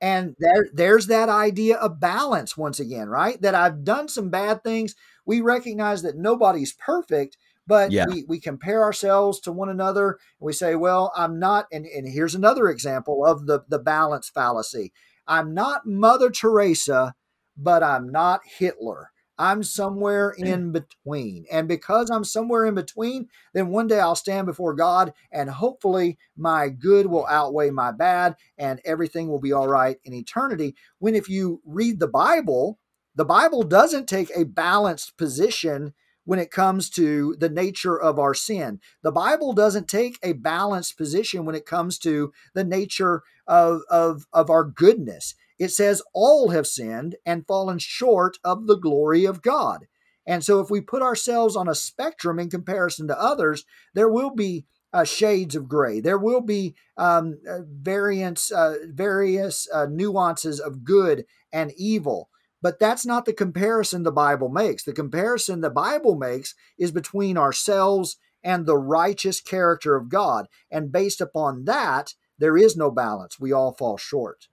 And 0.00 0.34
there 0.38 0.66
there's 0.72 1.06
that 1.06 1.28
idea 1.28 1.76
of 1.76 2.00
balance 2.00 2.56
once 2.56 2.78
again 2.78 3.08
right? 3.08 3.40
That 3.40 3.54
i've 3.54 3.84
done 3.84 4.08
some 4.08 4.30
bad 4.30 4.62
things. 4.62 4.94
We 5.24 5.40
recognize 5.40 6.02
that 6.02 6.16
nobody's 6.16 6.74
perfect 6.74 7.36
but 7.66 7.90
yeah. 7.90 8.06
we, 8.06 8.24
we 8.28 8.40
compare 8.40 8.82
ourselves 8.82 9.40
to 9.40 9.52
one 9.52 9.68
another 9.68 10.10
and 10.10 10.46
we 10.46 10.52
say 10.52 10.74
well 10.74 11.12
i'm 11.16 11.38
not 11.38 11.66
and, 11.72 11.86
and 11.86 12.08
here's 12.08 12.34
another 12.34 12.68
example 12.68 13.24
of 13.24 13.46
the 13.46 13.60
the 13.68 13.78
balance 13.78 14.28
fallacy. 14.28 14.92
I'm 15.26 15.54
not 15.54 15.86
mother 15.86 16.30
teresa 16.30 17.14
but 17.56 17.82
i'm 17.82 18.10
not 18.10 18.40
hitler. 18.58 19.10
I'm 19.36 19.64
somewhere 19.64 20.30
in 20.30 20.70
between. 20.70 21.44
And 21.50 21.66
because 21.66 22.10
i'm 22.10 22.24
somewhere 22.24 22.66
in 22.66 22.74
between 22.74 23.28
then 23.52 23.68
one 23.68 23.86
day 23.86 24.00
i'll 24.00 24.14
stand 24.14 24.46
before 24.46 24.74
god 24.74 25.12
and 25.32 25.50
hopefully 25.50 26.18
my 26.36 26.68
good 26.68 27.06
will 27.06 27.26
outweigh 27.26 27.70
my 27.70 27.92
bad 27.92 28.36
and 28.58 28.80
everything 28.84 29.28
will 29.28 29.40
be 29.40 29.52
all 29.52 29.68
right 29.68 29.96
in 30.04 30.12
eternity. 30.12 30.74
When 30.98 31.14
if 31.14 31.28
you 31.28 31.62
read 31.64 32.00
the 32.00 32.08
bible 32.08 32.78
the 33.16 33.24
bible 33.24 33.62
doesn't 33.62 34.08
take 34.08 34.30
a 34.34 34.44
balanced 34.44 35.16
position 35.16 35.94
when 36.24 36.38
it 36.38 36.50
comes 36.50 36.88
to 36.90 37.36
the 37.38 37.48
nature 37.48 38.00
of 38.00 38.18
our 38.18 38.34
sin. 38.34 38.80
The 39.02 39.12
Bible 39.12 39.52
doesn't 39.52 39.88
take 39.88 40.18
a 40.22 40.32
balanced 40.32 40.96
position 40.96 41.44
when 41.44 41.54
it 41.54 41.66
comes 41.66 41.98
to 42.00 42.32
the 42.54 42.64
nature 42.64 43.22
of, 43.46 43.82
of, 43.90 44.26
of 44.32 44.50
our 44.50 44.64
goodness. 44.64 45.34
It 45.58 45.68
says 45.68 46.02
all 46.12 46.50
have 46.50 46.66
sinned 46.66 47.16
and 47.24 47.46
fallen 47.46 47.78
short 47.78 48.38
of 48.44 48.66
the 48.66 48.76
glory 48.76 49.24
of 49.24 49.42
God. 49.42 49.86
And 50.26 50.42
so, 50.42 50.60
if 50.60 50.70
we 50.70 50.80
put 50.80 51.02
ourselves 51.02 51.54
on 51.54 51.68
a 51.68 51.74
spectrum 51.74 52.38
in 52.38 52.48
comparison 52.48 53.06
to 53.08 53.20
others, 53.20 53.64
there 53.92 54.08
will 54.08 54.30
be 54.30 54.64
uh, 54.94 55.04
shades 55.04 55.54
of 55.54 55.68
gray. 55.68 56.00
There 56.00 56.18
will 56.18 56.40
be 56.40 56.76
um, 56.96 57.40
uh, 57.48 57.60
variants, 57.66 58.50
uh, 58.50 58.76
various 58.86 59.68
uh, 59.72 59.86
nuances 59.90 60.60
of 60.60 60.84
good 60.84 61.26
and 61.52 61.72
evil. 61.76 62.30
But 62.64 62.78
that's 62.78 63.04
not 63.04 63.26
the 63.26 63.34
comparison 63.34 64.04
the 64.04 64.10
Bible 64.10 64.48
makes. 64.48 64.84
The 64.84 64.94
comparison 64.94 65.60
the 65.60 65.68
Bible 65.68 66.16
makes 66.16 66.54
is 66.78 66.92
between 66.92 67.36
ourselves 67.36 68.16
and 68.42 68.64
the 68.64 68.78
righteous 68.78 69.42
character 69.42 69.96
of 69.96 70.08
God. 70.08 70.46
And 70.70 70.90
based 70.90 71.20
upon 71.20 71.66
that, 71.66 72.14
there 72.38 72.56
is 72.56 72.74
no 72.74 72.90
balance. 72.90 73.38
We 73.38 73.52
all 73.52 73.74
fall 73.74 73.98
short. 73.98 74.48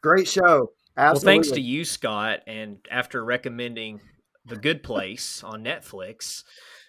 Great 0.00 0.28
show. 0.28 0.70
Absolutely. 0.96 0.96
Well, 0.96 1.18
thanks 1.20 1.50
to 1.50 1.60
you, 1.60 1.84
Scot. 1.84 2.42
And 2.46 2.78
after 2.92 3.24
recommending 3.24 4.00
The 4.46 4.54
Good 4.54 4.84
Place 4.84 5.42
on 5.42 5.64
Netflix, 5.64 6.44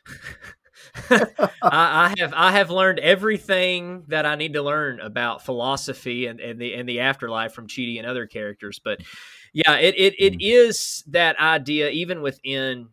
I, 1.10 1.50
I, 1.62 2.16
have 2.18 2.34
I 2.36 2.52
have 2.54 2.70
learned 2.70 3.00
everything 3.00 4.04
that 4.08 4.26
I 4.26 4.36
need 4.36 4.54
to 4.54 4.62
learn 4.62 5.00
about 5.00 5.44
philosophy 5.44 6.28
and, 6.28 6.40
and 6.40 6.60
the 6.60 6.74
and 6.74 6.88
the 6.88 7.02
afterlife 7.02 7.54
from 7.54 7.68
Chidi 7.68 7.98
and 7.98 8.08
other 8.08 8.28
characters. 8.28 8.80
But 8.80 9.02
yeah, 9.54 9.76
it 9.76 9.96
it, 9.98 10.16
it 10.20 10.34
mm. 10.34 10.38
is 10.42 11.04
that 11.08 11.40
idea 11.40 11.90
even 11.90 12.22
within 12.22 12.90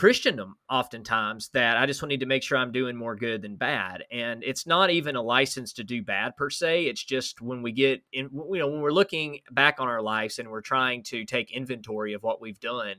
Christendom 0.00 0.56
oftentimes 0.70 1.50
that 1.50 1.76
I 1.76 1.84
just 1.84 2.02
need 2.02 2.20
to 2.20 2.26
make 2.26 2.42
sure 2.42 2.56
I'm 2.56 2.72
doing 2.72 2.96
more 2.96 3.14
good 3.14 3.42
than 3.42 3.56
bad. 3.56 4.02
And 4.10 4.42
it's 4.42 4.66
not 4.66 4.88
even 4.88 5.14
a 5.14 5.20
license 5.20 5.74
to 5.74 5.84
do 5.84 6.02
bad 6.02 6.36
per 6.38 6.48
se. 6.48 6.86
It's 6.86 7.04
just 7.04 7.42
when 7.42 7.60
we 7.60 7.70
get 7.70 8.02
in, 8.10 8.30
you 8.32 8.60
know, 8.60 8.68
when 8.68 8.80
we're 8.80 8.92
looking 8.92 9.40
back 9.50 9.78
on 9.78 9.88
our 9.88 10.00
lives 10.00 10.38
and 10.38 10.48
we're 10.48 10.62
trying 10.62 11.02
to 11.02 11.26
take 11.26 11.50
inventory 11.50 12.14
of 12.14 12.22
what 12.22 12.40
we've 12.40 12.58
done. 12.58 12.94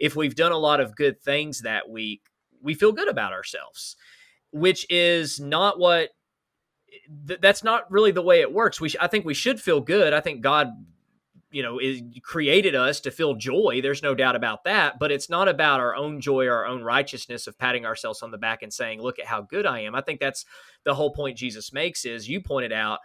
If 0.00 0.16
we've 0.16 0.34
done 0.34 0.50
a 0.50 0.58
lot 0.58 0.80
of 0.80 0.96
good 0.96 1.22
things 1.22 1.60
that 1.60 1.88
week, 1.88 2.22
we 2.62 2.74
feel 2.74 2.92
good 2.92 3.08
about 3.08 3.32
ourselves, 3.32 3.96
which 4.52 4.86
is 4.90 5.40
not 5.40 5.78
what 5.78 6.10
th- 7.26 7.40
that's 7.40 7.64
not 7.64 7.90
really 7.90 8.10
the 8.10 8.22
way 8.22 8.40
it 8.40 8.52
works. 8.52 8.80
We 8.80 8.90
sh- 8.90 8.96
I 9.00 9.06
think 9.06 9.24
we 9.24 9.34
should 9.34 9.60
feel 9.60 9.80
good. 9.80 10.12
I 10.12 10.20
think 10.20 10.40
God 10.40 10.68
you 11.52 11.62
know 11.62 11.78
is 11.78 12.00
created 12.22 12.74
us 12.74 12.98
to 13.00 13.10
feel 13.10 13.34
joy 13.34 13.80
there's 13.82 14.02
no 14.02 14.14
doubt 14.14 14.34
about 14.34 14.64
that 14.64 14.98
but 14.98 15.12
it's 15.12 15.28
not 15.28 15.48
about 15.48 15.80
our 15.80 15.94
own 15.94 16.20
joy 16.20 16.46
or 16.46 16.54
our 16.54 16.66
own 16.66 16.82
righteousness 16.82 17.46
of 17.46 17.58
patting 17.58 17.84
ourselves 17.84 18.22
on 18.22 18.30
the 18.30 18.38
back 18.38 18.62
and 18.62 18.72
saying 18.72 19.00
look 19.00 19.18
at 19.18 19.26
how 19.26 19.42
good 19.42 19.66
i 19.66 19.78
am 19.80 19.94
i 19.94 20.00
think 20.00 20.18
that's 20.18 20.46
the 20.84 20.94
whole 20.94 21.12
point 21.12 21.36
jesus 21.36 21.72
makes 21.72 22.04
is 22.04 22.28
you 22.28 22.40
pointed 22.40 22.72
out 22.72 22.98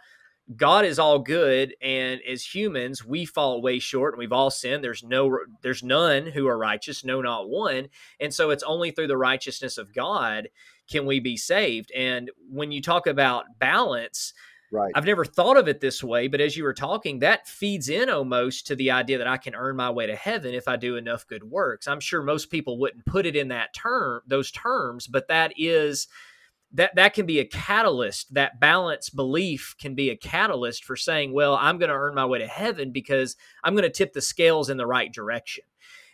God 0.56 0.84
is 0.84 0.98
all 0.98 1.18
good, 1.18 1.74
and 1.82 2.20
as 2.26 2.42
humans, 2.42 3.04
we 3.04 3.24
fall 3.26 3.60
way 3.60 3.78
short, 3.78 4.14
and 4.14 4.18
we've 4.18 4.32
all 4.32 4.50
sinned. 4.50 4.82
There's 4.82 5.04
no, 5.04 5.38
there's 5.62 5.82
none 5.82 6.26
who 6.26 6.46
are 6.48 6.56
righteous, 6.56 7.04
no, 7.04 7.20
not 7.20 7.50
one. 7.50 7.88
And 8.20 8.32
so, 8.32 8.50
it's 8.50 8.62
only 8.62 8.90
through 8.90 9.08
the 9.08 9.16
righteousness 9.16 9.76
of 9.76 9.92
God 9.92 10.48
can 10.90 11.04
we 11.04 11.20
be 11.20 11.36
saved. 11.36 11.92
And 11.94 12.30
when 12.50 12.72
you 12.72 12.80
talk 12.80 13.06
about 13.06 13.58
balance, 13.58 14.32
Right. 14.70 14.92
I've 14.94 15.06
never 15.06 15.24
thought 15.24 15.56
of 15.56 15.66
it 15.66 15.80
this 15.80 16.04
way, 16.04 16.28
but 16.28 16.42
as 16.42 16.56
you 16.56 16.62
were 16.62 16.74
talking, 16.74 17.20
that 17.20 17.48
feeds 17.48 17.88
in 17.88 18.10
almost 18.10 18.66
to 18.66 18.76
the 18.76 18.90
idea 18.90 19.16
that 19.16 19.26
I 19.26 19.38
can 19.38 19.54
earn 19.54 19.76
my 19.76 19.90
way 19.90 20.06
to 20.06 20.14
heaven 20.14 20.52
if 20.52 20.68
I 20.68 20.76
do 20.76 20.96
enough 20.96 21.26
good 21.26 21.42
works. 21.42 21.88
I'm 21.88 22.00
sure 22.00 22.22
most 22.22 22.50
people 22.50 22.76
wouldn't 22.78 23.06
put 23.06 23.24
it 23.24 23.34
in 23.34 23.48
that 23.48 23.72
term, 23.72 24.20
those 24.26 24.50
terms, 24.50 25.06
but 25.06 25.28
that 25.28 25.54
is 25.56 26.08
that 26.72 26.94
that 26.96 27.14
can 27.14 27.26
be 27.26 27.38
a 27.38 27.44
catalyst. 27.44 28.34
That 28.34 28.60
balance 28.60 29.10
belief 29.10 29.74
can 29.80 29.94
be 29.94 30.10
a 30.10 30.16
catalyst 30.16 30.84
for 30.84 30.96
saying, 30.96 31.32
"Well, 31.32 31.56
I'm 31.56 31.78
going 31.78 31.88
to 31.88 31.94
earn 31.94 32.14
my 32.14 32.26
way 32.26 32.38
to 32.38 32.46
heaven 32.46 32.92
because 32.92 33.36
I'm 33.64 33.74
going 33.74 33.84
to 33.84 33.90
tip 33.90 34.12
the 34.12 34.20
scales 34.20 34.70
in 34.70 34.76
the 34.76 34.86
right 34.86 35.12
direction." 35.12 35.64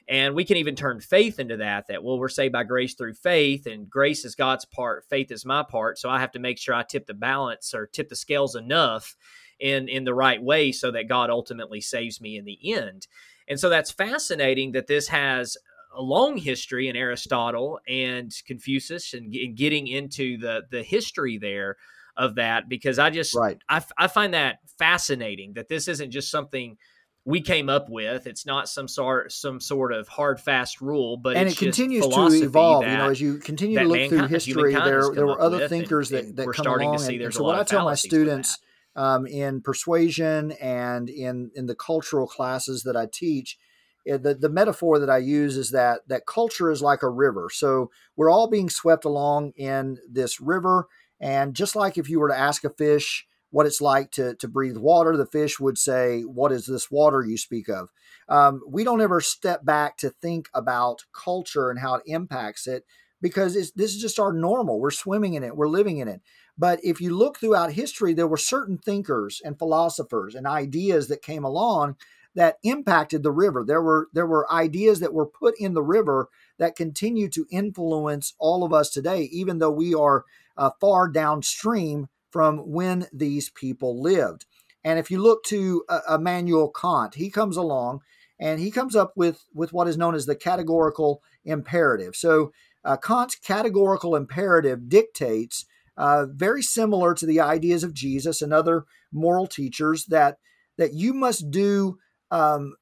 And 0.07 0.35
we 0.35 0.45
can 0.45 0.59
even 0.59 0.77
turn 0.77 1.01
faith 1.01 1.39
into 1.39 1.57
that, 1.57 1.87
that, 1.89 2.05
well, 2.05 2.19
we're 2.19 2.29
saved 2.29 2.53
by 2.53 2.65
grace 2.65 2.95
through 2.95 3.15
faith, 3.15 3.67
and 3.67 3.89
grace 3.89 4.25
is 4.25 4.35
God's 4.35 4.67
part, 4.67 5.07
faith 5.09 5.31
is 5.31 5.47
my 5.47 5.63
part. 5.63 5.99
So 5.99 6.11
I 6.11 6.21
have 6.21 6.33
to 6.33 6.39
make 6.39 6.59
sure 6.59 6.75
I 6.75 6.83
tip 6.83 7.07
the 7.07 7.15
balance 7.15 7.73
or 7.73 7.87
tip 7.87 8.11
the 8.11 8.17
scales 8.17 8.55
enough 8.55 9.17
in, 9.59 9.89
in 9.89 10.05
the 10.05 10.15
right 10.15 10.43
way 10.43 10.73
so 10.73 10.91
that 10.91 11.09
God 11.09 11.31
ultimately 11.31 11.81
saves 11.81 12.21
me 12.21 12.37
in 12.37 12.45
the 12.45 12.59
end. 12.75 13.07
And 13.49 13.59
so 13.59 13.71
that's 13.71 13.91
fascinating 13.91 14.73
that 14.73 14.89
this 14.89 15.09
has 15.09 15.57
a 15.95 16.03
long 16.03 16.37
history 16.37 16.89
in 16.89 16.97
Aristotle 16.97 17.81
and 17.89 18.33
Confucius 18.47 19.15
and, 19.15 19.35
and 19.35 19.57
getting 19.57 19.87
into 19.87 20.39
the, 20.39 20.63
the 20.71 20.83
history 20.83 21.39
there 21.39 21.77
of 22.17 22.37
that 22.37 22.69
because 22.69 22.99
I 22.99 23.11
just 23.11 23.35
right. 23.35 23.59
I, 23.69 23.83
I 23.97 24.07
find 24.07 24.35
that 24.35 24.59
fascinating 24.79 25.55
that 25.55 25.69
this 25.69 25.89
isn't 25.89 26.11
just 26.11 26.31
something– 26.31 26.77
we 27.25 27.41
came 27.41 27.69
up 27.69 27.89
with. 27.89 28.27
It's 28.27 28.45
not 28.45 28.69
some 28.69 28.87
sort 28.87 29.33
some 29.33 29.61
sort 29.61 29.93
of 29.93 30.09
hard 30.09 30.41
fast 30.41 30.81
rule, 30.81 31.17
but 31.17 31.37
and 31.37 31.49
it 31.49 31.57
continues 31.57 32.07
to 32.07 32.27
evolve. 32.33 32.85
you 32.85 32.91
know, 32.91 33.11
as 33.11 33.21
you 33.21 33.39
continue 33.39 33.79
to 33.79 33.85
look 33.85 34.09
through 34.09 34.27
history, 34.27 34.75
there 34.75 35.11
there 35.15 35.27
were 35.27 35.41
other 35.41 35.69
thinkers 35.69 36.13
and, 36.13 36.21
and 36.21 36.37
that, 36.37 36.47
that 36.47 36.55
come 36.55 36.67
along. 36.67 37.03
And, 37.03 37.23
and, 37.23 37.35
so 37.35 37.45
what 37.45 37.59
I 37.59 37.65
tell 37.65 37.85
my 37.85 37.95
students 37.95 38.59
um, 38.95 39.27
in 39.27 39.63
persuasion 39.63 40.53
and 40.53 41.09
in 41.09 41.51
in 41.55 41.67
the 41.67 41.75
cultural 41.75 42.27
classes 42.27 42.83
that 42.83 42.97
I 42.97 43.07
teach. 43.11 43.59
The, 44.07 44.35
the 44.35 44.49
metaphor 44.49 44.99
that 44.99 45.11
I 45.11 45.19
use 45.19 45.57
is 45.57 45.71
that 45.71 46.01
that 46.09 46.27
culture 46.27 46.71
is 46.71 46.83
like 46.83 47.03
a 47.03 47.09
river. 47.09 47.49
So 47.53 47.91
we're 48.17 48.31
all 48.31 48.49
being 48.49 48.69
swept 48.69 49.05
along 49.05 49.53
in 49.57 49.99
this 50.11 50.41
river, 50.41 50.89
and 51.21 51.55
just 51.55 51.75
like 51.75 51.97
if 51.97 52.09
you 52.09 52.21
were 52.21 52.29
to 52.29 52.39
ask 52.39 52.65
a 52.65 52.71
fish, 52.71 53.27
what 53.55 53.67
it's 53.67 53.81
like 53.81 54.11
to, 54.11 54.35
to 54.35 54.49
breathe 54.49 54.77
water. 54.77 55.17
The 55.17 55.27
fish 55.27 55.61
would 55.61 55.79
say, 55.79 56.23
What 56.23 56.51
is 56.51 56.67
this 56.67 56.91
water 56.91 57.23
you 57.23 57.39
speak 57.39 57.69
of? 57.69 57.89
Um, 58.29 58.61
we 58.69 58.83
don't 58.83 59.01
ever 59.01 59.21
step 59.21 59.65
back 59.65 59.97
to 59.99 60.11
think 60.11 60.49
about 60.53 61.05
culture 61.13 61.71
and 61.71 61.79
how 61.79 61.95
it 61.95 62.03
impacts 62.05 62.67
it 62.67 62.85
because 63.23 63.55
this 63.55 63.95
is 63.95 64.03
just 64.03 64.19
our 64.19 64.33
normal. 64.33 64.81
We're 64.81 64.91
swimming 64.91 65.35
in 65.35 65.45
it, 65.45 65.57
we're 65.57 65.69
living 65.69 65.99
in 65.99 66.09
it. 66.09 66.21
But 66.59 66.81
if 66.83 67.01
you 67.01 67.17
look 67.17 67.39
throughout 67.39 67.73
history, 67.73 68.13
there 68.13 68.27
were 68.27 68.37
certain 68.37 68.77
thinkers 68.77 69.41
and 69.45 69.57
philosophers 69.57 70.35
and 70.35 70.49
ideas 70.49 71.07
that 71.09 71.23
came 71.23 71.45
along 71.45 71.97
that 72.35 72.59
impacted 72.63 73.23
the 73.23 73.33
river. 73.33 73.65
There 73.67 73.83
were 73.83 74.09
there 74.13 74.27
were 74.27 74.53
ideas 74.53 75.01
that 75.01 75.15
were 75.15 75.27
put 75.27 75.55
in 75.59 75.75
the 75.75 75.83
river 75.83 76.29
that 76.59 76.77
continue 76.77 77.29
to 77.31 77.47
influence 77.51 78.35
all 78.39 78.65
of 78.65 78.73
us 78.73 78.91
today, 78.91 79.23
even 79.33 79.59
though 79.59 79.71
we 79.71 79.95
are 79.95 80.25
uh, 80.57 80.71
far 80.81 81.09
downstream 81.09 82.09
from 82.31 82.59
when 82.59 83.07
these 83.13 83.51
people 83.51 84.01
lived. 84.03 84.47
And 84.83 84.99
if 84.99 85.11
you 85.11 85.23
look 85.23 85.45
to 85.45 85.85
uh, 85.89 86.01
Immanuel 86.17 86.71
Kant, 86.71 87.15
he 87.15 87.31
comes 87.31 87.57
along 87.57 88.01
and 88.39 88.61
he 88.61 88.71
comes 88.71 88.95
up 88.95 89.13
with, 89.17 89.45
with 89.55 89.73
what 89.73 89.89
is 89.89 89.97
known 89.97 90.15
as 90.15 90.27
the 90.27 90.37
categorical 90.37 91.23
imperative. 91.45 92.15
So 92.17 92.53
uh, 92.85 92.97
Kant's 92.97 93.37
categorical 93.37 94.15
imperative 94.15 94.89
dictates, 94.89 95.65
uh, 95.97 96.27
very 96.29 96.63
similar 96.63 97.15
to 97.15 97.25
the 97.25 97.41
ideas 97.41 97.83
of 97.83 97.95
Jesus 97.95 98.43
and 98.43 98.53
other 98.53 98.85
moral 99.13 99.47
teachers, 99.47 100.07
that 100.07 100.39
that 100.77 100.93
you 100.93 101.15
must 101.15 101.53
do 101.53 101.99
um, 102.31 102.75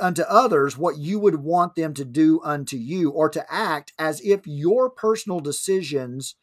unto 0.00 0.22
others 0.22 0.78
what 0.78 0.98
you 0.98 1.18
would 1.18 1.36
want 1.36 1.74
them 1.74 1.94
to 1.94 2.04
do 2.04 2.40
unto 2.42 2.76
you, 2.76 3.10
or 3.10 3.28
to 3.28 3.44
act 3.52 3.92
as 3.98 4.20
if 4.22 4.46
your 4.46 4.88
personal 4.90 5.40
decisions 5.40 6.36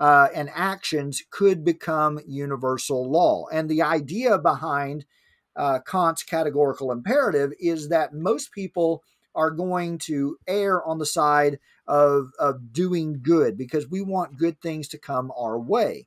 uh, 0.00 0.28
and 0.34 0.50
actions 0.54 1.22
could 1.30 1.64
become 1.64 2.20
universal 2.26 3.10
law. 3.10 3.46
And 3.52 3.68
the 3.68 3.82
idea 3.82 4.38
behind 4.38 5.04
uh, 5.56 5.80
Kant's 5.86 6.22
categorical 6.22 6.92
imperative 6.92 7.52
is 7.58 7.88
that 7.88 8.14
most 8.14 8.52
people 8.52 9.02
are 9.34 9.50
going 9.50 9.98
to 9.98 10.36
err 10.46 10.84
on 10.84 10.98
the 10.98 11.06
side 11.06 11.58
of, 11.86 12.30
of 12.38 12.72
doing 12.72 13.20
good 13.22 13.56
because 13.56 13.88
we 13.88 14.00
want 14.00 14.36
good 14.36 14.60
things 14.60 14.88
to 14.88 14.98
come 14.98 15.32
our 15.36 15.58
way. 15.58 16.06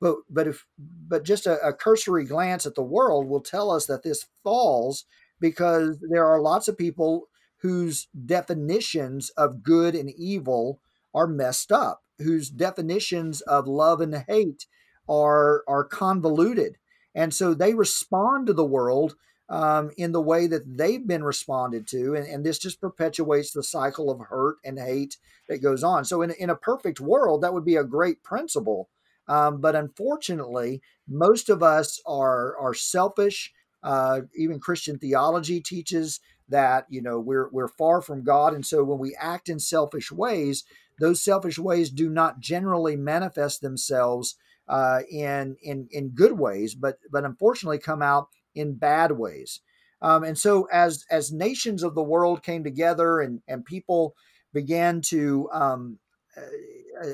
But 0.00 0.16
but 0.28 0.46
if 0.46 0.66
but 0.78 1.24
just 1.24 1.46
a, 1.46 1.58
a 1.66 1.72
cursory 1.72 2.24
glance 2.24 2.66
at 2.66 2.74
the 2.74 2.82
world 2.82 3.26
will 3.26 3.40
tell 3.40 3.70
us 3.70 3.86
that 3.86 4.02
this 4.02 4.26
falls 4.42 5.04
because 5.40 5.98
there 6.10 6.26
are 6.26 6.40
lots 6.40 6.68
of 6.68 6.78
people 6.78 7.28
whose 7.58 8.08
definitions 8.26 9.30
of 9.30 9.62
good 9.62 9.94
and 9.94 10.10
evil 10.10 10.80
are 11.14 11.26
messed 11.26 11.72
up 11.72 12.02
whose 12.18 12.50
definitions 12.50 13.40
of 13.42 13.66
love 13.66 14.00
and 14.00 14.24
hate 14.28 14.66
are 15.08 15.62
are 15.68 15.84
convoluted, 15.84 16.76
and 17.14 17.32
so 17.32 17.54
they 17.54 17.74
respond 17.74 18.46
to 18.46 18.52
the 18.52 18.64
world 18.64 19.14
um, 19.48 19.90
in 19.96 20.12
the 20.12 20.20
way 20.20 20.46
that 20.46 20.76
they've 20.76 21.06
been 21.06 21.22
responded 21.22 21.86
to, 21.86 22.14
and, 22.14 22.26
and 22.26 22.44
this 22.44 22.58
just 22.58 22.80
perpetuates 22.80 23.52
the 23.52 23.62
cycle 23.62 24.10
of 24.10 24.20
hurt 24.20 24.56
and 24.64 24.78
hate 24.78 25.16
that 25.48 25.62
goes 25.62 25.84
on. 25.84 26.04
So, 26.04 26.22
in 26.22 26.30
in 26.32 26.50
a 26.50 26.56
perfect 26.56 27.00
world, 27.00 27.42
that 27.42 27.54
would 27.54 27.64
be 27.64 27.76
a 27.76 27.84
great 27.84 28.22
principle, 28.22 28.88
um, 29.28 29.60
but 29.60 29.74
unfortunately, 29.74 30.82
most 31.08 31.48
of 31.48 31.62
us 31.62 32.00
are 32.06 32.56
are 32.58 32.74
selfish. 32.74 33.52
Uh, 33.82 34.22
even 34.36 34.58
Christian 34.58 34.98
theology 34.98 35.60
teaches 35.60 36.20
that 36.48 36.86
you 36.88 37.02
know 37.02 37.18
we're 37.18 37.48
we're 37.50 37.68
far 37.68 38.00
from 38.00 38.24
God, 38.24 38.54
and 38.54 38.64
so 38.64 38.84
when 38.84 38.98
we 38.98 39.16
act 39.20 39.48
in 39.48 39.58
selfish 39.58 40.10
ways, 40.12 40.64
those 41.00 41.22
selfish 41.22 41.58
ways 41.58 41.90
do 41.90 42.08
not 42.08 42.40
generally 42.40 42.96
manifest 42.96 43.60
themselves 43.60 44.36
uh, 44.68 45.00
in 45.10 45.56
in 45.62 45.88
in 45.90 46.10
good 46.10 46.38
ways, 46.38 46.74
but 46.74 46.98
but 47.10 47.24
unfortunately 47.24 47.78
come 47.78 48.02
out 48.02 48.28
in 48.54 48.74
bad 48.74 49.12
ways. 49.12 49.60
Um, 50.02 50.24
and 50.24 50.38
so 50.38 50.68
as 50.72 51.04
as 51.10 51.32
nations 51.32 51.82
of 51.82 51.94
the 51.94 52.02
world 52.02 52.42
came 52.42 52.64
together 52.64 53.20
and 53.20 53.40
and 53.48 53.64
people 53.64 54.14
began 54.52 55.00
to 55.02 55.48
um, 55.52 55.98
uh, 56.36 56.40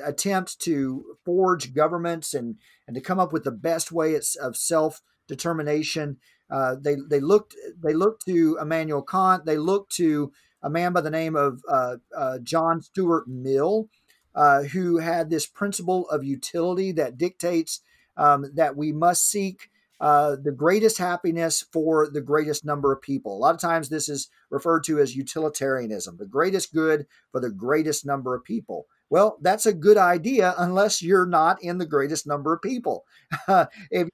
attempt 0.05 0.61
to 0.61 1.17
forge 1.25 1.75
governments 1.75 2.35
and 2.35 2.57
and 2.87 2.95
to 2.95 3.01
come 3.01 3.19
up 3.19 3.33
with 3.33 3.45
the 3.45 3.51
best 3.51 3.93
way 3.93 4.15
of 4.15 4.57
self 4.57 5.03
determination. 5.29 6.19
Uh, 6.51 6.77
they 6.81 6.97
they 7.09 7.21
looked 7.21 7.57
they 7.83 7.95
looked 7.95 8.27
to 8.27 8.59
Immanuel 8.61 9.03
Kant. 9.03 9.47
They 9.47 9.59
looked 9.59 9.93
to 9.97 10.33
a 10.63 10.71
man 10.71 10.93
by 10.93 11.01
the 11.01 11.11
name 11.11 11.35
of 11.35 11.63
uh, 11.69 11.97
uh, 12.17 12.39
John 12.43 12.83
Stuart 12.83 13.27
Mill, 13.27 13.89
uh, 14.35 14.63
who 14.65 14.99
had 14.99 15.31
this 15.31 15.47
principle 15.47 16.09
of 16.09 16.25
utility 16.25 16.93
that 16.93 17.17
dictates 17.17 17.81
um, 18.17 18.47
that 18.55 18.77
we 18.77 18.93
must 18.93 19.29
seek 19.29 19.71
uh, 20.01 20.37
the 20.43 20.53
greatest 20.53 20.99
happiness 20.99 21.65
for 21.73 22.09
the 22.11 22.21
greatest 22.21 22.65
number 22.65 22.93
of 22.93 23.01
people. 23.01 23.37
A 23.37 23.39
lot 23.39 23.55
of 23.55 23.61
times, 23.61 23.89
this 23.89 24.09
is 24.09 24.29
referred 24.51 24.83
to 24.85 24.99
as 24.99 25.15
utilitarianism, 25.17 26.17
the 26.19 26.27
greatest 26.27 26.75
good 26.75 27.07
for 27.31 27.41
the 27.41 27.51
greatest 27.51 28.05
number 28.05 28.35
of 28.35 28.45
people. 28.45 28.87
Well, 29.13 29.37
that's 29.43 29.67
a 29.67 29.75
good 29.75 29.99
idea 29.99 30.55
unless 30.57 31.03
you're 31.03 31.27
not 31.27 31.63
in 31.63 31.77
the 31.77 31.85
greatest 31.85 32.27
number 32.27 32.55
of 32.55 32.63
people. 32.63 33.05
if, 33.47 33.69
if, 33.91 34.09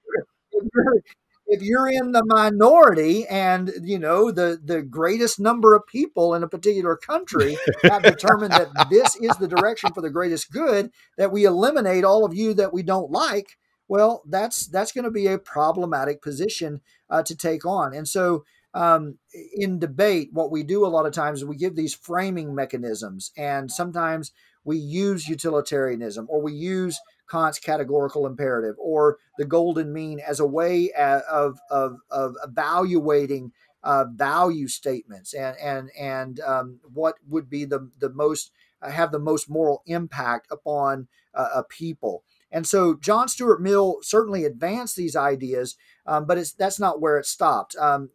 you're, 0.74 1.02
if 1.46 1.62
you're 1.62 1.88
in 1.88 2.10
the 2.10 2.24
minority 2.26 3.24
and 3.28 3.70
you 3.84 4.00
know 4.00 4.32
the 4.32 4.60
the 4.60 4.82
greatest 4.82 5.38
number 5.38 5.76
of 5.76 5.86
people 5.86 6.34
in 6.34 6.42
a 6.42 6.48
particular 6.48 6.96
country 6.96 7.56
have 7.84 8.02
determined 8.02 8.52
that 8.54 8.88
this 8.90 9.14
is 9.14 9.36
the 9.36 9.46
direction 9.46 9.92
for 9.92 10.00
the 10.00 10.10
greatest 10.10 10.50
good 10.50 10.90
that 11.16 11.30
we 11.30 11.44
eliminate 11.44 12.02
all 12.02 12.24
of 12.24 12.34
you 12.34 12.52
that 12.54 12.72
we 12.72 12.82
don't 12.82 13.12
like 13.12 13.56
well 13.86 14.24
that's 14.28 14.66
that's 14.66 14.90
going 14.90 15.04
to 15.04 15.12
be 15.12 15.28
a 15.28 15.38
problematic 15.38 16.20
position 16.20 16.80
uh, 17.08 17.22
to 17.22 17.36
take 17.36 17.64
on 17.64 17.94
and 17.94 18.08
so 18.08 18.44
um, 18.78 19.18
in 19.56 19.80
debate 19.80 20.28
what 20.32 20.52
we 20.52 20.62
do 20.62 20.86
a 20.86 20.88
lot 20.88 21.04
of 21.04 21.12
times 21.12 21.40
is 21.40 21.44
we 21.44 21.56
give 21.56 21.74
these 21.74 21.94
framing 21.94 22.54
mechanisms 22.54 23.32
and 23.36 23.72
sometimes 23.72 24.30
we 24.62 24.76
use 24.76 25.26
utilitarianism 25.26 26.26
or 26.30 26.40
we 26.40 26.52
use 26.52 27.00
Kant's 27.28 27.58
categorical 27.58 28.24
imperative 28.24 28.76
or 28.78 29.18
the 29.36 29.44
golden 29.44 29.92
mean 29.92 30.20
as 30.20 30.38
a 30.38 30.46
way 30.46 30.92
uh, 30.92 31.20
of, 31.28 31.58
of, 31.70 31.96
of 32.10 32.36
evaluating 32.44 33.52
uh, 33.82 34.04
value 34.12 34.68
statements 34.68 35.32
and 35.34 35.56
and 35.58 35.90
and 35.98 36.40
um, 36.40 36.80
what 36.92 37.14
would 37.28 37.48
be 37.48 37.64
the 37.64 37.90
the 38.00 38.10
most 38.10 38.50
uh, 38.82 38.90
have 38.90 39.12
the 39.12 39.18
most 39.18 39.48
moral 39.48 39.82
impact 39.86 40.46
upon 40.50 41.08
uh, 41.34 41.48
a 41.54 41.64
people. 41.64 42.24
And 42.50 42.66
so 42.66 42.94
John 42.94 43.28
Stuart 43.28 43.60
Mill 43.60 43.98
certainly 44.02 44.44
advanced 44.44 44.96
these 44.96 45.14
ideas, 45.14 45.76
um, 46.06 46.26
but 46.26 46.38
it's 46.38 46.52
that's 46.52 46.80
not 46.80 47.00
where 47.00 47.18
it 47.18 47.26
stopped. 47.26 47.76
Um, 47.76 48.10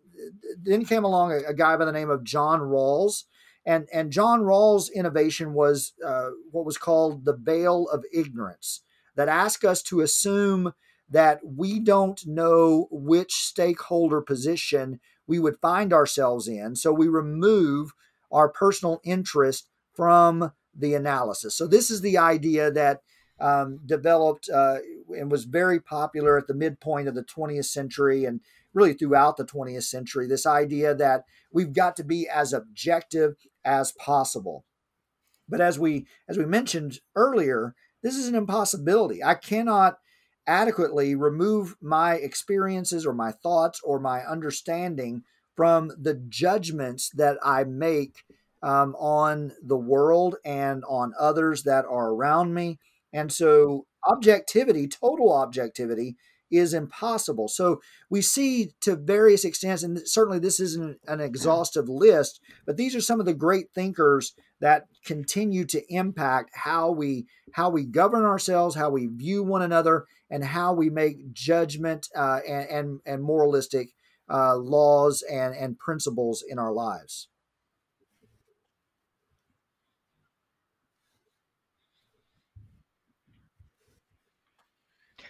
then 0.61 0.85
came 0.85 1.03
along 1.03 1.31
a, 1.31 1.49
a, 1.49 1.53
guy 1.53 1.75
by 1.77 1.85
the 1.85 1.91
name 1.91 2.09
of 2.09 2.23
John 2.23 2.59
Rawls, 2.61 3.23
and 3.65 3.87
and 3.93 4.11
John 4.11 4.41
Rawls' 4.41 4.93
innovation 4.93 5.53
was 5.53 5.93
uh, 6.05 6.29
what 6.51 6.65
was 6.65 6.77
called 6.77 7.25
the 7.25 7.35
veil 7.35 7.87
of 7.91 8.03
ignorance, 8.13 8.81
that 9.15 9.29
asked 9.29 9.63
us 9.63 9.81
to 9.83 10.01
assume 10.01 10.73
that 11.09 11.39
we 11.43 11.79
don't 11.79 12.25
know 12.25 12.87
which 12.91 13.33
stakeholder 13.33 14.21
position 14.21 14.99
we 15.27 15.39
would 15.39 15.59
find 15.61 15.93
ourselves 15.93 16.47
in, 16.47 16.75
so 16.75 16.91
we 16.91 17.07
remove 17.07 17.91
our 18.31 18.49
personal 18.49 18.99
interest 19.03 19.69
from 19.93 20.51
the 20.75 20.95
analysis. 20.95 21.55
So 21.55 21.67
this 21.67 21.91
is 21.91 22.01
the 22.01 22.17
idea 22.17 22.71
that 22.71 23.01
um, 23.39 23.79
developed 23.85 24.49
uh, 24.49 24.77
and 25.09 25.29
was 25.31 25.45
very 25.45 25.79
popular 25.79 26.37
at 26.37 26.47
the 26.47 26.53
midpoint 26.53 27.07
of 27.07 27.15
the 27.15 27.23
20th 27.23 27.65
century 27.65 28.25
and 28.25 28.41
really 28.73 28.93
throughout 28.93 29.37
the 29.37 29.45
20th 29.45 29.83
century. 29.83 30.27
This 30.27 30.45
idea 30.45 30.95
that 30.95 31.23
we've 31.51 31.73
got 31.73 31.95
to 31.97 32.03
be 32.03 32.27
as 32.27 32.53
objective 32.53 33.35
as 33.63 33.91
possible. 33.93 34.65
But 35.47 35.61
as 35.61 35.77
we 35.77 36.07
as 36.27 36.37
we 36.37 36.45
mentioned 36.45 36.99
earlier, 37.15 37.75
this 38.01 38.15
is 38.15 38.27
an 38.27 38.35
impossibility. 38.35 39.23
I 39.23 39.35
cannot 39.35 39.97
adequately 40.45 41.15
remove 41.15 41.75
my 41.81 42.15
experiences 42.15 43.05
or 43.05 43.13
my 43.13 43.31
thoughts 43.31 43.79
or 43.83 43.99
my 43.99 44.21
understanding 44.21 45.23
from 45.55 45.91
the 45.99 46.15
judgments 46.15 47.09
that 47.15 47.37
I 47.43 47.63
make 47.63 48.23
um, 48.61 48.95
on 48.95 49.51
the 49.61 49.77
world 49.77 50.35
and 50.43 50.83
on 50.87 51.13
others 51.19 51.63
that 51.63 51.85
are 51.85 52.09
around 52.11 52.53
me. 52.53 52.79
And 53.11 53.31
so, 53.31 53.85
objectivity, 54.09 54.87
total 54.87 55.31
objectivity, 55.31 56.15
is 56.53 56.73
impossible. 56.73 57.47
So, 57.47 57.81
we 58.09 58.21
see 58.21 58.71
to 58.81 58.95
various 58.95 59.43
extents, 59.43 59.83
and 59.83 60.07
certainly 60.07 60.39
this 60.39 60.59
isn't 60.59 60.99
an 61.07 61.19
exhaustive 61.19 61.89
list, 61.89 62.39
but 62.65 62.77
these 62.77 62.95
are 62.95 63.01
some 63.01 63.19
of 63.19 63.25
the 63.25 63.33
great 63.33 63.71
thinkers 63.73 64.33
that 64.61 64.85
continue 65.05 65.65
to 65.65 65.83
impact 65.93 66.51
how 66.53 66.91
we 66.91 67.25
how 67.51 67.69
we 67.69 67.83
govern 67.83 68.23
ourselves, 68.23 68.75
how 68.75 68.89
we 68.89 69.07
view 69.07 69.43
one 69.43 69.61
another, 69.61 70.05
and 70.29 70.43
how 70.43 70.73
we 70.73 70.89
make 70.89 71.33
judgment 71.33 72.07
uh, 72.15 72.39
and, 72.47 72.69
and, 72.69 72.99
and 73.05 73.23
moralistic 73.23 73.89
uh, 74.31 74.55
laws 74.55 75.23
and 75.29 75.53
and 75.55 75.77
principles 75.77 76.43
in 76.47 76.57
our 76.57 76.71
lives. 76.71 77.27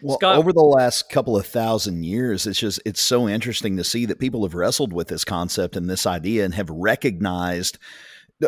Well, 0.04 0.18
Scot, 0.18 0.38
over 0.38 0.52
the 0.52 0.60
last 0.60 1.10
couple 1.10 1.38
of 1.38 1.46
thousand 1.46 2.04
years, 2.04 2.46
it's 2.46 2.60
just 2.60 2.82
it's 2.86 3.00
so 3.02 3.30
interesting 3.30 3.78
to 3.78 3.86
see 3.86 4.06
that 4.06 4.20
people 4.20 4.44
have 4.44 4.54
wrestled 4.54 4.92
with 4.92 5.08
this 5.08 5.24
concept 5.24 5.78
and 5.78 5.90
this 5.90 6.06
idea 6.06 6.44
and 6.44 6.54
have 6.54 6.70
recognized 6.70 7.78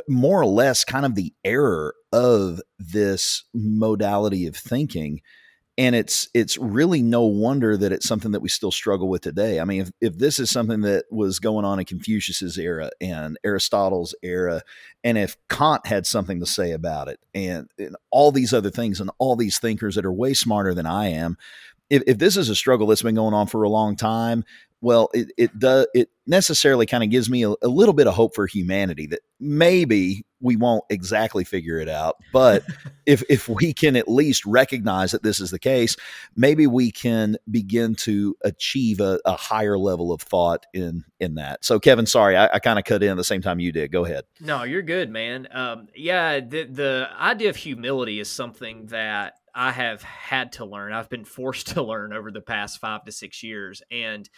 more 0.10 0.42
or 0.42 0.46
less 0.46 0.84
kind 0.84 1.06
of 1.06 1.16
the 1.16 1.34
error 1.46 1.96
of 2.12 2.62
this 2.78 3.46
modality 3.54 4.48
of 4.48 4.58
thinking 4.58 5.22
and 5.78 5.94
it's 5.96 6.30
it's 6.34 6.58
really 6.58 7.02
no 7.02 7.26
wonder 7.26 7.76
that 7.76 7.92
it's 7.92 8.08
something 8.08 8.32
that 8.32 8.40
we 8.40 8.48
still 8.48 8.72
struggle 8.72 9.10
with 9.10 9.22
today. 9.22 9.60
I 9.60 9.66
mean, 9.66 9.82
if, 9.82 9.92
if 10.00 10.18
this 10.18 10.40
is 10.40 10.50
something 10.50 10.82
that 10.82 11.06
was 11.12 11.40
going 11.40 11.66
on 11.66 11.80
in 11.80 11.86
Confucius's 11.86 12.58
era 12.58 12.92
and 13.02 13.38
Aristotle's 13.44 14.16
era, 14.24 14.62
and 15.04 15.18
if 15.18 15.36
Kant 15.50 15.86
had 15.86 16.06
something 16.06 16.40
to 16.40 16.46
say 16.46 16.72
about 16.72 17.10
it, 17.10 17.20
and, 17.34 17.70
and 17.78 17.98
all 18.10 18.32
these 18.32 18.54
other 18.54 18.70
things, 18.70 19.02
and 19.02 19.12
all 19.18 19.36
these 19.36 19.60
thinkers 19.60 19.96
that 19.96 20.06
are 20.06 20.14
way 20.14 20.34
smarter 20.34 20.74
than 20.74 20.86
I 20.86 21.10
am, 21.10 21.38
if, 21.90 22.04
if 22.08 22.18
this 22.18 22.38
is 22.38 22.50
a 22.50 22.56
struggle 22.56 22.88
that's 22.88 23.02
been 23.02 23.16
going 23.16 23.34
on 23.34 23.48
for 23.48 23.64
a 23.64 23.70
long 23.70 23.98
time, 23.98 24.46
well, 24.82 25.10
it, 25.14 25.32
it 25.38 25.60
does 25.60 25.88
it 25.94 26.10
necessarily 26.28 26.86
kind 26.86 27.04
of 27.04 27.10
gives 27.10 27.30
me 27.30 27.44
a, 27.44 27.50
a, 27.62 27.68
little 27.68 27.94
bit 27.94 28.08
of 28.08 28.14
hope 28.14 28.36
for 28.36 28.48
humanity 28.48 29.08
that 29.08 29.22
maybe 29.40 30.26
we 30.46 30.56
won't 30.56 30.84
exactly 30.92 31.44
figure 31.44 31.80
it 31.80 31.90
out, 31.90 32.18
but 32.32 32.64
if 33.06 33.24
if 33.30 33.50
we 33.50 33.74
can 33.74 33.96
at 33.96 34.08
least 34.08 34.46
recognize 34.46 35.12
that 35.12 35.24
this 35.24 35.40
is 35.40 35.50
the 35.50 35.60
case, 35.60 35.98
maybe 36.36 36.68
we 36.68 36.92
can 36.92 37.36
begin 37.50 37.96
to 37.96 38.36
achieve 38.44 39.00
a, 39.00 39.20
a 39.26 39.36
higher 39.36 39.78
level 39.78 40.14
of 40.14 40.22
thought 40.22 40.66
in 40.74 41.04
in 41.20 41.36
that. 41.36 41.66
So, 41.66 41.80
Kevin, 41.80 42.06
sorry, 42.06 42.38
I, 42.38 42.48
I 42.54 42.60
kind 42.60 42.78
of 42.78 42.86
cut 42.86 43.02
in 43.02 43.10
at 43.10 43.18
the 43.18 43.24
same 43.24 43.42
time 43.42 43.60
you 43.60 43.72
did. 43.72 43.92
Go 43.92 44.06
ahead. 44.06 44.26
No, 44.40 44.64
you're 44.64 44.84
good, 44.84 45.10
man. 45.10 45.48
Um, 45.52 45.88
yeah, 45.96 46.40
the 46.40 46.66
the 46.66 47.10
idea 47.20 47.50
of 47.50 47.56
humility 47.56 48.20
is 48.20 48.30
something 48.30 48.86
that 48.88 49.34
I 49.56 49.72
have 49.72 50.04
had 50.04 50.52
to 50.54 50.66
learn. 50.66 50.94
I've 50.94 51.10
been 51.10 51.26
forced 51.26 51.68
to 51.74 51.82
learn 51.82 52.14
over 52.14 52.32
the 52.32 52.42
past 52.42 52.80
five 52.80 53.04
to 53.06 53.12
six 53.12 53.42
years, 53.42 53.82
and 53.90 54.30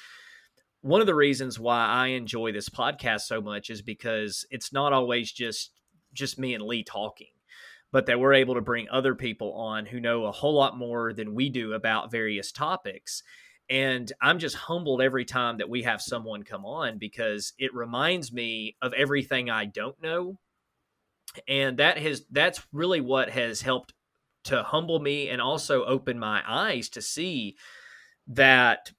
one 0.81 1.01
of 1.01 1.07
the 1.07 1.15
reasons 1.15 1.59
why 1.59 1.85
I 1.85 2.07
enjoy 2.09 2.53
this 2.53 2.69
podcast 2.69 3.21
so 3.21 3.41
much 3.41 3.69
is 3.69 3.81
because 3.81 4.45
it's 4.49 4.71
not 4.71 4.93
always 4.93 5.31
just 5.31 5.71
just 6.17 6.39
me 6.39 6.53
and 6.53 6.63
Lee 6.63 6.83
talking, 6.83 7.31
but 7.91 8.07
that 8.07 8.19
we're 8.19 8.33
able 8.33 8.55
to 8.55 8.61
bring 8.61 8.89
other 8.89 9.15
people 9.15 9.53
on 9.53 9.85
who 9.85 9.99
know 9.99 10.25
a 10.25 10.31
whole 10.31 10.53
lot 10.53 10.77
more 10.77 11.13
than 11.13 11.35
we 11.35 11.49
do 11.49 11.73
about 11.73 12.11
various 12.11 12.51
topics. 12.51 13.23
And 13.69 14.11
I'm 14.21 14.39
just 14.39 14.55
humbled 14.55 15.01
every 15.01 15.25
time 15.25 15.57
that 15.57 15.69
we 15.69 15.83
have 15.83 16.01
someone 16.01 16.43
come 16.43 16.65
on 16.65 16.97
because 16.97 17.53
it 17.57 17.73
reminds 17.73 18.31
me 18.31 18.77
of 18.81 18.93
everything 18.93 19.49
I 19.49 19.65
don't 19.65 20.01
know. 20.01 20.37
And 21.47 21.77
that 21.77 21.97
has 21.97 22.25
that's 22.31 22.65
really 22.71 23.01
what 23.01 23.29
has 23.29 23.61
helped 23.61 23.93
to 24.45 24.63
humble 24.63 24.99
me 24.99 25.29
and 25.29 25.41
also 25.41 25.83
open 25.83 26.17
my 26.17 26.41
eyes 26.47 26.89
to 26.89 27.01
see 27.01 27.57
that 28.27 28.91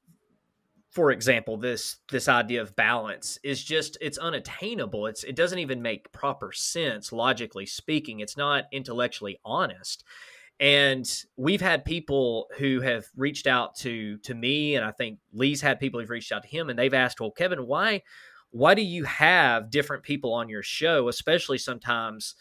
for 0.91 1.11
example 1.11 1.57
this 1.57 1.97
this 2.11 2.28
idea 2.28 2.62
of 2.62 2.74
balance 2.76 3.39
is 3.43 3.62
just 3.62 3.99
it's 4.01 4.18
unattainable. 4.18 5.07
It's 5.07 5.24
it 5.24 5.36
doesn't 5.36 5.59
even 5.59 5.82
make 5.82 6.12
proper 6.12 6.53
sense 6.53 7.12
logically 7.12 7.66
speaking. 7.66 8.20
It's 8.20 8.36
not 8.36 8.64
intellectually 8.72 9.39
honest. 9.45 10.05
And 10.61 11.09
we've 11.36 11.61
had 11.61 11.84
people 11.84 12.49
who 12.59 12.80
have 12.80 13.07
reached 13.16 13.47
out 13.47 13.76
to 13.76 14.18
to 14.18 14.34
me 14.34 14.74
and 14.74 14.84
i 14.84 14.91
think 14.91 15.20
lee's 15.32 15.61
had 15.61 15.78
people 15.78 16.01
who've 16.01 16.11
reached 16.11 16.32
out 16.32 16.43
to 16.43 16.49
him 16.49 16.68
and 16.68 16.76
they've 16.76 16.95
asked 16.95 17.20
well 17.20 17.30
kevin 17.30 17.64
why 17.64 18.03
why 18.51 18.74
do 18.74 18.82
you 18.82 19.05
have 19.05 19.70
different 19.70 20.03
people 20.03 20.32
on 20.32 20.49
your 20.49 20.62
show 20.62 21.09
especially 21.09 21.59
sometimes 21.59 22.34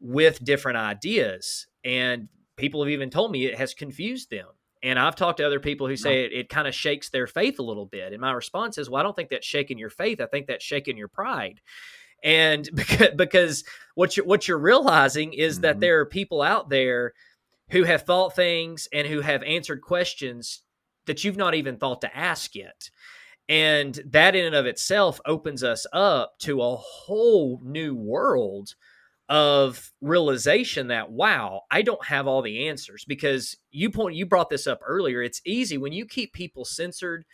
with 0.00 0.44
different 0.44 0.78
ideas? 0.78 1.66
And 1.84 2.28
people 2.56 2.82
have 2.82 2.90
even 2.90 3.10
told 3.10 3.30
me 3.30 3.46
it 3.46 3.58
has 3.58 3.74
confused 3.74 4.30
them 4.30 4.46
and 4.82 4.98
I've 4.98 5.16
talked 5.16 5.38
to 5.38 5.46
other 5.46 5.60
people 5.60 5.86
who 5.88 5.96
say 5.96 6.24
it, 6.24 6.32
it 6.32 6.48
kind 6.48 6.68
of 6.68 6.74
shakes 6.74 7.10
their 7.10 7.26
faith 7.26 7.58
a 7.58 7.64
little 7.64 7.86
bit. 7.86 8.12
And 8.12 8.20
my 8.20 8.32
response 8.32 8.78
is, 8.78 8.88
well, 8.88 9.00
I 9.00 9.02
don't 9.02 9.16
think 9.16 9.30
that's 9.30 9.46
shaking 9.46 9.78
your 9.78 9.90
faith. 9.90 10.20
I 10.20 10.26
think 10.26 10.46
that's 10.46 10.64
shaking 10.64 10.96
your 10.96 11.08
pride. 11.08 11.60
And 12.22 12.68
because, 12.74 13.14
because 13.16 13.64
what 13.94 14.16
you're, 14.16 14.26
what 14.26 14.48
you're 14.48 14.58
realizing 14.58 15.32
is 15.32 15.56
mm-hmm. 15.56 15.62
that 15.62 15.80
there 15.80 16.00
are 16.00 16.06
people 16.06 16.42
out 16.42 16.68
there 16.68 17.14
who 17.70 17.84
have 17.84 18.02
thought 18.02 18.34
things 18.34 18.88
and 18.92 19.06
who 19.06 19.20
have 19.20 19.42
answered 19.42 19.82
questions 19.82 20.62
that 21.06 21.24
you've 21.24 21.36
not 21.36 21.54
even 21.54 21.76
thought 21.76 22.00
to 22.02 22.16
ask 22.16 22.54
yet. 22.54 22.90
And 23.48 23.98
that 24.06 24.36
in 24.36 24.44
and 24.44 24.54
of 24.54 24.66
itself 24.66 25.20
opens 25.24 25.64
us 25.64 25.86
up 25.92 26.38
to 26.40 26.60
a 26.62 26.76
whole 26.76 27.60
new 27.64 27.94
world 27.94 28.74
of 29.28 29.92
realization 30.00 30.88
that 30.88 31.10
wow 31.10 31.62
i 31.70 31.82
don't 31.82 32.04
have 32.06 32.26
all 32.26 32.42
the 32.42 32.68
answers. 32.68 33.04
Because 33.06 33.56
you 33.70 33.90
point 33.90 34.16
you 34.16 34.26
brought 34.26 34.50
this 34.50 34.66
up 34.66 34.80
earlier 34.86 35.22
it's 35.22 35.42
easy 35.44 35.76
when 35.78 35.92
you 35.92 36.06
keep 36.06 36.32
people 36.32 36.64
censored 36.64 37.24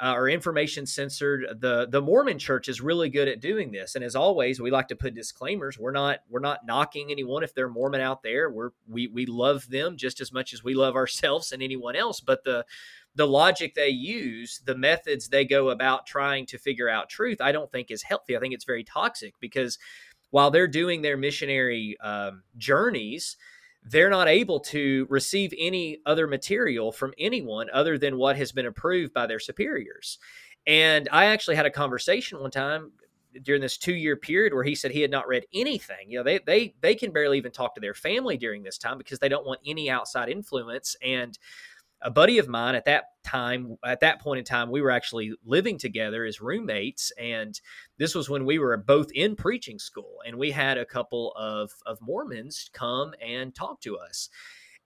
uh, 0.00 0.12
or 0.14 0.28
information 0.28 0.86
censored 0.86 1.46
the 1.60 1.86
the 1.88 2.00
mormon 2.00 2.38
church 2.38 2.68
is 2.68 2.80
really 2.80 3.08
good 3.08 3.28
at 3.28 3.40
doing 3.40 3.70
this. 3.70 3.94
And 3.94 4.04
as 4.04 4.16
always 4.16 4.60
we 4.60 4.70
like 4.70 4.88
to 4.88 4.96
put 4.96 5.14
disclaimers. 5.14 5.78
We're 5.78 5.92
not 5.92 6.20
we're 6.28 6.40
not 6.40 6.66
knocking 6.66 7.10
anyone 7.10 7.44
if 7.44 7.54
they're 7.54 7.68
mormon 7.68 8.00
out 8.00 8.22
there. 8.22 8.50
We're 8.50 8.70
we 8.88 9.06
we 9.06 9.26
love 9.26 9.68
them 9.70 9.96
just 9.96 10.20
as 10.20 10.32
much 10.32 10.52
as 10.52 10.64
we 10.64 10.74
love 10.74 10.96
ourselves 10.96 11.52
and 11.52 11.62
anyone 11.62 11.94
else. 11.94 12.20
But 12.20 12.42
the 12.42 12.64
the 13.14 13.26
logic 13.26 13.74
they 13.74 13.90
use 13.90 14.60
the 14.64 14.74
methods 14.74 15.28
they 15.28 15.44
go 15.44 15.70
about 15.70 16.06
trying 16.06 16.46
to 16.46 16.58
figure 16.58 16.88
out 16.88 17.08
truth 17.08 17.40
i 17.40 17.52
don't 17.52 17.70
think 17.70 17.92
is 17.92 18.02
healthy. 18.02 18.36
I 18.36 18.40
think 18.40 18.54
it's 18.54 18.64
very 18.64 18.82
toxic 18.82 19.34
because 19.38 19.78
while 20.34 20.50
they're 20.50 20.66
doing 20.66 21.00
their 21.00 21.16
missionary 21.16 21.96
um, 22.00 22.42
journeys, 22.56 23.36
they're 23.84 24.10
not 24.10 24.26
able 24.26 24.58
to 24.58 25.06
receive 25.08 25.54
any 25.56 26.00
other 26.06 26.26
material 26.26 26.90
from 26.90 27.14
anyone 27.18 27.68
other 27.72 27.96
than 27.98 28.18
what 28.18 28.36
has 28.36 28.50
been 28.50 28.66
approved 28.66 29.14
by 29.14 29.28
their 29.28 29.38
superiors. 29.38 30.18
And 30.66 31.08
I 31.12 31.26
actually 31.26 31.54
had 31.54 31.66
a 31.66 31.70
conversation 31.70 32.40
one 32.40 32.50
time 32.50 32.90
during 33.42 33.62
this 33.62 33.78
two 33.78 33.94
year 33.94 34.16
period 34.16 34.52
where 34.52 34.64
he 34.64 34.74
said 34.74 34.90
he 34.90 35.02
had 35.02 35.10
not 35.12 35.28
read 35.28 35.46
anything. 35.54 36.10
You 36.10 36.18
know, 36.18 36.24
they 36.24 36.40
they 36.40 36.74
they 36.80 36.96
can 36.96 37.12
barely 37.12 37.38
even 37.38 37.52
talk 37.52 37.76
to 37.76 37.80
their 37.80 37.94
family 37.94 38.36
during 38.36 38.64
this 38.64 38.76
time 38.76 38.98
because 38.98 39.20
they 39.20 39.28
don't 39.28 39.46
want 39.46 39.60
any 39.64 39.88
outside 39.88 40.28
influence. 40.28 40.96
And 41.00 41.38
a 42.04 42.10
buddy 42.10 42.38
of 42.38 42.48
mine 42.48 42.74
at 42.74 42.84
that 42.84 43.04
time, 43.24 43.76
at 43.84 44.00
that 44.00 44.20
point 44.20 44.38
in 44.38 44.44
time, 44.44 44.70
we 44.70 44.82
were 44.82 44.90
actually 44.90 45.32
living 45.44 45.78
together 45.78 46.24
as 46.24 46.40
roommates. 46.40 47.10
And 47.18 47.58
this 47.98 48.14
was 48.14 48.28
when 48.28 48.44
we 48.44 48.58
were 48.58 48.76
both 48.76 49.10
in 49.12 49.34
preaching 49.36 49.78
school. 49.78 50.18
And 50.26 50.36
we 50.36 50.50
had 50.50 50.76
a 50.78 50.84
couple 50.84 51.32
of, 51.32 51.70
of 51.86 51.98
Mormons 52.02 52.68
come 52.74 53.14
and 53.20 53.54
talk 53.54 53.80
to 53.80 53.96
us. 53.96 54.28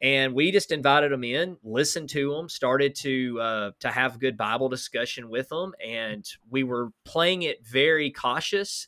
and 0.01 0.33
we 0.33 0.53
just 0.53 0.71
invited 0.71 1.11
them 1.11 1.25
in, 1.25 1.57
listened 1.63 2.09
to 2.11 2.33
them, 2.33 2.49
started 2.49 2.95
to 2.95 3.41
uh, 3.41 3.71
to 3.81 3.91
have 3.91 4.21
good 4.21 4.37
Bible 4.37 4.69
discussion 4.69 5.29
with 5.29 5.49
them, 5.49 5.73
and 5.85 6.25
we 6.49 6.63
were 6.63 6.91
playing 7.05 7.43
it 7.43 7.67
very 7.67 8.11
cautious 8.11 8.87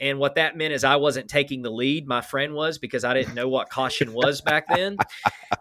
and 0.00 0.18
what 0.18 0.36
that 0.36 0.56
meant 0.56 0.72
is 0.72 0.82
I 0.82 0.96
wasn't 0.96 1.28
taking 1.28 1.60
the 1.60 1.70
lead. 1.70 2.08
My 2.08 2.22
friend 2.22 2.54
was 2.54 2.78
because 2.78 3.04
I 3.04 3.12
didn't 3.12 3.34
know 3.34 3.48
what 3.48 3.68
caution 3.68 4.14
was 4.14 4.40
back 4.40 4.66
then. 4.68 4.96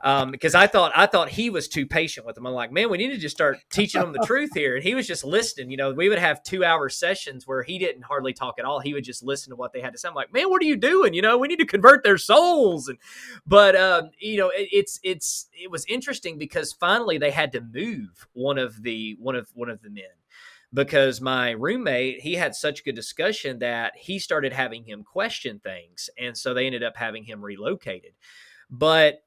Um, 0.01 0.31
because 0.31 0.55
I 0.55 0.65
thought 0.65 0.93
I 0.95 1.07
thought 1.07 1.27
he 1.27 1.49
was 1.49 1.67
too 1.67 1.85
patient 1.85 2.25
with 2.25 2.35
them. 2.35 2.47
I'm 2.47 2.53
like, 2.53 2.71
man, 2.71 2.89
we 2.89 2.97
need 2.97 3.09
to 3.09 3.17
just 3.17 3.35
start 3.35 3.57
teaching 3.69 3.99
them 3.99 4.13
the 4.13 4.25
truth 4.25 4.51
here. 4.53 4.75
And 4.75 4.83
he 4.83 4.95
was 4.95 5.05
just 5.05 5.25
listening. 5.25 5.71
You 5.71 5.77
know, 5.77 5.91
we 5.91 6.07
would 6.07 6.19
have 6.19 6.41
two 6.41 6.63
hour 6.63 6.87
sessions 6.87 7.45
where 7.45 7.63
he 7.63 7.77
didn't 7.77 8.03
hardly 8.03 8.31
talk 8.31 8.59
at 8.59 8.65
all. 8.65 8.79
He 8.79 8.93
would 8.93 9.03
just 9.03 9.23
listen 9.23 9.49
to 9.49 9.57
what 9.57 9.73
they 9.73 9.81
had 9.81 9.91
to 9.91 9.99
say. 9.99 10.07
I'm 10.07 10.15
like, 10.15 10.33
man, 10.33 10.49
what 10.49 10.61
are 10.61 10.65
you 10.65 10.77
doing? 10.77 11.13
You 11.13 11.21
know, 11.21 11.37
we 11.37 11.49
need 11.49 11.59
to 11.59 11.65
convert 11.65 12.03
their 12.03 12.17
souls. 12.17 12.87
And 12.87 12.97
but 13.45 13.75
um, 13.75 14.11
you 14.19 14.37
know, 14.37 14.49
it, 14.49 14.69
it's 14.71 15.01
it's 15.03 15.49
it 15.51 15.69
was 15.69 15.83
interesting 15.85 16.37
because 16.37 16.71
finally 16.71 17.17
they 17.17 17.31
had 17.31 17.51
to 17.51 17.61
move 17.61 18.27
one 18.31 18.57
of 18.57 18.81
the 18.83 19.17
one 19.19 19.35
of 19.35 19.49
one 19.53 19.69
of 19.69 19.81
the 19.81 19.89
men 19.89 20.05
because 20.73 21.19
my 21.21 21.51
roommate 21.51 22.21
he 22.21 22.35
had 22.35 22.53
such 22.53 22.83
good 22.83 22.95
discussion 22.95 23.59
that 23.59 23.93
he 23.97 24.19
started 24.19 24.53
having 24.53 24.83
him 24.83 25.03
question 25.03 25.59
things 25.59 26.09
and 26.17 26.37
so 26.37 26.53
they 26.53 26.65
ended 26.65 26.83
up 26.83 26.95
having 26.95 27.23
him 27.23 27.43
relocated. 27.43 28.13
But 28.69 29.23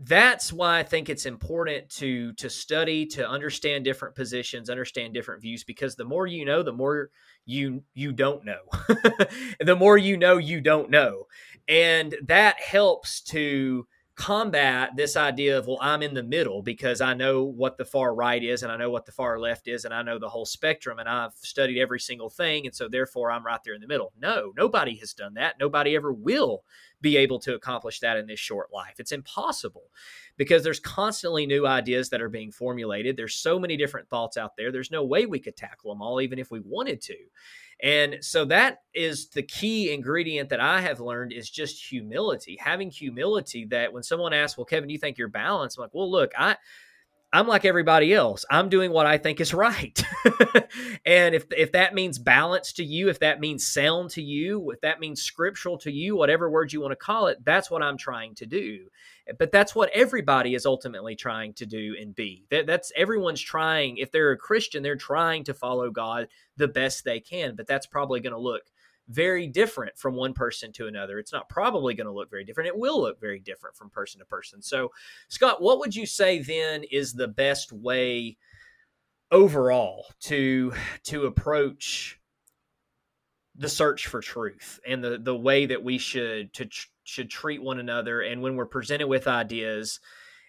that's 0.00 0.52
why 0.52 0.80
i 0.80 0.82
think 0.82 1.08
it's 1.08 1.24
important 1.24 1.88
to 1.88 2.32
to 2.32 2.50
study 2.50 3.06
to 3.06 3.26
understand 3.28 3.84
different 3.84 4.12
positions 4.12 4.68
understand 4.68 5.14
different 5.14 5.40
views 5.40 5.62
because 5.62 5.94
the 5.94 6.04
more 6.04 6.26
you 6.26 6.44
know 6.44 6.64
the 6.64 6.72
more 6.72 7.10
you 7.46 7.82
you 7.94 8.12
don't 8.12 8.44
know. 8.44 8.60
The 9.60 9.76
more 9.76 9.96
you 9.96 10.16
know 10.16 10.36
you 10.36 10.60
don't 10.60 10.90
know. 10.90 11.26
And 11.68 12.14
that 12.26 12.60
helps 12.60 13.20
to 13.22 13.86
combat 14.16 14.90
this 14.96 15.16
idea 15.16 15.58
of 15.58 15.66
well 15.66 15.78
i'm 15.80 16.02
in 16.02 16.14
the 16.14 16.22
middle 16.22 16.62
because 16.62 17.00
i 17.00 17.12
know 17.14 17.42
what 17.42 17.76
the 17.76 17.84
far 17.84 18.14
right 18.14 18.44
is 18.44 18.62
and 18.62 18.70
i 18.70 18.76
know 18.76 18.88
what 18.90 19.06
the 19.06 19.12
far 19.12 19.40
left 19.40 19.66
is 19.66 19.84
and 19.84 19.92
i 19.92 20.02
know 20.02 20.18
the 20.18 20.28
whole 20.28 20.46
spectrum 20.46 21.00
and 21.00 21.08
i've 21.08 21.32
studied 21.34 21.80
every 21.80 21.98
single 21.98 22.30
thing 22.30 22.64
and 22.64 22.74
so 22.74 22.88
therefore 22.88 23.32
i'm 23.32 23.44
right 23.44 23.60
there 23.64 23.74
in 23.74 23.80
the 23.80 23.86
middle. 23.86 24.12
No 24.18 24.52
nobody 24.56 24.96
has 24.96 25.12
done 25.12 25.34
that. 25.34 25.56
Nobody 25.60 25.94
ever 25.96 26.12
will 26.12 26.64
be 27.00 27.16
able 27.16 27.38
to 27.40 27.54
accomplish 27.54 28.00
that 28.00 28.16
in 28.16 28.26
this 28.26 28.40
short 28.40 28.72
life. 28.72 28.94
It's 28.98 29.12
impossible 29.12 29.90
because 30.36 30.62
there's 30.62 30.80
constantly 30.80 31.46
new 31.46 31.66
ideas 31.66 32.08
that 32.10 32.22
are 32.22 32.28
being 32.28 32.50
formulated 32.50 33.16
there's 33.16 33.36
so 33.36 33.58
many 33.58 33.76
different 33.76 34.08
thoughts 34.08 34.36
out 34.36 34.56
there 34.56 34.72
there's 34.72 34.90
no 34.90 35.04
way 35.04 35.26
we 35.26 35.38
could 35.38 35.56
tackle 35.56 35.92
them 35.92 36.02
all 36.02 36.20
even 36.20 36.38
if 36.38 36.50
we 36.50 36.60
wanted 36.60 37.00
to 37.00 37.16
and 37.82 38.18
so 38.20 38.44
that 38.46 38.82
is 38.94 39.28
the 39.28 39.42
key 39.42 39.92
ingredient 39.92 40.48
that 40.50 40.60
I 40.60 40.80
have 40.80 41.00
learned 41.00 41.32
is 41.32 41.50
just 41.50 41.84
humility. 41.84 42.56
Having 42.60 42.90
humility 42.90 43.64
that 43.66 43.92
when 43.92 44.02
someone 44.02 44.32
asks, 44.32 44.56
"Well, 44.56 44.64
Kevin, 44.64 44.88
do 44.88 44.92
you 44.92 44.98
think 44.98 45.18
you're 45.18 45.28
balanced?" 45.28 45.76
I'm 45.76 45.82
like, 45.82 45.94
"Well, 45.94 46.10
look, 46.10 46.32
I 46.38 46.56
I'm 47.34 47.48
like 47.48 47.64
everybody 47.64 48.14
else. 48.14 48.44
I'm 48.48 48.68
doing 48.68 48.92
what 48.92 49.06
I 49.06 49.18
think 49.18 49.40
is 49.40 49.52
right. 49.52 50.00
and 51.04 51.34
if 51.34 51.46
if 51.50 51.72
that 51.72 51.92
means 51.92 52.16
balance 52.16 52.72
to 52.74 52.84
you, 52.84 53.08
if 53.08 53.18
that 53.18 53.40
means 53.40 53.66
sound 53.66 54.10
to 54.10 54.22
you, 54.22 54.70
if 54.70 54.80
that 54.82 55.00
means 55.00 55.20
scriptural 55.20 55.76
to 55.78 55.90
you, 55.90 56.14
whatever 56.14 56.48
word 56.48 56.72
you 56.72 56.80
want 56.80 56.92
to 56.92 56.96
call 56.96 57.26
it, 57.26 57.44
that's 57.44 57.72
what 57.72 57.82
I'm 57.82 57.98
trying 57.98 58.36
to 58.36 58.46
do. 58.46 58.86
But 59.36 59.50
that's 59.50 59.74
what 59.74 59.90
everybody 59.92 60.54
is 60.54 60.64
ultimately 60.64 61.16
trying 61.16 61.54
to 61.54 61.66
do 61.66 61.96
and 62.00 62.14
be. 62.14 62.44
That, 62.52 62.66
that's 62.66 62.92
everyone's 62.94 63.40
trying. 63.40 63.96
If 63.96 64.12
they're 64.12 64.30
a 64.30 64.36
Christian, 64.36 64.84
they're 64.84 64.94
trying 64.94 65.42
to 65.44 65.54
follow 65.54 65.90
God 65.90 66.28
the 66.56 66.68
best 66.68 67.04
they 67.04 67.18
can. 67.18 67.56
But 67.56 67.66
that's 67.66 67.86
probably 67.86 68.20
going 68.20 68.34
to 68.34 68.38
look 68.38 68.62
very 69.08 69.46
different 69.46 69.98
from 69.98 70.14
one 70.14 70.32
person 70.32 70.72
to 70.72 70.86
another. 70.86 71.18
It's 71.18 71.32
not 71.32 71.48
probably 71.48 71.94
going 71.94 72.06
to 72.06 72.12
look 72.12 72.30
very 72.30 72.44
different. 72.44 72.68
It 72.68 72.78
will 72.78 73.02
look 73.02 73.20
very 73.20 73.38
different 73.38 73.76
from 73.76 73.90
person 73.90 74.18
to 74.20 74.24
person. 74.24 74.62
So, 74.62 74.90
Scot, 75.28 75.60
what 75.60 75.78
would 75.78 75.94
you 75.94 76.06
say 76.06 76.40
then 76.40 76.84
is 76.90 77.12
the 77.12 77.28
best 77.28 77.72
way 77.72 78.36
overall 79.30 80.06
to 80.20 80.72
to 81.02 81.26
approach 81.26 82.20
the 83.56 83.68
search 83.68 84.06
for 84.06 84.20
truth 84.20 84.80
and 84.86 85.02
the 85.02 85.18
the 85.18 85.36
way 85.36 85.66
that 85.66 85.82
we 85.82 85.98
should 85.98 86.52
to 86.52 86.68
should 87.04 87.30
treat 87.30 87.62
one 87.62 87.78
another 87.78 88.20
and 88.20 88.40
when 88.42 88.56
we're 88.56 88.66
presented 88.66 89.06
with 89.06 89.26
ideas 89.26 90.00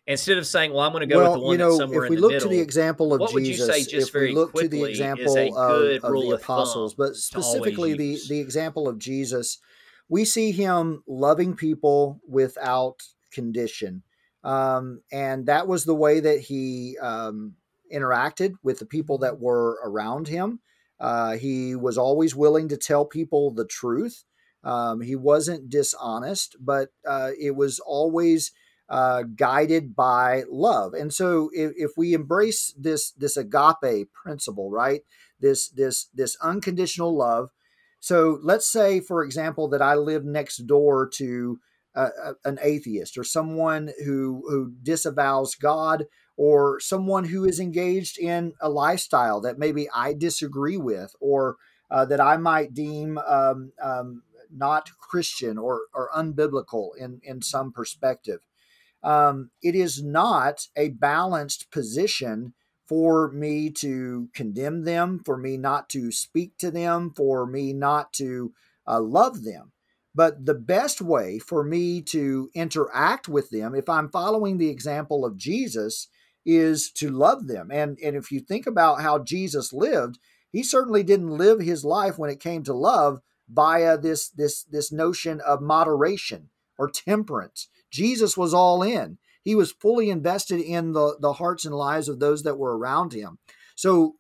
instead 0.08 0.38
of 0.38 0.46
saying, 0.46 0.72
"Well, 0.72 0.82
I'm 0.82 0.92
going 0.92 1.08
to 1.08 1.14
go 1.14 1.22
well, 1.22 1.32
with 1.32 1.42
the 1.42 1.46
one 1.46 1.52
you 1.54 1.58
know, 1.58 1.70
that's 1.70 1.78
somewhere 1.78 2.06
if 2.06 2.10
we 2.10 2.16
in 2.18 2.22
look 2.22 2.32
middle," 2.32 2.50
to 2.50 2.56
the 2.56 2.62
example 2.62 3.14
of 3.14 3.22
what 3.22 3.34
would 3.34 3.44
Jesus, 3.44 3.68
you 3.68 3.74
say 3.74 3.90
just 3.90 4.10
if 4.10 4.14
we 4.14 4.34
look 4.34 4.54
to 4.54 4.68
the 4.68 4.84
example 4.84 5.58
of, 5.58 6.04
of 6.04 6.14
the 6.22 6.38
apostles, 6.42 6.94
but 6.94 7.16
specifically 7.16 7.94
the 7.94 8.20
the 8.30 8.40
example 8.40 8.88
of 8.88 9.00
Jesus, 9.00 9.60
we 10.10 10.26
see 10.26 10.52
him 10.52 11.04
loving 11.08 11.56
people 11.56 12.22
without 12.28 13.02
condition, 13.32 14.04
um, 14.44 15.02
and 15.12 15.46
that 15.48 15.68
was 15.68 15.86
the 15.86 15.96
way 15.96 16.20
that 16.20 16.40
he 16.40 16.98
um, 17.02 17.54
interacted 17.94 18.54
with 18.64 18.80
the 18.80 18.86
people 18.86 19.20
that 19.20 19.40
were 19.40 19.80
around 19.84 20.28
him. 20.28 20.60
Uh, 21.00 21.34
he 21.34 21.76
was 21.76 21.98
always 21.98 22.36
willing 22.36 22.70
to 22.70 22.78
tell 22.78 23.06
people 23.06 23.52
the 23.52 23.66
truth. 23.66 24.24
Um, 24.64 25.02
he 25.02 25.16
wasn't 25.16 25.70
dishonest, 25.70 26.56
but 26.60 26.90
uh, 27.06 27.32
it 27.40 27.56
was 27.56 27.80
always 27.80 28.52
uh, 28.90 29.24
guided 29.24 29.96
by 29.96 30.44
love. 30.50 30.94
And 30.94 31.14
so, 31.14 31.50
if, 31.54 31.72
if 31.76 31.92
we 31.98 32.14
embrace 32.14 32.74
this 32.78 33.12
this 33.12 33.38
agape 33.38 34.12
principle, 34.14 34.70
right, 34.70 35.02
this 35.40 35.70
this 35.70 36.10
this 36.14 36.38
unconditional 36.42 37.16
love. 37.16 37.52
So 38.00 38.40
let's 38.44 38.68
say, 38.68 39.00
for 39.00 39.24
example, 39.24 39.68
that 39.70 39.82
I 39.82 39.96
live 39.96 40.24
next 40.24 40.68
door 40.68 41.10
to 41.16 41.60
an 41.96 42.60
atheist 42.62 43.18
or 43.18 43.24
someone 43.24 43.92
who 44.06 44.44
who 44.50 44.74
disavows 44.84 45.56
God 45.56 46.06
or 46.38 46.80
someone 46.80 47.26
who 47.26 47.46
is 47.46 47.60
engaged 47.60 48.20
in 48.20 48.54
a 48.60 48.70
lifestyle 48.70 49.40
that 49.42 49.58
maybe 49.58 49.88
I 49.94 50.14
disagree 50.14 50.78
with 50.78 51.16
or 51.20 51.56
uh, 51.90 52.06
that 52.06 52.20
I 52.20 52.38
might 52.38 52.74
deem 52.74 53.18
um, 53.20 53.72
um, 53.82 54.24
not 54.54 54.90
Christian 55.00 55.58
or, 55.58 55.82
or 55.94 56.10
unbiblical 56.16 56.90
in, 56.98 57.22
in 57.24 57.42
some 57.42 57.72
perspective. 57.72 58.42
Um, 59.06 59.52
it 59.62 59.76
is 59.76 60.04
not 60.04 60.68
a 60.76 60.90
balanced 60.90 61.72
position 61.72 62.56
for 62.88 63.32
me 63.32 63.70
to 63.70 64.30
condemn 64.34 64.84
them, 64.84 65.22
for 65.24 65.38
me 65.38 65.58
not 65.58 65.90
to 65.90 66.12
speak 66.12 66.58
to 66.58 66.72
them, 66.72 67.14
for 67.16 67.46
me 67.46 67.72
not 67.72 68.12
to 68.14 68.52
uh, 68.88 69.00
love 69.00 69.44
them. 69.44 69.72
But 70.16 70.46
the 70.46 70.56
best 70.56 71.02
way 71.02 71.40
for 71.40 71.64
me 71.64 72.02
to 72.04 72.50
interact 72.56 73.28
with 73.30 73.52
them, 73.52 73.76
if 73.76 73.88
I'm 73.90 74.10
following 74.10 74.58
the 74.58 74.70
example 74.70 75.24
of 75.24 75.38
Jesus, 75.38 76.08
is 76.46 76.92
to 76.94 77.10
love 77.10 77.48
them. 77.48 77.70
And, 77.72 78.00
and 78.04 78.16
if 78.16 78.32
you 78.32 78.40
think 78.40 78.66
about 78.66 79.02
how 79.02 79.20
Jesus 79.20 79.74
lived, 79.74 80.18
he 80.52 80.64
certainly 80.64 81.04
didn't 81.04 81.38
live 81.38 81.60
his 81.60 81.84
life 81.84 82.18
when 82.18 82.30
it 82.30 82.40
came 82.40 82.64
to 82.64 82.74
love 82.74 83.20
via 83.50 83.98
this, 83.98 84.30
this, 84.30 84.64
this 84.64 84.92
notion 84.92 85.42
of 85.42 85.62
moderation 85.62 86.50
or 86.78 86.90
temperance. 86.90 87.68
Jesus 87.96 88.36
was 88.36 88.54
all 88.54 88.84
in. 88.84 89.18
He 89.42 89.56
was 89.56 89.72
fully 89.72 90.10
invested 90.10 90.60
in 90.60 90.92
the, 90.92 91.18
the 91.20 91.34
hearts 91.34 91.66
and 91.66 91.74
lives 91.74 92.10
of 92.10 92.20
those 92.20 92.44
that 92.44 92.58
were 92.58 92.78
around 92.78 93.14
him. 93.14 93.38
So, 93.76 94.16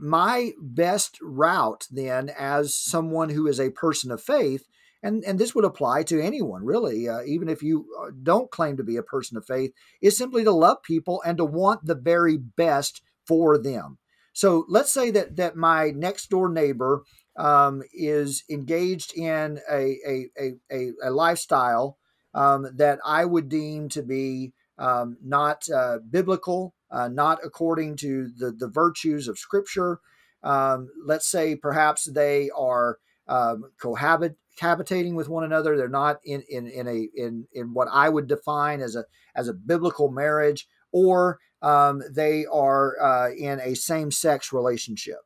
my 0.00 0.52
best 0.60 1.18
route 1.20 1.86
then, 1.90 2.30
as 2.30 2.74
someone 2.74 3.30
who 3.30 3.46
is 3.46 3.60
a 3.60 3.70
person 3.70 4.10
of 4.10 4.22
faith, 4.22 4.64
and, 5.02 5.22
and 5.24 5.38
this 5.38 5.54
would 5.54 5.66
apply 5.66 6.04
to 6.04 6.22
anyone 6.22 6.64
really, 6.64 7.06
uh, 7.06 7.22
even 7.26 7.50
if 7.50 7.62
you 7.62 7.86
uh, 8.00 8.10
don't 8.22 8.50
claim 8.50 8.78
to 8.78 8.82
be 8.82 8.96
a 8.96 9.02
person 9.02 9.36
of 9.36 9.44
faith, 9.44 9.72
is 10.00 10.16
simply 10.16 10.44
to 10.44 10.52
love 10.52 10.78
people 10.82 11.22
and 11.26 11.36
to 11.36 11.44
want 11.44 11.84
the 11.84 11.94
very 11.94 12.38
best 12.38 13.02
for 13.26 13.58
them. 13.58 13.98
So 14.32 14.64
let's 14.68 14.92
say 14.92 15.10
that 15.10 15.36
that 15.36 15.56
my 15.56 15.90
next 15.90 16.30
door 16.30 16.48
neighbor 16.48 17.02
um, 17.36 17.82
is 17.92 18.44
engaged 18.48 19.16
in 19.16 19.60
a, 19.70 19.98
a, 20.40 20.54
a, 20.72 20.90
a 21.02 21.10
lifestyle 21.10 21.98
um, 22.34 22.66
that 22.76 22.98
I 23.04 23.24
would 23.24 23.48
deem 23.48 23.88
to 23.90 24.02
be 24.02 24.52
um, 24.78 25.16
not 25.22 25.68
uh, 25.70 25.98
biblical, 26.10 26.74
uh, 26.90 27.08
not 27.08 27.38
according 27.44 27.96
to 27.96 28.28
the, 28.36 28.50
the 28.50 28.68
virtues 28.68 29.28
of 29.28 29.38
Scripture. 29.38 30.00
Um, 30.42 30.90
let's 31.04 31.28
say 31.28 31.56
perhaps 31.56 32.04
they 32.04 32.50
are 32.56 32.98
um, 33.28 33.70
cohabit, 33.80 34.36
cohabitating 34.60 35.14
with 35.14 35.28
one 35.28 35.44
another. 35.44 35.76
They're 35.76 35.88
not 35.88 36.20
in, 36.24 36.42
in, 36.48 36.66
in 36.66 36.86
a 36.86 37.08
in, 37.14 37.46
in 37.52 37.72
what 37.72 37.88
I 37.90 38.08
would 38.08 38.26
define 38.26 38.80
as 38.80 38.94
a 38.96 39.04
as 39.34 39.48
a 39.48 39.54
biblical 39.54 40.10
marriage, 40.10 40.66
or 40.92 41.38
um, 41.62 42.02
they 42.10 42.44
are 42.46 43.00
uh, 43.00 43.30
in 43.30 43.60
a 43.60 43.74
same 43.74 44.10
sex 44.10 44.52
relationship. 44.52 45.20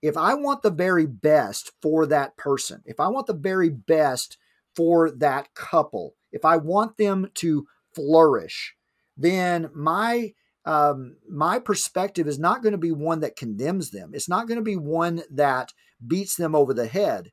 If 0.00 0.16
I 0.16 0.34
want 0.34 0.62
the 0.62 0.70
very 0.70 1.06
best 1.06 1.72
for 1.80 2.06
that 2.06 2.36
person, 2.36 2.82
if 2.86 3.00
I 3.00 3.08
want 3.08 3.26
the 3.26 3.34
very 3.34 3.68
best 3.68 4.36
for 4.74 5.10
that 5.10 5.54
couple, 5.54 6.14
if 6.32 6.44
I 6.44 6.56
want 6.56 6.96
them 6.96 7.30
to 7.34 7.66
flourish, 7.94 8.74
then 9.16 9.70
my 9.74 10.32
um, 10.64 11.16
my 11.28 11.58
perspective 11.58 12.28
is 12.28 12.38
not 12.38 12.62
going 12.62 12.72
to 12.72 12.78
be 12.78 12.92
one 12.92 13.20
that 13.20 13.36
condemns 13.36 13.90
them. 13.90 14.12
It's 14.14 14.28
not 14.28 14.46
going 14.46 14.58
to 14.58 14.64
be 14.64 14.76
one 14.76 15.22
that 15.30 15.72
beats 16.06 16.36
them 16.36 16.54
over 16.54 16.72
the 16.72 16.86
head. 16.86 17.32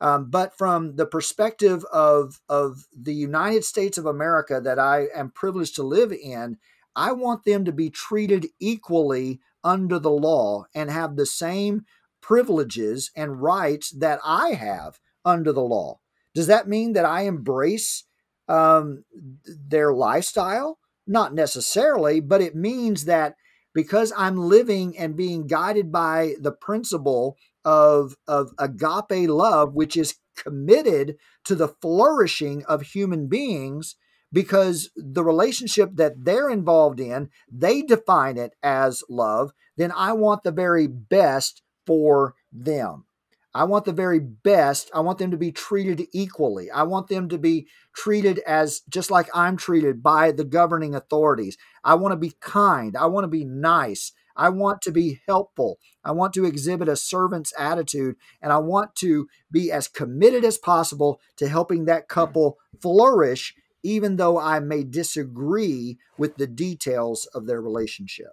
Um, 0.00 0.30
but 0.30 0.56
from 0.56 0.96
the 0.96 1.04
perspective 1.04 1.84
of, 1.92 2.40
of 2.48 2.86
the 2.98 3.14
United 3.14 3.64
States 3.64 3.98
of 3.98 4.06
America 4.06 4.60
that 4.62 4.78
I 4.78 5.08
am 5.14 5.30
privileged 5.30 5.74
to 5.76 5.82
live 5.82 6.10
in, 6.10 6.56
I 6.96 7.12
want 7.12 7.44
them 7.44 7.64
to 7.66 7.72
be 7.72 7.90
treated 7.90 8.46
equally 8.58 9.40
under 9.62 9.98
the 9.98 10.10
law 10.10 10.64
and 10.74 10.90
have 10.90 11.16
the 11.16 11.26
same 11.26 11.82
privileges 12.22 13.10
and 13.14 13.42
rights 13.42 13.90
that 13.90 14.20
I 14.24 14.50
have 14.50 14.98
under 15.24 15.52
the 15.52 15.60
law. 15.60 16.00
Does 16.34 16.46
that 16.46 16.68
mean 16.68 16.94
that 16.94 17.04
I 17.04 17.22
embrace 17.22 18.04
um, 18.50 19.04
their 19.44 19.92
lifestyle? 19.92 20.78
Not 21.06 21.34
necessarily, 21.34 22.20
but 22.20 22.40
it 22.40 22.54
means 22.54 23.06
that 23.06 23.34
because 23.72 24.12
I'm 24.16 24.36
living 24.36 24.98
and 24.98 25.16
being 25.16 25.46
guided 25.46 25.92
by 25.92 26.34
the 26.40 26.52
principle 26.52 27.36
of, 27.64 28.16
of 28.26 28.50
agape 28.58 29.28
love, 29.28 29.74
which 29.74 29.96
is 29.96 30.16
committed 30.36 31.16
to 31.44 31.54
the 31.54 31.68
flourishing 31.68 32.64
of 32.66 32.82
human 32.82 33.28
beings, 33.28 33.96
because 34.32 34.90
the 34.96 35.24
relationship 35.24 35.90
that 35.94 36.24
they're 36.24 36.50
involved 36.50 37.00
in, 37.00 37.30
they 37.50 37.82
define 37.82 38.36
it 38.36 38.52
as 38.62 39.02
love, 39.08 39.52
then 39.76 39.92
I 39.94 40.12
want 40.12 40.42
the 40.42 40.52
very 40.52 40.86
best 40.86 41.62
for 41.86 42.34
them. 42.52 43.06
I 43.52 43.64
want 43.64 43.84
the 43.84 43.92
very 43.92 44.20
best. 44.20 44.90
I 44.94 45.00
want 45.00 45.18
them 45.18 45.32
to 45.32 45.36
be 45.36 45.50
treated 45.50 46.06
equally. 46.12 46.70
I 46.70 46.84
want 46.84 47.08
them 47.08 47.28
to 47.30 47.38
be 47.38 47.66
treated 47.94 48.38
as 48.46 48.82
just 48.88 49.10
like 49.10 49.28
I'm 49.34 49.56
treated 49.56 50.02
by 50.02 50.30
the 50.30 50.44
governing 50.44 50.94
authorities. 50.94 51.56
I 51.82 51.94
want 51.94 52.12
to 52.12 52.16
be 52.16 52.34
kind. 52.40 52.96
I 52.96 53.06
want 53.06 53.24
to 53.24 53.28
be 53.28 53.44
nice. 53.44 54.12
I 54.36 54.48
want 54.50 54.82
to 54.82 54.92
be 54.92 55.20
helpful. 55.26 55.78
I 56.04 56.12
want 56.12 56.32
to 56.34 56.44
exhibit 56.44 56.88
a 56.88 56.96
servant's 56.96 57.52
attitude 57.58 58.16
and 58.40 58.52
I 58.52 58.58
want 58.58 58.94
to 58.96 59.26
be 59.50 59.72
as 59.72 59.88
committed 59.88 60.44
as 60.44 60.56
possible 60.56 61.20
to 61.36 61.48
helping 61.48 61.84
that 61.86 62.02
hmm. 62.02 62.14
couple 62.14 62.58
flourish, 62.80 63.54
even 63.82 64.16
though 64.16 64.38
I 64.38 64.60
may 64.60 64.84
disagree 64.84 65.98
with 66.16 66.36
the 66.36 66.46
details 66.46 67.26
of 67.34 67.46
their 67.46 67.60
relationship. 67.60 68.30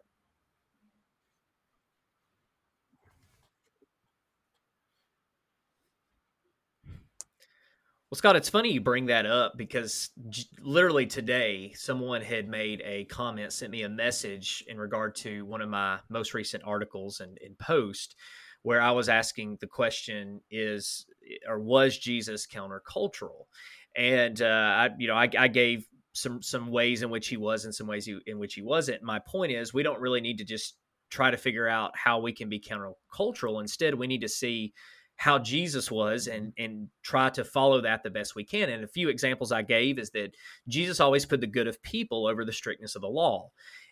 Well, 8.10 8.18
Scot, 8.18 8.38
it's 8.38 8.48
funny 8.48 8.72
you 8.72 8.80
bring 8.80 9.08
that 9.08 9.26
up 9.26 9.58
because 9.58 10.12
j- 10.30 10.46
literally 10.62 11.06
today, 11.08 11.74
someone 11.76 12.22
had 12.22 12.48
made 12.48 12.82
a 12.86 13.04
comment, 13.06 13.52
sent 13.52 13.70
me 13.70 13.82
a 13.82 13.90
message 13.90 14.64
in 14.68 14.78
regard 14.78 15.14
to 15.16 15.44
one 15.46 15.62
of 15.62 15.68
my 15.68 16.00
most 16.08 16.34
recent 16.34 16.64
articles 16.66 17.20
and, 17.20 17.38
and 17.44 17.60
post, 17.60 18.16
where 18.64 18.82
I 18.82 18.92
was 18.92 19.10
asking 19.10 19.58
the 19.60 19.68
question: 19.68 20.40
Is 20.50 21.06
or 21.50 21.60
was 21.60 21.98
Jesus 21.98 22.48
countercultural? 22.48 23.48
And 23.94 24.42
uh, 24.42 24.46
I, 24.46 24.90
you 24.98 25.10
know, 25.10 25.16
I, 25.16 25.30
I 25.38 25.50
gave 25.50 25.86
some 26.14 26.42
some 26.42 26.72
ways 26.72 27.02
in 27.02 27.10
which 27.10 27.28
he 27.28 27.36
was, 27.36 27.66
and 27.66 27.76
some 27.76 27.88
ways 27.88 28.06
he, 28.06 28.18
in 28.26 28.40
which 28.40 28.54
he 28.54 28.62
wasn't. 28.62 29.04
My 29.04 29.20
point 29.20 29.52
is, 29.52 29.74
we 29.74 29.84
don't 29.84 30.00
really 30.00 30.22
need 30.22 30.38
to 30.38 30.46
just 30.46 30.78
try 31.10 31.30
to 31.30 31.36
figure 31.36 31.68
out 31.68 31.92
how 31.98 32.20
we 32.20 32.32
can 32.32 32.48
be 32.48 32.62
countercultural. 32.62 33.60
Instead, 33.60 33.96
we 33.96 34.08
need 34.08 34.22
to 34.22 34.30
see 34.30 34.74
how 35.18 35.40
Jesus 35.40 35.92
was 35.92 36.28
and 36.28 36.54
and 36.58 36.88
try 37.02 37.30
to 37.32 37.44
follow 37.44 37.82
that 37.82 38.04
the 38.04 38.10
best 38.10 38.36
we 38.36 38.44
can. 38.44 38.70
And 38.70 38.84
a 38.84 38.88
few 38.88 39.10
examples 39.10 39.52
I 39.52 39.64
gave 39.64 40.00
is 40.00 40.12
that 40.12 40.36
Jesus 40.68 41.00
always 41.00 41.26
put 41.26 41.42
the 41.42 41.48
good 41.48 41.68
of 41.68 41.82
people 41.82 42.28
over 42.28 42.46
the 42.46 42.54
strictness 42.54 42.96
of 42.96 43.02
the 43.02 43.10
law. 43.10 43.50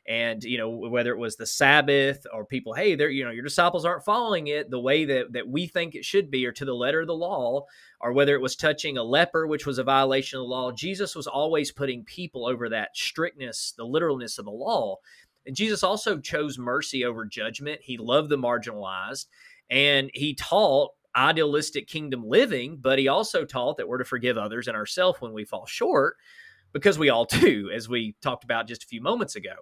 And 0.08 0.44
you 0.44 0.60
know 0.60 0.70
whether 0.70 1.10
it 1.10 1.18
was 1.18 1.36
the 1.36 1.48
Sabbath 1.48 2.28
or 2.32 2.46
people, 2.46 2.76
hey, 2.76 2.94
they're 2.94 3.10
you 3.10 3.26
know 3.26 3.32
your 3.32 3.44
disciples 3.44 3.86
aren't 3.86 4.06
following 4.06 4.48
it 4.48 4.70
the 4.70 4.80
way 4.80 5.04
that 5.06 5.34
that 5.34 5.48
we 5.48 5.66
think 5.66 5.96
it 5.96 6.06
should 6.06 6.30
be, 6.30 6.46
or 6.46 6.52
to 6.52 6.64
the 6.64 6.76
letter 6.76 7.02
of 7.02 7.08
the 7.08 7.16
law, 7.16 7.66
or 8.00 8.14
whether 8.14 8.36
it 8.36 8.42
was 8.42 8.56
touching 8.56 9.00
a 9.00 9.04
leper, 9.04 9.48
which 9.48 9.66
was 9.66 9.80
a 9.80 9.84
violation 9.84 10.38
of 10.38 10.44
the 10.44 10.50
law. 10.50 10.72
Jesus 10.72 11.16
was 11.16 11.26
always 11.26 11.72
putting 11.72 12.04
people 12.04 12.46
over 12.46 12.70
that 12.70 12.96
strictness, 12.96 13.74
the 13.76 13.84
literalness 13.84 14.38
of 14.38 14.46
the 14.46 14.52
law. 14.52 14.98
And 15.48 15.56
Jesus 15.56 15.82
also 15.82 16.20
chose 16.20 16.60
mercy 16.60 17.04
over 17.04 17.26
judgment. 17.26 17.82
He 17.82 17.98
loved 17.98 18.30
the 18.30 18.38
marginalized, 18.38 19.26
and 19.72 20.12
he 20.14 20.36
taught 20.36 20.92
idealistic 21.16 21.88
kingdom 21.88 22.24
living, 22.26 22.78
but 22.80 23.00
he 23.00 23.08
also 23.08 23.46
taught 23.46 23.78
that 23.78 23.88
we're 23.88 23.98
to 23.98 24.06
forgive 24.06 24.38
others 24.38 24.68
and 24.68 24.76
ourselves 24.76 25.22
when 25.22 25.34
we 25.34 25.46
fall 25.46 25.66
short, 25.66 26.18
because 26.74 27.00
we 27.00 27.10
all 27.10 27.26
do, 27.40 27.72
as 27.74 27.88
we 27.90 28.16
talked 28.22 28.44
about 28.44 28.68
just 28.68 28.84
a 28.84 28.88
few 28.88 29.02
moments 29.02 29.36
ago. 29.36 29.56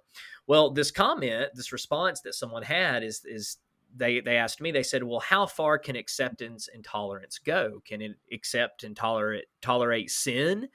Well, 0.48 0.72
this 0.72 0.92
comment, 0.92 1.50
this 1.54 1.72
response 1.72 2.22
that 2.22 2.36
someone 2.36 2.64
had 2.64 3.04
is 3.04 3.22
is 3.26 3.58
they 3.96 4.20
they 4.20 4.38
asked 4.38 4.62
me, 4.62 4.72
they 4.72 4.84
said, 4.84 5.04
Well, 5.04 5.20
how 5.20 5.46
far 5.46 5.78
can 5.78 5.96
acceptance 5.96 6.68
and 6.74 6.84
tolerance 6.84 7.38
go? 7.38 7.82
Can 7.86 8.02
it 8.02 8.14
accept 8.32 8.84
and 8.84 8.96
tolerate 8.96 9.46
tolerate 9.62 10.10
sin? 10.10 10.70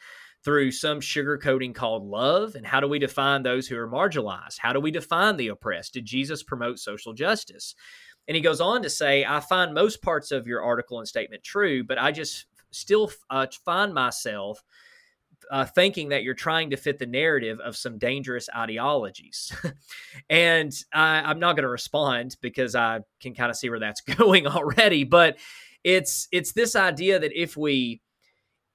through 0.45 0.71
some 0.71 1.01
sugarcoating 1.01 1.75
called 1.75 2.05
love? 2.05 2.55
And 2.55 2.67
how 2.67 2.81
do 2.81 2.89
we 2.89 2.99
define 2.99 3.43
those 3.43 3.67
who 3.67 3.77
are 3.77 3.89
marginalized? 3.89 4.59
How 4.59 4.73
do 4.73 4.81
we 4.81 4.91
define 4.91 5.37
the 5.37 5.49
oppressed? 5.49 5.95
Did 5.95 6.07
Jesus 6.07 6.43
promote 6.43 6.79
social 6.79 7.13
justice? 7.13 7.75
And 8.29 8.37
he 8.37 8.43
goes 8.43 8.61
on 8.61 8.83
to 8.83 8.91
say, 8.91 9.25
I 9.25 9.41
find 9.41 9.75
most 9.75 10.03
parts 10.03 10.31
of 10.31 10.47
your 10.47 10.63
article 10.63 10.99
and 10.99 11.09
statement 11.09 11.43
true, 11.43 11.83
but 11.83 11.99
I 11.99 12.13
just 12.13 12.47
still 12.71 13.11
uh, 13.31 13.47
find 13.65 13.95
myself 13.95 14.63
uh, 15.51 15.65
thinking 15.65 16.11
that 16.11 16.23
you're 16.23 16.35
trying 16.35 16.71
to 16.71 16.77
fit 16.77 16.99
the 16.99 17.07
narrative 17.07 17.59
of 17.61 17.77
some 17.77 17.99
dangerous 17.99 18.49
ideologies. 18.55 19.53
and 20.31 20.73
I, 20.93 21.31
am 21.31 21.39
not 21.39 21.57
going 21.57 21.63
to 21.63 21.71
respond 21.71 22.37
because 22.41 22.75
I 22.75 23.01
can 23.21 23.35
kind 23.35 23.51
of 23.51 23.57
see 23.57 23.71
where 23.71 23.79
that's 23.79 24.01
going 24.19 24.47
already. 24.47 25.05
But 25.05 25.39
it's 25.85 26.29
it's 26.33 26.53
this 26.53 26.77
idea 26.77 27.19
that 27.19 27.33
if 27.41 27.57
we 27.57 28.03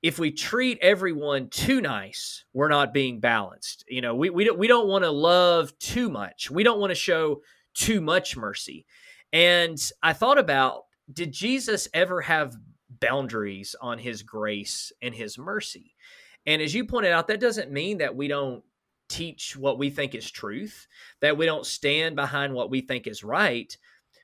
if 0.01 0.19
we 0.19 0.31
treat 0.31 0.79
everyone 0.81 1.49
too 1.49 1.79
nice, 1.79 2.43
we're 2.53 2.69
not 2.69 2.93
being 2.93 3.19
balanced. 3.19 3.85
You 3.87 4.01
know, 4.01 4.15
we 4.15 4.29
we 4.29 4.43
don't, 4.43 4.57
we 4.57 4.67
don't 4.67 4.87
want 4.87 5.03
to 5.03 5.11
love 5.11 5.77
too 5.79 6.09
much. 6.09 6.49
We 6.49 6.63
don't 6.63 6.79
want 6.79 6.91
to 6.91 6.95
show 6.95 7.41
too 7.73 8.01
much 8.01 8.35
mercy. 8.35 8.85
And 9.33 9.77
I 10.01 10.13
thought 10.13 10.37
about 10.37 10.83
did 11.11 11.33
Jesus 11.33 11.89
ever 11.93 12.21
have 12.21 12.55
boundaries 13.01 13.75
on 13.81 13.97
his 13.97 14.23
grace 14.23 14.93
and 15.01 15.13
his 15.13 15.37
mercy? 15.37 15.95
And 16.45 16.61
as 16.61 16.73
you 16.73 16.85
pointed 16.85 17.11
out, 17.11 17.27
that 17.27 17.41
doesn't 17.41 17.71
mean 17.71 17.97
that 17.97 18.15
we 18.15 18.27
don't 18.27 18.63
teach 19.09 19.57
what 19.57 19.77
we 19.77 19.89
think 19.89 20.15
is 20.15 20.29
truth, 20.29 20.87
that 21.21 21.37
we 21.37 21.45
don't 21.45 21.65
stand 21.65 22.15
behind 22.15 22.53
what 22.53 22.69
we 22.69 22.81
think 22.81 23.07
is 23.07 23.23
right, 23.23 23.75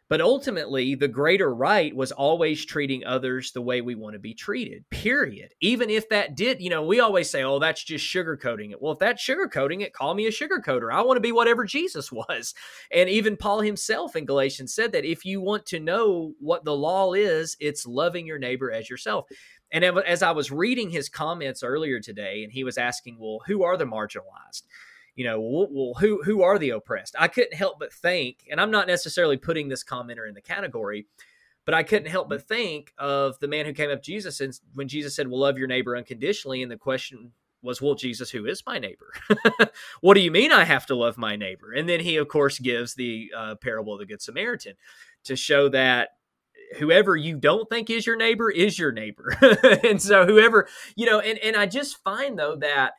but 0.10 0.22
ultimately, 0.22 0.96
the 0.96 1.08
greater 1.08 1.54
right 1.54 1.96
was 1.96 2.12
always 2.12 2.66
treating 2.66 3.06
others 3.06 3.52
the 3.52 3.62
way 3.62 3.82
we 3.82 3.94
want 3.94 4.14
to 4.14 4.20
be 4.20 4.34
treated, 4.34 4.90
period. 4.90 5.54
Even 5.62 5.92
if 5.92 6.10
that 6.10 6.36
did, 6.36 6.60
you 6.60 6.72
know, 6.72 6.84
we 6.84 7.00
always 7.00 7.30
say, 7.30 7.44
oh, 7.44 7.60
that's 7.60 7.84
just 7.84 8.04
sugarcoating 8.04 8.72
it. 8.72 8.82
Well, 8.82 8.94
if 8.94 9.00
that's 9.00 9.24
sugarcoating 9.24 9.82
it, 9.82 9.94
call 9.94 10.16
me 10.16 10.26
a 10.26 10.32
sugarcoater. 10.32 10.92
I 10.92 11.04
want 11.04 11.18
to 11.18 11.22
be 11.22 11.32
whatever 11.32 11.64
Jesus 11.70 12.12
was. 12.12 12.56
And 12.92 13.08
even 13.08 13.38
Paul 13.38 13.62
himself 13.62 14.16
in 14.16 14.26
Galatians 14.26 14.74
said 14.74 14.92
that 14.94 15.06
if 15.06 15.26
you 15.26 15.42
want 15.42 15.68
to 15.68 15.80
know 15.80 16.34
what 16.40 16.66
the 16.66 16.76
law 16.76 17.14
is, 17.14 17.56
it's 17.60 17.86
loving 17.86 18.26
your 18.26 18.40
neighbor 18.40 18.72
as 18.72 18.90
yourself. 18.90 19.28
And 19.72 19.84
as 19.84 20.24
I 20.24 20.32
was 20.32 20.52
reading 20.52 20.90
his 20.90 21.10
comments 21.10 21.62
earlier 21.62 22.00
today, 22.00 22.44
and 22.44 22.52
he 22.52 22.64
was 22.64 22.80
asking, 22.80 23.18
well, 23.20 23.42
who 23.46 23.62
are 23.64 23.78
the 23.78 23.86
marginalized? 23.86 24.64
You 25.20 25.26
know, 25.26 25.38
well, 25.70 25.96
who 25.96 26.24
who 26.24 26.44
are 26.44 26.58
the 26.58 26.70
oppressed? 26.70 27.14
I 27.20 27.28
couldn't 27.28 27.54
help 27.54 27.78
but 27.78 27.92
think, 27.92 28.48
and 28.50 28.62
I'm 28.62 28.72
not 28.72 28.88
necessarily 28.88 29.36
putting 29.36 29.68
this 29.68 29.84
commenter 29.84 30.26
in 30.26 30.34
the 30.34 30.40
category, 30.40 31.08
but 31.66 31.74
I 31.74 31.84
couldn't 31.84 32.10
help 32.10 32.30
but 32.30 32.48
think 32.48 32.94
of 32.98 33.38
the 33.40 33.50
man 33.50 33.66
who 33.66 33.74
came 33.74 33.92
up 33.92 34.02
Jesus 34.02 34.40
and 34.40 34.58
when 34.76 34.88
Jesus 34.88 35.18
said, 35.18 35.28
"Well, 35.28 35.42
love 35.42 35.58
your 35.58 35.68
neighbor 35.68 35.98
unconditionally," 35.98 36.64
and 36.64 36.72
the 36.72 36.78
question 36.78 37.34
was, 37.62 37.82
"Well, 37.82 37.96
Jesus, 37.96 38.32
who 38.32 38.46
is 38.46 38.64
my 38.66 38.80
neighbor? 38.80 39.12
what 40.00 40.14
do 40.14 40.22
you 40.22 40.32
mean 40.32 40.54
I 40.54 40.64
have 40.64 40.86
to 40.86 40.96
love 40.96 41.18
my 41.18 41.36
neighbor?" 41.36 41.74
And 41.74 41.90
then 41.90 42.00
he, 42.00 42.16
of 42.16 42.30
course, 42.30 42.58
gives 42.58 42.96
the 42.96 43.30
uh, 43.36 43.56
parable 43.56 43.92
of 43.92 44.00
the 44.00 44.06
Good 44.06 44.22
Samaritan 44.22 44.76
to 45.26 45.36
show 45.36 45.68
that 45.68 46.12
whoever 46.78 47.18
you 47.18 47.36
don't 47.36 47.68
think 47.68 47.90
is 47.90 48.08
your 48.08 48.16
neighbor 48.16 48.50
is 48.50 48.80
your 48.80 48.94
neighbor. 48.94 49.36
and 49.84 50.02
so 50.02 50.26
whoever, 50.26 50.70
you 50.96 51.06
know, 51.06 51.20
and, 51.20 51.38
and 51.40 51.58
I 51.58 51.66
just 51.66 52.02
find 52.04 52.40
though 52.40 52.56
that 52.58 52.94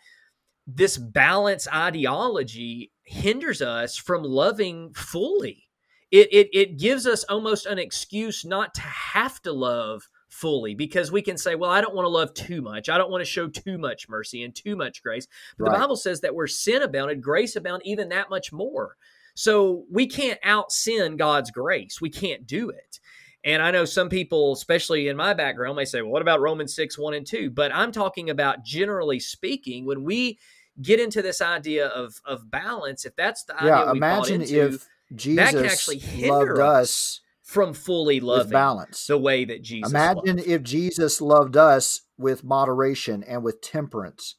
this 0.76 0.96
balance 0.96 1.66
ideology 1.72 2.92
hinders 3.04 3.62
us 3.62 3.96
from 3.96 4.22
loving 4.22 4.92
fully. 4.94 5.68
It, 6.10 6.28
it, 6.32 6.48
it 6.52 6.78
gives 6.78 7.06
us 7.06 7.24
almost 7.24 7.66
an 7.66 7.78
excuse 7.78 8.44
not 8.44 8.74
to 8.74 8.80
have 8.80 9.40
to 9.42 9.52
love 9.52 10.08
fully 10.28 10.74
because 10.74 11.12
we 11.12 11.22
can 11.22 11.36
say, 11.36 11.54
well, 11.54 11.70
I 11.70 11.80
don't 11.80 11.94
want 11.94 12.06
to 12.06 12.10
love 12.10 12.34
too 12.34 12.62
much. 12.62 12.88
I 12.88 12.98
don't 12.98 13.10
want 13.10 13.20
to 13.20 13.30
show 13.30 13.48
too 13.48 13.78
much 13.78 14.08
mercy 14.08 14.42
and 14.42 14.54
too 14.54 14.76
much 14.76 15.02
grace. 15.02 15.26
But 15.58 15.64
right. 15.64 15.72
the 15.72 15.78
Bible 15.78 15.96
says 15.96 16.20
that 16.20 16.34
where 16.34 16.46
sin 16.46 16.82
abounded, 16.82 17.22
grace 17.22 17.56
abounded 17.56 17.86
even 17.86 18.08
that 18.08 18.30
much 18.30 18.52
more. 18.52 18.96
So 19.34 19.84
we 19.90 20.06
can't 20.06 20.40
out 20.42 20.72
sin 20.72 21.16
God's 21.16 21.50
grace. 21.50 22.00
We 22.00 22.10
can't 22.10 22.46
do 22.46 22.70
it. 22.70 23.00
And 23.42 23.62
I 23.62 23.70
know 23.70 23.84
some 23.84 24.08
people, 24.08 24.52
especially 24.52 25.08
in 25.08 25.16
my 25.16 25.32
background, 25.32 25.76
may 25.76 25.84
say, 25.84 26.02
well, 26.02 26.10
what 26.10 26.22
about 26.22 26.40
Romans 26.40 26.74
6, 26.74 26.98
1 26.98 27.14
and 27.14 27.26
2? 27.26 27.50
But 27.50 27.74
I'm 27.74 27.90
talking 27.90 28.28
about 28.28 28.64
generally 28.64 29.18
speaking, 29.18 29.86
when 29.86 30.04
we 30.04 30.38
get 30.80 31.00
into 31.00 31.22
this 31.22 31.40
idea 31.40 31.86
of 31.86 32.20
of 32.24 32.50
balance, 32.50 33.04
if 33.04 33.14
that's 33.16 33.44
the 33.44 33.56
idea 33.56 33.68
yeah, 33.70 33.90
imagine 33.90 34.42
into, 34.42 34.66
if 34.74 34.88
Jesus 35.14 35.54
actually 35.54 36.00
loved 36.28 36.58
us 36.58 37.20
from 37.42 37.74
fully 37.74 38.20
loving 38.20 38.52
balance. 38.52 39.06
the 39.06 39.18
way 39.18 39.44
that 39.44 39.62
Jesus. 39.62 39.90
Imagine 39.90 40.36
loved. 40.36 40.48
if 40.48 40.62
Jesus 40.62 41.20
loved 41.20 41.56
us 41.56 42.02
with 42.16 42.44
moderation 42.44 43.24
and 43.24 43.42
with 43.42 43.60
temperance. 43.60 44.36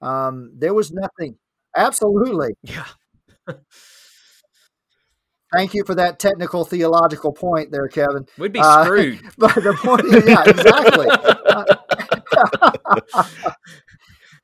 Um, 0.00 0.52
there 0.56 0.74
was 0.74 0.92
nothing. 0.92 1.36
Absolutely. 1.76 2.54
Yeah. 2.62 2.86
Thank 5.52 5.74
you 5.74 5.84
for 5.84 5.94
that 5.96 6.18
technical 6.18 6.64
theological 6.64 7.30
point 7.32 7.72
there, 7.72 7.86
Kevin. 7.88 8.24
We'd 8.38 8.52
be 8.54 8.60
Uh, 8.60 8.84
screwed. 8.84 9.20
But 9.36 9.54
the 9.56 9.74
point, 9.74 10.06
yeah, 10.26 10.44
exactly. 10.46 11.08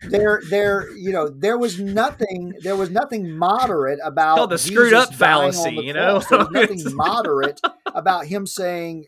there, 0.03 0.41
there, 0.49 0.91
you 0.97 1.13
know, 1.13 1.29
there 1.29 1.59
was 1.59 1.81
nothing. 1.81 2.55
There 2.63 2.77
was 2.77 2.91
nothing 2.91 3.37
moderate 3.37 3.99
about 4.05 4.51
the 4.51 4.59
screwed 4.59 4.91
Jesus 4.91 5.09
up 5.11 5.15
fallacy, 5.15 5.75
the 5.75 5.83
you 5.83 5.93
know? 5.93 6.21
There 6.21 6.39
was 6.39 6.51
nothing 6.51 6.95
moderate 6.95 7.61
about 7.87 8.27
him 8.27 8.47
saying, 8.47 9.07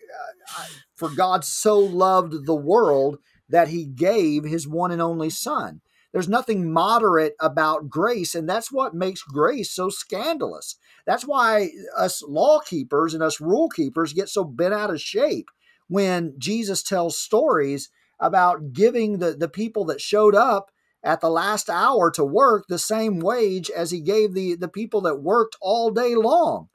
uh, 0.59 0.65
"For 0.97 1.09
God 1.09 1.45
so 1.45 1.79
loved 1.79 2.47
the 2.47 2.57
world 2.57 3.19
that 3.49 3.69
He 3.69 3.85
gave 3.85 4.45
His 4.45 4.67
one 4.67 4.91
and 4.91 5.01
only 5.01 5.31
Son." 5.31 5.81
There's 6.13 6.29
nothing 6.29 6.73
moderate 6.73 7.35
about 7.39 7.89
grace, 7.89 8.35
and 8.35 8.49
that's 8.49 8.73
what 8.73 8.93
makes 8.93 9.23
grace 9.23 9.71
so 9.71 9.91
scandalous. 9.91 10.75
That's 11.07 11.25
why 11.25 11.71
us 11.97 12.21
law 12.27 12.59
keepers 12.59 13.15
and 13.15 13.23
us 13.23 13.41
rule 13.41 13.69
keepers 13.69 14.13
get 14.13 14.29
so 14.29 14.43
bent 14.43 14.75
out 14.75 14.91
of 14.91 15.01
shape 15.01 15.47
when 15.87 16.35
Jesus 16.37 16.83
tells 16.83 17.17
stories 17.17 17.91
about 18.19 18.73
giving 18.73 19.19
the, 19.19 19.33
the 19.33 19.49
people 19.49 19.85
that 19.87 20.01
showed 20.01 20.35
up 20.35 20.71
at 21.03 21.21
the 21.21 21.31
last 21.31 21.71
hour 21.71 22.11
to 22.11 22.25
work 22.25 22.67
the 22.69 22.79
same 22.79 23.21
wage 23.21 23.71
as 23.71 23.91
he 23.91 24.01
gave 24.01 24.35
the, 24.35 24.55
the 24.55 24.69
people 24.69 25.01
that 25.03 25.23
worked 25.23 25.57
all 25.61 25.91
day 25.91 26.15
long. 26.15 26.69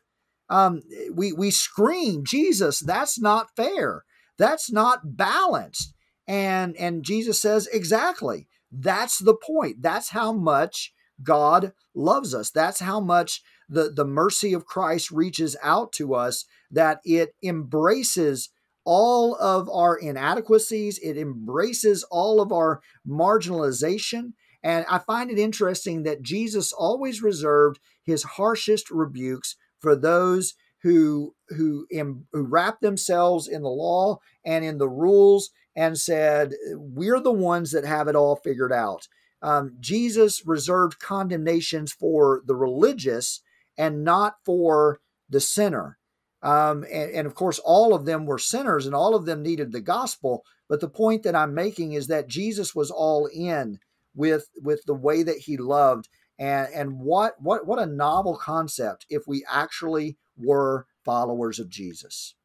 Um, 0.49 0.81
we, 1.13 1.33
we 1.33 1.51
scream, 1.51 2.23
Jesus, 2.23 2.79
that's 2.79 3.19
not 3.19 3.55
fair. 3.55 4.03
That's 4.37 4.71
not 4.71 5.15
balanced. 5.17 5.93
And, 6.27 6.75
and 6.77 7.03
Jesus 7.03 7.41
says, 7.41 7.67
exactly. 7.71 8.47
That's 8.71 9.19
the 9.19 9.35
point. 9.35 9.81
That's 9.81 10.09
how 10.09 10.33
much 10.33 10.93
God 11.23 11.73
loves 11.93 12.35
us. 12.35 12.51
That's 12.51 12.79
how 12.79 12.99
much 12.99 13.41
the, 13.69 13.91
the 13.95 14.05
mercy 14.05 14.53
of 14.53 14.65
Christ 14.65 15.11
reaches 15.11 15.55
out 15.63 15.91
to 15.93 16.13
us, 16.13 16.45
that 16.69 16.99
it 17.05 17.35
embraces 17.43 18.49
all 18.85 19.35
of 19.35 19.67
our 19.69 19.97
inadequacies, 19.97 20.99
it 20.99 21.17
embraces 21.17 22.03
all 22.11 22.39
of 22.39 22.51
our 22.51 22.81
marginalization. 23.07 24.33
And 24.63 24.85
I 24.89 24.99
find 24.99 25.29
it 25.29 25.39
interesting 25.39 26.03
that 26.03 26.21
Jesus 26.21 26.71
always 26.71 27.21
reserved 27.21 27.79
his 28.03 28.23
harshest 28.23 28.89
rebukes 28.91 29.55
for 29.79 29.95
those 29.95 30.53
who 30.83 31.33
who, 31.49 31.87
who 31.89 32.25
wrap 32.33 32.79
themselves 32.79 33.47
in 33.47 33.61
the 33.63 33.69
law 33.69 34.19
and 34.43 34.63
in 34.63 34.77
the 34.77 34.89
rules 34.89 35.49
and 35.75 35.97
said, 35.97 36.53
"We're 36.73 37.19
the 37.19 37.31
ones 37.31 37.71
that 37.71 37.85
have 37.85 38.07
it 38.07 38.15
all 38.15 38.35
figured 38.35 38.71
out." 38.71 39.07
Um, 39.41 39.77
Jesus 39.79 40.45
reserved 40.45 40.99
condemnations 40.99 41.91
for 41.91 42.41
the 42.45 42.55
religious 42.55 43.41
and 43.77 44.03
not 44.03 44.35
for 44.45 44.99
the 45.29 45.41
sinner. 45.41 45.97
Um, 46.45 46.83
and, 46.83 47.09
and, 47.11 47.27
of 47.27 47.33
course, 47.33 47.57
all 47.57 47.95
of 47.95 48.05
them 48.05 48.27
were 48.27 48.37
sinners 48.37 48.85
and 48.85 48.93
all 48.93 49.15
of 49.15 49.25
them 49.25 49.41
needed 49.41 49.71
the 49.71 49.81
gospel. 49.81 50.43
But 50.69 50.79
the 50.79 50.87
point 50.87 51.23
that 51.23 51.35
I'm 51.35 51.55
making 51.55 51.93
is 51.93 52.05
that 52.07 52.27
Jesus 52.27 52.75
was 52.75 52.91
all 52.91 53.25
in 53.25 53.79
with 54.15 54.47
with 54.61 54.83
the 54.85 54.93
way 54.93 55.23
that 55.23 55.39
he 55.39 55.57
loved. 55.57 56.07
And 56.37 56.71
and 56.71 56.99
what 56.99 57.41
what 57.41 57.65
what 57.65 57.79
a 57.79 57.87
novel 57.87 58.37
concept 58.37 59.07
if 59.09 59.23
we 59.27 59.43
actually 59.49 60.17
were 60.37 60.85
followers 61.03 61.57
of 61.57 61.69
Jesus. 61.69 62.35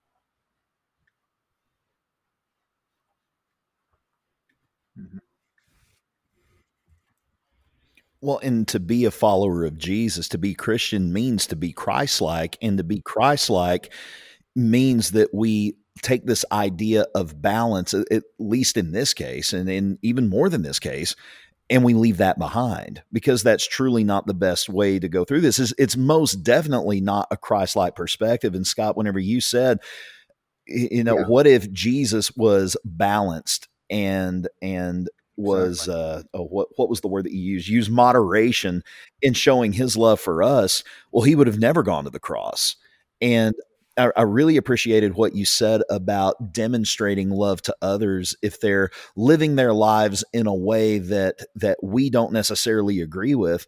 Well, 8.22 8.38
and 8.42 8.68
to 8.68 8.80
be 8.80 9.06
a 9.06 9.10
follower 9.10 9.64
of 9.64 9.78
Jesus, 9.78 10.28
to 10.28 10.38
be 10.38 10.54
Christian 10.54 11.12
means 11.12 11.46
to 11.46 11.56
be 11.56 11.72
Christ 11.72 12.20
like, 12.20 12.58
and 12.60 12.76
to 12.78 12.84
be 12.84 13.00
Christ 13.00 13.48
like 13.48 13.92
means 14.54 15.12
that 15.12 15.32
we 15.32 15.76
take 16.02 16.26
this 16.26 16.44
idea 16.52 17.06
of 17.14 17.40
balance, 17.40 17.94
at 17.94 18.22
least 18.38 18.76
in 18.76 18.92
this 18.92 19.14
case, 19.14 19.52
and 19.52 19.68
in 19.68 19.98
even 20.02 20.28
more 20.28 20.48
than 20.48 20.62
this 20.62 20.78
case, 20.78 21.16
and 21.70 21.84
we 21.84 21.94
leave 21.94 22.18
that 22.18 22.38
behind 22.38 23.02
because 23.12 23.42
that's 23.42 23.66
truly 23.66 24.04
not 24.04 24.26
the 24.26 24.34
best 24.34 24.68
way 24.68 24.98
to 24.98 25.08
go 25.08 25.24
through 25.24 25.40
this. 25.40 25.58
Is 25.58 25.72
it's 25.78 25.96
most 25.96 26.42
definitely 26.42 27.00
not 27.00 27.28
a 27.30 27.36
Christ-like 27.36 27.96
perspective. 27.96 28.54
And 28.54 28.66
Scot, 28.66 28.96
whenever 28.96 29.18
you 29.18 29.40
said, 29.40 29.78
you 30.66 31.04
know, 31.04 31.20
yeah. 31.20 31.26
what 31.26 31.46
if 31.46 31.70
Jesus 31.72 32.34
was 32.36 32.76
balanced 32.84 33.68
and 33.88 34.48
and 34.60 35.08
was 35.40 35.88
uh, 35.88 36.22
oh, 36.34 36.44
what 36.44 36.68
what 36.76 36.88
was 36.88 37.00
the 37.00 37.08
word 37.08 37.24
that 37.24 37.32
you 37.32 37.40
used? 37.40 37.68
Use 37.68 37.90
moderation 37.90 38.82
in 39.22 39.34
showing 39.34 39.72
his 39.72 39.96
love 39.96 40.20
for 40.20 40.42
us. 40.42 40.82
Well, 41.12 41.24
he 41.24 41.34
would 41.34 41.46
have 41.46 41.58
never 41.58 41.82
gone 41.82 42.04
to 42.04 42.10
the 42.10 42.20
cross. 42.20 42.76
And 43.20 43.54
I, 43.96 44.10
I 44.16 44.22
really 44.22 44.56
appreciated 44.56 45.14
what 45.14 45.34
you 45.34 45.44
said 45.44 45.82
about 45.90 46.52
demonstrating 46.52 47.30
love 47.30 47.62
to 47.62 47.76
others 47.82 48.34
if 48.42 48.60
they're 48.60 48.90
living 49.16 49.56
their 49.56 49.74
lives 49.74 50.24
in 50.32 50.46
a 50.46 50.54
way 50.54 50.98
that 50.98 51.40
that 51.54 51.78
we 51.82 52.10
don't 52.10 52.32
necessarily 52.32 53.00
agree 53.00 53.34
with. 53.34 53.66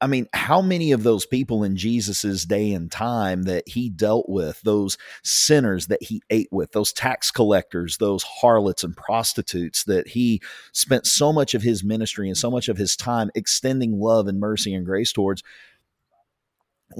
I 0.00 0.06
mean, 0.06 0.26
how 0.34 0.60
many 0.60 0.92
of 0.92 1.02
those 1.02 1.24
people 1.24 1.64
in 1.64 1.76
Jesus's 1.76 2.44
day 2.44 2.72
and 2.72 2.90
time 2.90 3.44
that 3.44 3.66
he 3.66 3.88
dealt 3.88 4.28
with, 4.28 4.60
those 4.62 4.98
sinners 5.22 5.86
that 5.86 6.02
he 6.02 6.20
ate 6.30 6.48
with, 6.50 6.72
those 6.72 6.92
tax 6.92 7.30
collectors, 7.30 7.96
those 7.98 8.22
harlots 8.22 8.84
and 8.84 8.96
prostitutes 8.96 9.84
that 9.84 10.08
he 10.08 10.42
spent 10.72 11.06
so 11.06 11.32
much 11.32 11.54
of 11.54 11.62
his 11.62 11.84
ministry 11.84 12.28
and 12.28 12.36
so 12.36 12.50
much 12.50 12.68
of 12.68 12.76
his 12.76 12.96
time 12.96 13.30
extending 13.34 13.98
love 13.98 14.26
and 14.26 14.40
mercy 14.40 14.74
and 14.74 14.84
grace 14.84 15.12
towards? 15.12 15.42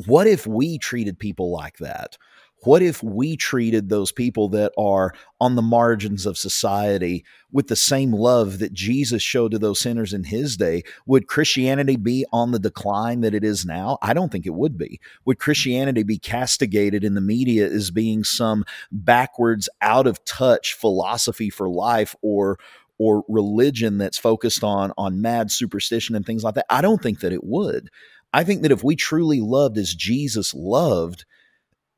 What 0.06 0.26
if 0.26 0.46
we 0.46 0.78
treated 0.78 1.18
people 1.18 1.50
like 1.50 1.78
that? 1.78 2.16
What 2.64 2.82
if 2.82 3.02
we 3.02 3.36
treated 3.36 3.88
those 3.88 4.10
people 4.10 4.48
that 4.50 4.72
are 4.78 5.12
on 5.40 5.54
the 5.54 5.62
margins 5.62 6.24
of 6.24 6.38
society 6.38 7.24
with 7.52 7.68
the 7.68 7.76
same 7.76 8.12
love 8.12 8.58
that 8.58 8.72
Jesus 8.72 9.22
showed 9.22 9.50
to 9.52 9.58
those 9.58 9.80
sinners 9.80 10.14
in 10.14 10.24
his 10.24 10.56
day? 10.56 10.82
Would 11.06 11.26
Christianity 11.26 11.96
be 11.96 12.24
on 12.32 12.52
the 12.52 12.58
decline 12.58 13.20
that 13.20 13.34
it 13.34 13.44
is 13.44 13.66
now? 13.66 13.98
I 14.00 14.14
don't 14.14 14.32
think 14.32 14.46
it 14.46 14.54
would 14.54 14.78
be. 14.78 14.98
Would 15.26 15.38
Christianity 15.38 16.02
be 16.02 16.18
castigated 16.18 17.04
in 17.04 17.14
the 17.14 17.20
media 17.20 17.66
as 17.66 17.90
being 17.90 18.24
some 18.24 18.64
backwards, 18.90 19.68
out 19.82 20.06
of 20.06 20.24
touch 20.24 20.72
philosophy 20.74 21.50
for 21.50 21.68
life 21.68 22.16
or 22.22 22.58
or 22.96 23.24
religion 23.28 23.98
that's 23.98 24.18
focused 24.18 24.62
on 24.62 24.92
on 24.96 25.20
mad 25.20 25.50
superstition 25.50 26.16
and 26.16 26.24
things 26.24 26.44
like 26.44 26.54
that? 26.54 26.66
I 26.70 26.80
don't 26.80 27.02
think 27.02 27.20
that 27.20 27.32
it 27.32 27.44
would. 27.44 27.90
I 28.32 28.42
think 28.42 28.62
that 28.62 28.72
if 28.72 28.82
we 28.82 28.96
truly 28.96 29.40
loved 29.40 29.76
as 29.76 29.94
Jesus 29.94 30.54
loved, 30.54 31.24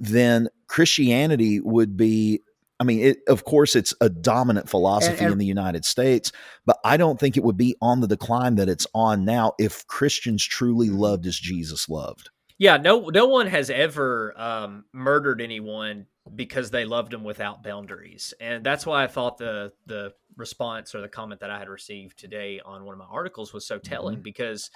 then 0.00 0.48
Christianity 0.68 1.60
would 1.60 1.96
be 1.96 2.40
I 2.78 2.84
mean, 2.84 3.00
it, 3.00 3.18
of 3.28 3.44
course, 3.44 3.74
it's 3.74 3.94
a 4.00 4.10
dominant 4.10 4.68
philosophy 4.68 5.16
and, 5.16 5.22
and, 5.22 5.32
in 5.32 5.38
the 5.38 5.46
United 5.46 5.84
States, 5.84 6.30
but 6.66 6.78
I 6.84 6.98
don't 6.98 7.18
think 7.18 7.36
it 7.36 7.42
would 7.42 7.56
be 7.56 7.74
on 7.80 8.00
the 8.00 8.06
decline 8.06 8.56
that 8.56 8.68
it's 8.68 8.86
on 8.94 9.24
now 9.24 9.54
if 9.58 9.86
Christians 9.86 10.44
truly 10.44 10.90
loved 10.90 11.26
as 11.26 11.36
Jesus 11.38 11.88
loved. 11.88 12.28
Yeah, 12.58 12.76
no, 12.76 13.08
no 13.08 13.26
one 13.26 13.46
has 13.46 13.70
ever 13.70 14.34
um, 14.38 14.84
murdered 14.92 15.40
anyone 15.40 16.06
because 16.34 16.70
they 16.70 16.84
loved 16.84 17.12
them 17.12 17.24
without 17.24 17.62
boundaries, 17.62 18.34
and 18.40 18.64
that's 18.64 18.84
why 18.84 19.04
I 19.04 19.06
thought 19.06 19.38
the 19.38 19.72
the 19.86 20.12
response 20.36 20.94
or 20.94 21.00
the 21.00 21.08
comment 21.08 21.40
that 21.40 21.50
I 21.50 21.58
had 21.58 21.68
received 21.68 22.18
today 22.18 22.60
on 22.64 22.84
one 22.84 22.92
of 22.92 22.98
my 22.98 23.06
articles 23.10 23.54
was 23.54 23.66
so 23.66 23.78
telling 23.78 24.16
mm-hmm. 24.16 24.22
because 24.22 24.70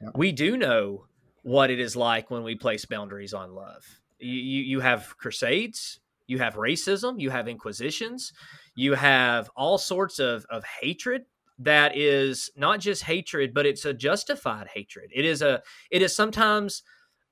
yeah. 0.00 0.10
we 0.14 0.30
do 0.30 0.56
know 0.56 1.06
what 1.42 1.70
it 1.70 1.80
is 1.80 1.96
like 1.96 2.30
when 2.30 2.44
we 2.44 2.54
place 2.54 2.84
boundaries 2.84 3.34
on 3.34 3.54
love 3.54 3.99
you, 4.20 4.62
you 4.62 4.80
have 4.80 5.16
crusades, 5.18 6.00
you 6.26 6.38
have 6.38 6.54
racism, 6.54 7.20
you 7.20 7.30
have 7.30 7.48
inquisitions, 7.48 8.32
you 8.74 8.94
have 8.94 9.50
all 9.56 9.78
sorts 9.78 10.18
of, 10.18 10.46
of 10.50 10.64
hatred 10.64 11.22
that 11.60 11.96
is 11.96 12.50
not 12.56 12.80
just 12.80 13.02
hatred, 13.02 13.52
but 13.52 13.66
it's 13.66 13.84
a 13.84 13.92
justified 13.92 14.68
hatred. 14.72 15.10
It 15.14 15.24
is 15.24 15.42
a 15.42 15.62
it 15.90 16.02
is 16.02 16.14
sometimes 16.14 16.82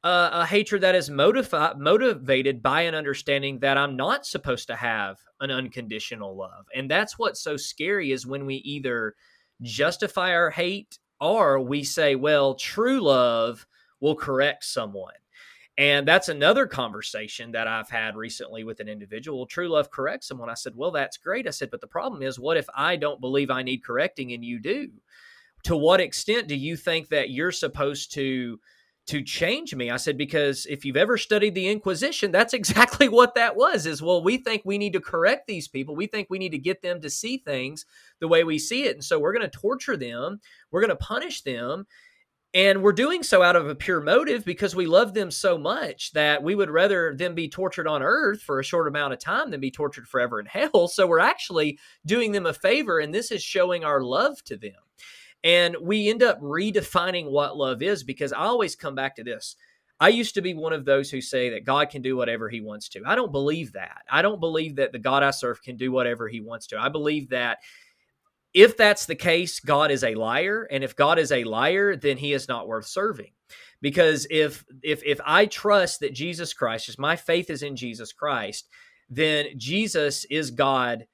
a, 0.05 0.31
a 0.33 0.47
hatred 0.47 0.83
that 0.83 0.95
is 0.95 1.09
motivi- 1.09 1.79
motivated 1.79 2.63
by 2.63 2.83
an 2.83 2.95
understanding 2.95 3.61
that 3.61 3.79
I'm 3.79 3.97
not 3.97 4.27
supposed 4.27 4.67
to 4.67 4.77
have 4.77 5.17
an 5.41 5.51
unconditional 5.51 6.37
love, 6.37 6.67
and 6.75 6.91
that's 6.91 7.19
what's 7.19 7.41
so 7.41 7.57
scary 7.57 8.13
is 8.13 8.27
when 8.27 8.45
we 8.45 8.57
either 8.57 9.15
justify 9.63 10.33
our 10.35 10.51
hate 10.51 10.99
or 11.21 11.61
we 11.61 11.83
say, 11.83 12.15
well, 12.15 12.55
true 12.55 13.01
love 13.01 13.67
will 14.01 14.15
correct 14.15 14.65
someone. 14.65 15.15
And 15.79 16.09
that's 16.09 16.29
another 16.29 16.67
conversation 16.67 17.53
that 17.53 17.69
I've 17.69 17.89
had 17.89 18.17
recently 18.17 18.65
with 18.65 18.81
an 18.81 18.89
individual. 18.89 19.47
True 19.47 19.69
love 19.69 19.93
corrects 19.93 20.27
someone. 20.27 20.51
I 20.51 20.55
said, 20.55 20.73
Well, 20.75 20.91
that's 20.91 21.17
great. 21.17 21.47
I 21.47 21.51
said, 21.51 21.71
But 21.71 21.81
the 21.81 21.87
problem 21.87 22.21
is, 22.21 22.39
what 22.39 22.57
if 22.57 22.67
I 22.77 22.97
don't 22.97 23.21
believe 23.21 23.49
I 23.49 23.63
need 23.63 23.85
correcting 23.85 24.33
and 24.33 24.45
you 24.45 24.59
do? 24.59 24.91
To 25.65 25.77
what 25.77 26.01
extent 26.01 26.49
do 26.49 26.57
you 26.57 26.77
think 26.77 27.09
that 27.11 27.31
you're 27.31 27.53
supposed 27.53 28.13
to 28.15 28.59
to 29.09 29.23
change 29.23 29.75
me. 29.75 29.91
I 29.91 29.97
said, 29.97 30.19
because 30.19 30.67
if 30.67 30.85
you've 30.85 30.97
ever 30.99 31.17
studied 31.17 31.55
the 31.55 31.69
Inquisition, 31.69 32.31
that's 32.31 32.53
exactly 32.55 33.09
what 33.09 33.35
that 33.35 33.57
was 33.57 33.87
is, 33.87 34.03
well, 34.03 34.23
we 34.23 34.37
think 34.37 34.63
we 34.65 34.77
need 34.77 34.93
to 34.93 35.01
correct 35.01 35.47
these 35.47 35.67
people. 35.67 35.97
We 35.97 36.07
think 36.07 36.29
we 36.29 36.39
need 36.39 36.51
to 36.51 36.59
get 36.59 36.83
them 36.83 37.01
to 37.01 37.11
see 37.11 37.39
things 37.39 37.87
the 38.21 38.29
way 38.29 38.45
we 38.45 38.59
see 38.59 38.85
it. 38.85 38.97
And 38.97 39.05
so 39.05 39.19
we're 39.19 39.33
going 39.33 39.51
to 39.51 39.59
torture 39.59 39.97
them. 39.97 40.41
We're 40.71 40.83
going 40.83 40.91
to 40.91 40.97
punish 40.97 41.41
them. 41.41 41.87
And 42.55 42.83
we're 42.83 42.93
doing 42.93 43.23
so 43.23 43.43
out 43.43 43.57
of 43.57 43.69
a 43.69 43.75
pure 43.75 44.01
motive 44.01 44.43
because 44.45 44.75
we 44.75 44.87
love 44.87 45.13
them 45.13 45.31
so 45.31 45.59
much 45.59 46.13
that 46.13 46.43
we 46.43 46.55
would 46.55 46.71
rather 46.71 47.15
them 47.15 47.35
be 47.35 47.49
tortured 47.49 47.87
on 47.87 48.03
earth 48.03 48.41
for 48.41 48.59
a 48.59 48.65
short 48.65 48.89
amount 48.89 49.13
of 49.13 49.19
time 49.19 49.51
than 49.51 49.61
be 49.61 49.71
tortured 49.71 50.09
forever 50.09 50.41
in 50.41 50.47
hell. 50.51 50.89
So 50.89 51.07
we're 51.07 51.19
actually 51.19 51.79
doing 52.07 52.33
them 52.33 52.47
a 52.47 52.55
favor, 52.55 53.01
and 53.01 53.15
this 53.15 53.31
is 53.31 53.43
showing 53.43 53.85
our 53.85 54.03
love 54.03 54.43
to 54.45 54.57
them. 54.57 54.73
And 55.45 55.77
we 55.81 56.09
end 56.09 56.23
up 56.23 56.41
redefining 56.41 57.31
what 57.31 57.57
love 57.57 57.83
is 57.83 58.03
because 58.03 58.33
I 58.33 58.45
always 58.45 58.75
come 58.75 58.95
back 58.95 59.17
to 59.17 59.25
this. 59.25 59.55
I 60.01 60.09
used 60.09 60.35
to 60.35 60.43
be 60.43 60.55
one 60.55 60.73
of 60.73 60.85
those 60.85 61.11
who 61.11 61.21
say 61.21 61.51
that 61.51 61.65
God 61.65 61.91
can 61.91 62.03
do 62.03 62.17
whatever 62.17 62.49
he 62.49 62.61
wants 62.61 62.89
to. 62.91 63.03
I 63.05 63.15
don't 63.15 63.33
believe 63.33 63.73
that. 63.73 64.03
I 64.11 64.23
don't 64.23 64.41
believe 64.41 64.77
that 64.77 64.93
the 64.93 64.99
God 64.99 65.23
I 65.23 65.33
serve 65.33 65.63
can 65.63 65.77
do 65.77 65.91
whatever 65.91 66.29
he 66.29 66.41
wants 66.41 66.69
to. 66.69 66.81
I 66.81 66.89
believe 66.89 67.29
that 67.31 67.59
if 68.55 68.77
that's 68.77 69.07
the 69.07 69.15
case, 69.15 69.61
God 69.61 69.91
is 69.91 70.05
a 70.05 70.15
liar, 70.15 70.67
and 70.71 70.83
if 70.83 70.97
God 70.97 71.19
is 71.19 71.33
a 71.33 71.45
liar, 71.45 71.97
then 71.97 72.17
he 72.17 72.33
is 72.33 72.49
not 72.49 72.69
worth 72.69 72.87
serving. 72.87 73.33
Because 73.81 74.27
if 74.31 74.65
if 74.83 75.03
if 75.05 75.21
I 75.25 75.47
trust 75.47 76.01
that 76.01 76.15
Jesus 76.15 76.53
Christ, 76.53 76.87
just 76.87 76.99
my 76.99 77.17
faith 77.17 77.51
is 77.51 77.63
in 77.63 77.77
Jesus 77.77 78.13
Christ, 78.13 78.69
then 79.09 79.47
Jesus 79.57 80.25
is 80.27 80.51
God 80.51 81.07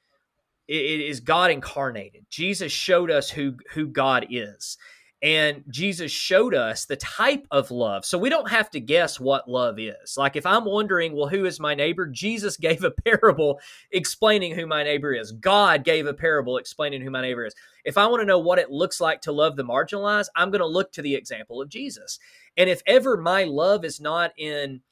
it 0.67 1.01
is 1.01 1.21
God 1.21 1.51
incarnated. 1.51 2.25
Jesus 2.31 2.73
showed 2.73 3.11
us 3.11 3.29
who 3.29 3.57
who 3.73 3.87
God 3.87 4.27
is. 4.31 4.79
And 5.25 5.65
Jesus 5.71 6.13
showed 6.13 6.55
us 6.55 6.85
the 6.85 6.97
type 6.97 7.47
of 7.51 7.71
love. 7.71 8.05
So 8.05 8.19
we 8.19 8.29
don't 8.29 8.51
have 8.51 8.69
to 8.73 8.81
guess 8.81 9.19
what 9.19 9.49
love 9.49 9.79
is. 9.79 10.19
Like 10.19 10.37
if 10.37 10.45
I'm 10.45 10.67
wondering, 10.67 11.17
well, 11.17 11.29
who 11.29 11.47
is 11.47 11.59
my 11.59 11.75
neighbor? 11.75 12.07
Jesus 12.07 12.57
gave 12.59 12.85
a 12.85 12.91
parable 12.91 13.59
explaining 13.91 14.55
who 14.55 14.67
my 14.67 14.85
neighbor 14.85 15.15
is. 15.15 15.33
God 15.33 15.83
gave 15.83 16.07
a 16.07 16.13
parable 16.13 16.59
explaining 16.59 17.01
who 17.01 17.11
my 17.11 17.23
neighbor 17.23 17.47
is. 17.47 17.55
If 17.87 17.97
I 17.97 18.07
want 18.07 18.21
to 18.21 18.27
know 18.27 18.39
what 18.39 18.59
it 18.59 18.71
looks 18.71 19.01
like 19.01 19.23
to 19.23 19.33
love 19.33 19.57
the 19.57 19.65
marginalized, 19.65 20.29
I'm 20.37 20.51
going 20.51 20.61
to 20.61 20.67
look 20.67 20.93
to 20.93 21.03
the 21.03 21.15
example 21.15 21.63
of 21.63 21.71
Jesus. 21.71 22.19
And 22.59 22.69
if 22.69 22.83
ever 22.87 23.17
my 23.17 23.45
love 23.45 23.85
is 23.87 24.01
not 24.01 24.33
in 24.37 24.83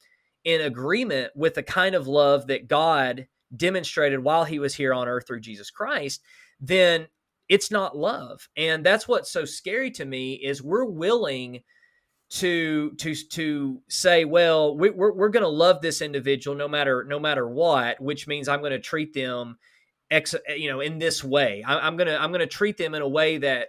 in 0.43 0.61
agreement 0.61 1.31
with 1.35 1.53
the 1.53 1.63
kind 1.63 1.95
of 1.95 2.07
love 2.07 2.47
that 2.47 2.67
God 2.67 3.27
demonstrated 3.55 4.19
while 4.19 4.43
he 4.43 4.59
was 4.59 4.75
here 4.75 4.93
on 4.93 5.07
earth 5.07 5.27
through 5.27 5.39
Jesus 5.39 5.69
Christ, 5.69 6.21
then 6.59 7.07
it's 7.49 7.71
not 7.71 7.97
love. 7.97 8.47
And 8.57 8.85
that's 8.85 9.07
what's 9.07 9.31
so 9.31 9.45
scary 9.45 9.91
to 9.91 10.05
me 10.05 10.33
is 10.33 10.63
we're 10.63 10.85
willing 10.85 11.61
to 12.29 12.91
to 12.97 13.13
to 13.13 13.81
say 13.89 14.25
well 14.25 14.75
we, 14.75 14.89
we're, 14.89 15.13
we're 15.13 15.29
going 15.29 15.43
to 15.43 15.49
love 15.49 15.81
this 15.81 16.01
individual 16.01 16.57
no 16.57 16.67
matter 16.67 17.05
no 17.07 17.19
matter 17.19 17.47
what 17.47 18.01
which 18.01 18.27
means 18.27 18.47
i'm 18.47 18.61
going 18.61 18.71
to 18.71 18.79
treat 18.79 19.13
them 19.13 19.55
ex 20.09 20.33
you 20.57 20.67
know 20.67 20.79
in 20.79 20.97
this 20.97 21.23
way 21.23 21.63
I, 21.67 21.85
i'm 21.85 21.95
going 21.95 22.07
to 22.07 22.19
i'm 22.19 22.31
going 22.31 22.39
to 22.39 22.47
treat 22.47 22.75
them 22.75 22.95
in 22.95 23.03
a 23.03 23.07
way 23.07 23.37
that 23.37 23.67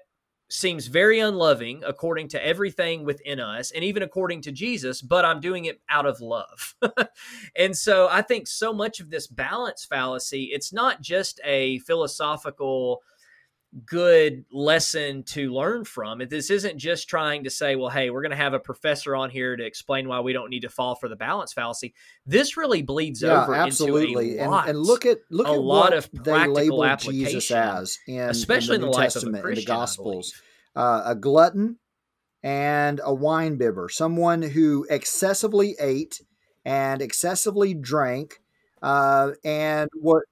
seems 0.50 0.86
very 0.86 1.18
unloving 1.18 1.82
according 1.84 2.28
to 2.28 2.46
everything 2.46 3.04
within 3.04 3.40
us 3.40 3.70
and 3.70 3.82
even 3.82 4.02
according 4.02 4.42
to 4.42 4.52
Jesus, 4.52 5.00
but 5.00 5.24
I'm 5.24 5.40
doing 5.40 5.64
it 5.64 5.80
out 5.88 6.06
of 6.06 6.20
love. 6.20 6.74
and 7.56 7.76
so 7.76 8.08
I 8.10 8.22
think 8.22 8.46
so 8.46 8.72
much 8.72 9.00
of 9.00 9.10
this 9.10 9.26
balance 9.26 9.84
fallacy, 9.84 10.50
it's 10.52 10.72
not 10.72 11.00
just 11.00 11.40
a 11.44 11.78
philosophical 11.80 13.02
good 13.86 14.44
lesson 14.52 15.22
to 15.24 15.52
learn 15.52 15.84
from. 15.84 16.20
If 16.20 16.30
this 16.30 16.50
isn't 16.50 16.78
just 16.78 17.08
trying 17.08 17.44
to 17.44 17.50
say, 17.50 17.76
well, 17.76 17.90
hey, 17.90 18.10
we're 18.10 18.22
going 18.22 18.30
to 18.30 18.36
have 18.36 18.54
a 18.54 18.58
professor 18.58 19.16
on 19.16 19.30
here 19.30 19.56
to 19.56 19.64
explain 19.64 20.08
why 20.08 20.20
we 20.20 20.32
don't 20.32 20.50
need 20.50 20.60
to 20.60 20.68
fall 20.68 20.94
for 20.94 21.08
the 21.08 21.16
balance 21.16 21.52
fallacy. 21.52 21.94
This 22.24 22.56
really 22.56 22.82
bleeds 22.82 23.22
yeah, 23.22 23.42
over 23.42 23.54
absolutely. 23.54 24.32
into 24.32 24.44
a 24.44 24.48
lot, 24.48 24.68
and, 24.68 24.76
and 24.76 24.86
look 24.86 25.06
at 25.06 25.18
look 25.30 25.48
at 25.48 25.58
lot 25.58 25.92
of 25.92 26.08
they 26.12 26.46
labeled 26.46 26.98
Jesus 27.00 27.50
as, 27.50 27.98
in, 28.06 28.20
especially 28.20 28.76
in 28.76 28.82
the, 28.82 28.86
in 28.86 28.92
the 28.92 28.98
New 28.98 29.02
Testament, 29.02 29.46
in 29.46 29.54
the 29.54 29.64
Gospels, 29.64 30.34
uh, 30.76 31.02
a 31.06 31.14
glutton 31.14 31.78
and 32.42 33.00
a 33.02 33.12
wine 33.12 33.56
bibber, 33.56 33.88
someone 33.88 34.42
who 34.42 34.86
excessively 34.90 35.74
ate 35.80 36.20
and 36.64 37.02
excessively 37.02 37.74
drank, 37.74 38.40
uh, 38.82 39.30
and 39.44 39.90
what 39.94 40.22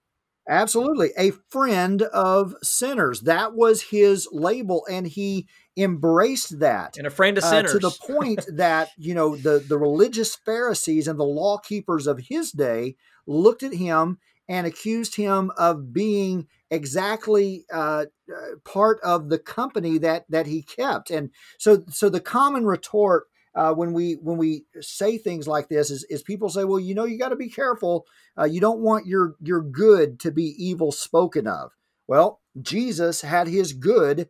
Absolutely. 0.49 1.11
A 1.16 1.30
friend 1.51 2.03
of 2.03 2.55
sinners. 2.62 3.22
That 3.22 3.55
was 3.55 3.82
his 3.82 4.28
label, 4.32 4.84
and 4.90 5.07
he 5.07 5.47
embraced 5.76 6.59
that. 6.59 6.97
And 6.99 7.07
a 7.07 7.11
friend 7.11 7.38
of 7.38 7.45
sinners. 7.45 7.74
Uh, 7.74 7.74
to 7.74 7.78
the 7.78 7.97
point 8.14 8.45
that, 8.57 8.90
you 8.97 9.14
know, 9.14 9.36
the, 9.36 9.64
the 9.66 9.78
religious 9.78 10.34
Pharisees 10.34 11.07
and 11.07 11.18
the 11.18 11.24
law 11.24 11.59
keepers 11.59 12.07
of 12.07 12.26
his 12.28 12.51
day 12.51 12.97
looked 13.26 13.62
at 13.62 13.74
him 13.74 14.18
and 14.49 14.66
accused 14.66 15.16
him 15.16 15.53
of 15.57 15.93
being 15.93 16.49
exactly 16.70 17.64
uh, 17.72 18.07
uh 18.34 18.57
part 18.64 18.99
of 19.05 19.28
the 19.28 19.38
company 19.38 19.99
that 19.99 20.24
that 20.28 20.47
he 20.47 20.62
kept. 20.62 21.11
And 21.11 21.30
so 21.59 21.84
so 21.88 22.09
the 22.09 22.20
common 22.20 22.66
retort 22.66 23.26
uh, 23.55 23.75
when 23.75 23.93
we 23.93 24.15
when 24.15 24.39
we 24.39 24.65
say 24.81 25.19
things 25.19 25.47
like 25.47 25.69
this 25.69 25.91
is, 25.91 26.05
is 26.05 26.23
people 26.23 26.49
say, 26.49 26.65
well, 26.65 26.81
you 26.81 26.95
know, 26.95 27.05
you 27.05 27.19
got 27.19 27.29
to 27.31 27.37
be 27.37 27.51
careful. 27.51 28.07
Uh, 28.39 28.45
you 28.45 28.61
don't 28.61 28.81
want 28.81 29.07
your 29.07 29.35
your 29.41 29.63
good 29.63 30.19
to 30.21 30.31
be 30.31 30.55
evil 30.59 30.93
spoken 30.93 31.47
of. 31.47 31.73
Well, 32.07 32.41
Jesus 32.61 33.23
had 33.23 33.49
his 33.49 33.73
good 33.73 34.29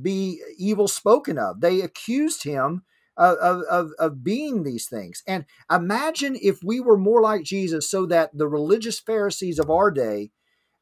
be 0.00 0.40
evil 0.56 0.88
spoken 0.88 1.38
of. 1.38 1.60
They 1.60 1.80
accused 1.80 2.44
him 2.44 2.82
of, 3.16 3.62
of, 3.68 3.92
of 3.98 4.24
being 4.24 4.62
these 4.62 4.86
things. 4.86 5.22
And 5.26 5.44
imagine 5.70 6.38
if 6.40 6.60
we 6.64 6.80
were 6.80 6.96
more 6.96 7.20
like 7.20 7.42
Jesus, 7.42 7.90
so 7.90 8.06
that 8.06 8.30
the 8.32 8.48
religious 8.48 8.98
Pharisees 8.98 9.58
of 9.58 9.68
our 9.68 9.90
day, 9.90 10.30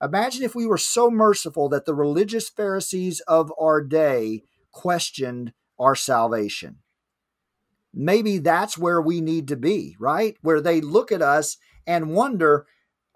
imagine 0.01 0.45
if 0.45 0.55
we 0.55 0.66
were 0.66 0.78
so 0.78 1.11
merciful 1.11 1.68
that 1.70 1.84
the 1.84 1.95
religious 1.95 2.49
Pharisees 2.49 3.20
of 3.26 3.53
our 3.61 3.82
day 3.82 4.43
questioned 4.70 5.53
our 5.78 5.97
salvation 5.97 6.78
maybe 7.93 8.39
that's 8.39 8.78
where 8.78 9.01
we 9.01 9.20
need 9.20 9.49
to 9.49 9.57
be, 9.57 9.97
right? 9.99 10.36
Where 10.43 10.61
they 10.61 10.80
look 10.80 11.12
at 11.12 11.22
us 11.22 11.57
and 11.86 12.11
wonder, 12.11 12.66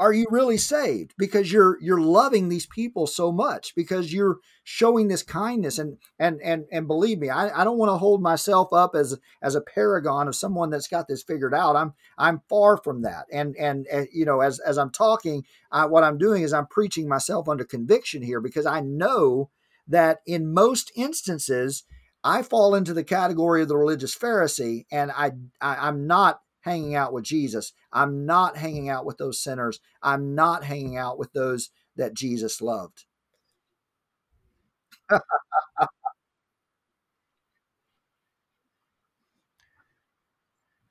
are 0.03 0.13
you 0.13 0.27
really 0.31 0.57
saved? 0.57 1.15
Because 1.17 1.53
you're 1.53 1.79
you're 1.81 2.01
loving 2.01 2.49
these 2.49 2.67
people 2.67 3.07
so 3.07 3.31
much, 3.31 3.73
because 3.77 4.13
you're 4.13 4.39
showing 4.65 5.07
this 5.07 5.23
kindness 5.23 5.79
and 5.79 5.99
and 6.19 6.41
and 6.43 6.65
and 6.73 6.89
believe 6.89 7.21
me, 7.21 7.31
I, 7.31 7.61
I 7.61 7.63
don't 7.63 7.79
want 7.79 7.91
to 7.91 7.99
hold 7.99 8.21
myself 8.21 8.73
up 8.73 8.97
as 8.97 9.17
as 9.41 9.55
a 9.55 9.61
paragon 9.61 10.27
of 10.27 10.35
someone 10.35 10.71
that's 10.71 10.89
got 10.89 11.07
this 11.07 11.23
figured 11.23 11.55
out. 11.55 11.77
I'm 11.77 11.95
I'm 12.19 12.43
far 12.49 12.79
from 12.79 13.03
that. 13.03 13.27
And 13.33 13.55
and, 13.57 13.87
and 13.87 14.09
you 14.13 14.25
know, 14.25 14.41
as 14.41 14.59
as 14.59 14.77
I'm 14.77 14.91
talking, 14.91 15.45
I, 15.71 15.87
what 15.87 16.03
I'm 16.03 16.19
doing 16.19 16.43
is 16.43 16.53
I'm 16.53 16.67
preaching 16.67 17.07
myself 17.07 17.49
under 17.49 17.65
conviction 17.65 18.23
here 18.23 18.41
because 18.41 18.67
I 18.67 18.81
know 18.81 19.51
that 19.87 20.21
in 20.27 20.53
most 20.53 20.91
instances 20.97 21.85
I 22.25 22.43
fall 22.43 22.75
into 22.75 22.95
the 22.95 23.05
category 23.05 23.63
of 23.63 23.69
the 23.69 23.77
religious 23.77 24.17
Pharisee, 24.17 24.87
and 24.91 25.11
I, 25.11 25.33
I 25.61 25.89
am 25.89 26.07
not 26.07 26.41
hanging 26.61 26.95
out 26.95 27.13
with 27.13 27.25
Jesus. 27.25 27.73
I'm 27.93 28.25
not 28.25 28.57
hanging 28.57 28.89
out 28.89 29.05
with 29.05 29.19
those 29.19 29.43
sinners. 29.43 29.81
I'm 30.03 30.35
not 30.35 30.65
hanging 30.65 30.97
out 30.97 31.19
with 31.19 31.33
those 31.33 31.71
that 31.97 32.15
Jesus 32.15 32.61
loved. 32.61 33.05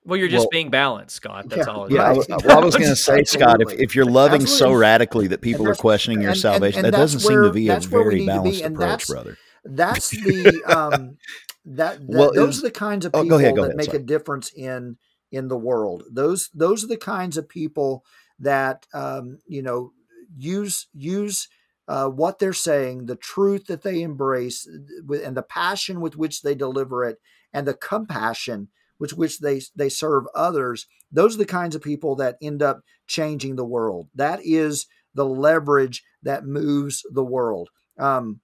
Well, 0.04 0.18
you're 0.20 0.30
just 0.30 0.46
well, 0.46 0.50
being 0.52 0.72
balanced, 0.72 1.16
Scot. 1.18 1.48
That's 1.48 1.68
yeah, 1.68 1.74
all. 1.74 1.92
Yeah, 1.92 2.02
I, 2.12 2.14
well, 2.44 2.60
I 2.60 2.66
was 2.66 2.76
going 2.76 2.90
to 2.90 2.96
say, 2.96 3.24
Scot, 3.24 3.62
if, 3.62 3.72
if 3.80 3.96
you're 3.96 4.04
loving 4.04 4.42
Absolutely. 4.42 4.74
so 4.74 4.80
radically 4.80 5.28
that 5.28 5.42
people 5.42 5.68
are 5.70 5.76
questioning 5.76 6.22
your 6.22 6.32
and, 6.32 6.40
salvation, 6.40 6.80
and, 6.80 6.88
and 6.88 6.94
that 6.94 6.98
doesn't 6.98 7.24
where, 7.24 7.44
seem 7.44 7.50
to 7.50 7.54
be 7.54 7.70
a 7.70 7.80
very 7.80 8.26
balanced 8.26 8.64
approach, 8.64 9.08
brother. 9.08 9.38
That's 9.64 10.10
the 10.10 10.64
um, 10.66 11.18
that, 11.66 12.00
that 12.00 12.18
well, 12.18 12.34
those 12.34 12.58
is, 12.58 12.64
are 12.64 12.68
the 12.68 12.72
kinds 12.72 13.06
of 13.06 13.14
people 13.14 13.28
oh, 13.28 13.30
go 13.30 13.38
ahead, 13.38 13.56
go 13.56 13.62
that 13.62 13.68
ahead, 13.70 13.78
make 13.78 13.86
sorry. 13.88 14.00
a 14.00 14.04
difference 14.04 14.52
in 14.56 14.98
in 15.32 15.48
the 15.48 15.58
world. 15.58 16.04
Those 16.12 16.50
those 16.54 16.84
are 16.84 16.88
the 16.88 16.98
kinds 16.98 17.38
of 17.38 17.48
people 17.48 18.04
that 18.40 18.86
um, 18.94 19.40
you 19.48 19.62
know 19.62 19.94
use 20.36 20.88
use 20.94 21.48
uh, 21.88 22.08
what 22.08 22.40
they're 22.40 22.54
saying, 22.54 23.06
the 23.06 23.16
truth 23.16 23.68
that 23.68 23.82
they 23.82 24.02
embrace, 24.02 24.68
and 24.68 25.36
the 25.36 25.44
passion 25.44 26.02
with 26.02 26.16
which 26.16 26.42
they 26.42 26.56
deliver 26.56 27.04
it, 27.04 27.18
and 27.54 27.68
the 27.68 27.74
compassion 27.74 28.70
with 29.00 29.14
which 29.14 29.40
they 29.40 29.62
they 29.76 29.90
serve 29.90 30.26
others. 30.36 30.88
Those 31.12 31.36
are 31.36 31.40
the 31.40 31.46
kinds 31.46 31.76
of 31.76 31.82
people 31.82 32.16
that 32.18 32.38
end 32.42 32.62
up 32.62 32.82
changing 33.08 33.56
the 33.56 33.66
world. 33.66 34.10
That 34.16 34.40
is 34.44 34.88
the 35.14 35.26
leverage 35.26 36.04
that 36.24 36.46
moves 36.46 37.04
the 37.12 37.24
world. 37.24 37.70
Um, 38.00 38.40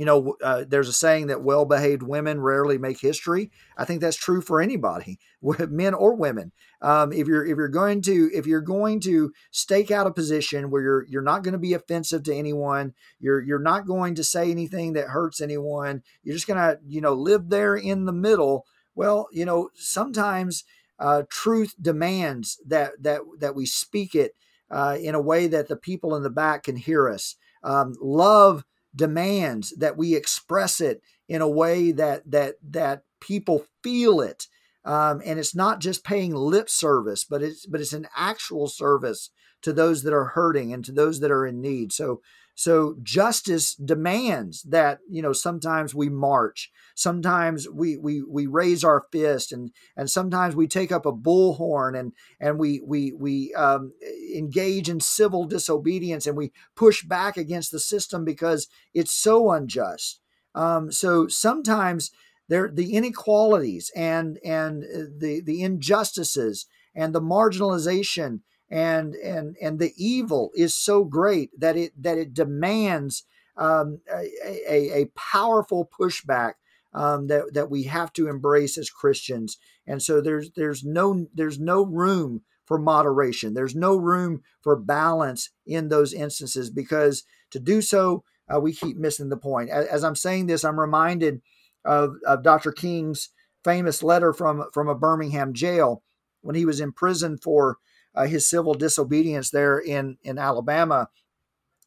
you 0.00 0.06
know, 0.06 0.34
uh, 0.42 0.64
there's 0.66 0.88
a 0.88 0.94
saying 0.94 1.26
that 1.26 1.42
well 1.42 1.66
behaved 1.66 2.02
women 2.02 2.40
rarely 2.40 2.78
make 2.78 2.98
history. 2.98 3.50
I 3.76 3.84
think 3.84 4.00
that's 4.00 4.16
true 4.16 4.40
for 4.40 4.58
anybody, 4.58 5.18
men 5.42 5.92
or 5.92 6.14
women. 6.14 6.52
Um, 6.80 7.12
if 7.12 7.26
you're 7.26 7.44
if 7.44 7.58
you're 7.58 7.68
going 7.68 8.00
to 8.04 8.30
if 8.32 8.46
you're 8.46 8.62
going 8.62 9.00
to 9.00 9.30
stake 9.50 9.90
out 9.90 10.06
a 10.06 10.10
position 10.10 10.70
where 10.70 10.80
you're 10.80 11.04
you're 11.06 11.20
not 11.20 11.42
going 11.42 11.52
to 11.52 11.58
be 11.58 11.74
offensive 11.74 12.22
to 12.22 12.34
anyone, 12.34 12.94
you're 13.18 13.42
you're 13.42 13.58
not 13.58 13.86
going 13.86 14.14
to 14.14 14.24
say 14.24 14.50
anything 14.50 14.94
that 14.94 15.08
hurts 15.08 15.38
anyone. 15.38 16.02
You're 16.22 16.36
just 16.36 16.46
to 16.46 16.78
you 16.88 17.02
know 17.02 17.12
live 17.12 17.50
there 17.50 17.76
in 17.76 18.06
the 18.06 18.12
middle. 18.14 18.64
Well, 18.94 19.28
you 19.32 19.44
know, 19.44 19.68
sometimes 19.74 20.64
uh, 20.98 21.24
truth 21.28 21.74
demands 21.78 22.58
that 22.66 22.92
that 23.02 23.20
that 23.38 23.54
we 23.54 23.66
speak 23.66 24.14
it 24.14 24.32
uh, 24.70 24.96
in 24.98 25.14
a 25.14 25.20
way 25.20 25.46
that 25.46 25.68
the 25.68 25.76
people 25.76 26.16
in 26.16 26.22
the 26.22 26.30
back 26.30 26.62
can 26.62 26.76
hear 26.76 27.06
us. 27.06 27.36
Um, 27.62 27.94
love 28.00 28.64
demands 28.94 29.74
that 29.76 29.96
we 29.96 30.14
express 30.14 30.80
it 30.80 31.02
in 31.28 31.42
a 31.42 31.48
way 31.48 31.92
that 31.92 32.28
that 32.30 32.56
that 32.70 33.02
people 33.20 33.66
feel 33.82 34.20
it. 34.20 34.46
Um, 34.84 35.20
and 35.24 35.38
it's 35.38 35.54
not 35.54 35.80
just 35.80 36.04
paying 36.04 36.34
lip 36.34 36.68
service, 36.70 37.24
but 37.24 37.42
it's 37.42 37.66
but 37.66 37.80
it's 37.80 37.92
an 37.92 38.08
actual 38.16 38.66
service 38.66 39.30
to 39.62 39.72
those 39.72 40.02
that 40.02 40.14
are 40.14 40.26
hurting 40.26 40.72
and 40.72 40.84
to 40.84 40.92
those 40.92 41.20
that 41.20 41.30
are 41.30 41.46
in 41.46 41.60
need. 41.60 41.92
So 41.92 42.22
so 42.54 42.96
justice 43.02 43.74
demands 43.74 44.62
that 44.64 44.98
you 45.08 45.22
know 45.22 45.32
sometimes 45.32 45.94
we 45.94 46.08
march, 46.08 46.70
sometimes 46.94 47.68
we 47.68 47.96
we 47.96 48.22
we 48.22 48.46
raise 48.46 48.84
our 48.84 49.04
fist, 49.10 49.52
and 49.52 49.70
and 49.96 50.10
sometimes 50.10 50.54
we 50.54 50.66
take 50.66 50.92
up 50.92 51.06
a 51.06 51.12
bullhorn 51.12 51.98
and 51.98 52.12
and 52.38 52.58
we 52.58 52.80
we 52.84 53.12
we 53.12 53.54
um, 53.54 53.92
engage 54.34 54.88
in 54.88 55.00
civil 55.00 55.44
disobedience 55.44 56.26
and 56.26 56.36
we 56.36 56.52
push 56.76 57.02
back 57.04 57.36
against 57.36 57.72
the 57.72 57.80
system 57.80 58.24
because 58.24 58.68
it's 58.92 59.12
so 59.12 59.50
unjust. 59.50 60.20
Um, 60.54 60.92
so 60.92 61.28
sometimes 61.28 62.10
there 62.48 62.68
the 62.72 62.94
inequalities 62.94 63.90
and 63.96 64.38
and 64.44 64.84
uh, 64.84 65.04
the 65.16 65.40
the 65.40 65.62
injustices 65.62 66.66
and 66.94 67.14
the 67.14 67.22
marginalization 67.22 68.40
and 68.70 69.14
and 69.16 69.56
and 69.60 69.78
the 69.78 69.92
evil 69.96 70.50
is 70.54 70.74
so 70.74 71.04
great 71.04 71.50
that 71.58 71.76
it 71.76 71.92
that 72.00 72.18
it 72.18 72.32
demands 72.32 73.24
um, 73.56 74.00
a, 74.10 75.02
a, 75.02 75.06
powerful 75.16 75.88
pushback 76.00 76.54
um, 76.94 77.26
that 77.26 77.52
that 77.52 77.70
we 77.70 77.84
have 77.84 78.12
to 78.14 78.28
embrace 78.28 78.78
as 78.78 78.90
Christians. 78.90 79.58
And 79.86 80.02
so 80.02 80.20
there's 80.20 80.50
there's 80.52 80.84
no 80.84 81.26
there's 81.34 81.58
no 81.58 81.84
room 81.84 82.42
for 82.64 82.78
moderation. 82.78 83.54
There's 83.54 83.74
no 83.74 83.96
room 83.96 84.42
for 84.62 84.76
balance 84.76 85.50
in 85.66 85.88
those 85.88 86.12
instances 86.12 86.70
because 86.70 87.24
to 87.50 87.58
do 87.58 87.82
so, 87.82 88.22
uh, 88.48 88.60
we 88.60 88.72
keep 88.72 88.96
missing 88.96 89.28
the 89.28 89.36
point. 89.36 89.70
As, 89.70 89.86
as, 89.86 90.04
I'm 90.04 90.14
saying 90.14 90.46
this, 90.46 90.64
I'm 90.64 90.78
reminded 90.78 91.40
of, 91.84 92.14
of 92.24 92.44
Dr. 92.44 92.70
King's 92.70 93.30
famous 93.64 94.02
letter 94.02 94.32
from 94.32 94.64
from 94.72 94.88
a 94.88 94.94
Birmingham 94.94 95.52
jail 95.52 96.02
when 96.42 96.54
he 96.56 96.64
was 96.64 96.80
in 96.80 96.92
prison 96.92 97.36
for 97.36 97.78
uh, 98.14 98.26
his 98.26 98.48
civil 98.48 98.74
disobedience 98.74 99.50
there 99.50 99.78
in, 99.78 100.18
in 100.22 100.38
Alabama. 100.38 101.08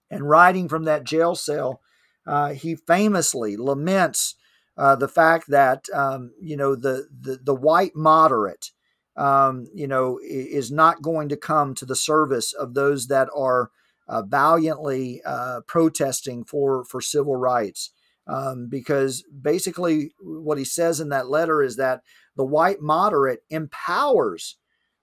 And 0.10 0.30
writing 0.30 0.70
from 0.70 0.84
that 0.86 1.04
jail 1.04 1.36
cell, 1.36 1.82
uh, 2.28 2.50
he 2.50 2.76
famously 2.76 3.58
laments 3.58 4.36
uh, 4.78 4.96
the 4.96 5.08
fact 5.08 5.50
that 5.50 5.88
um, 5.94 6.32
you 6.42 6.58
know 6.58 6.76
the, 6.76 7.08
the, 7.20 7.40
the 7.44 7.56
white 7.56 7.96
moderate 7.96 8.72
um, 9.16 9.68
you 9.74 9.88
know 9.88 10.20
is 10.24 10.72
not 10.72 11.02
going 11.02 11.30
to 11.30 11.38
come 11.38 11.76
to 11.76 11.86
the 11.86 11.96
service 11.96 12.54
of 12.54 12.74
those 12.74 13.08
that 13.08 13.30
are 13.36 13.70
uh, 14.08 14.22
valiantly 14.24 15.22
uh, 15.26 15.62
protesting 15.68 16.44
for 16.44 16.84
for 16.86 17.02
civil 17.02 17.36
rights 17.36 17.92
um, 18.28 18.68
because 18.68 19.24
basically 19.42 20.12
what 20.20 20.58
he 20.58 20.66
says 20.66 21.00
in 21.00 21.10
that 21.10 21.30
letter 21.30 21.62
is 21.62 21.76
that 21.76 22.02
the 22.36 22.46
white 22.46 22.82
moderate 22.82 23.44
empowers 23.50 24.58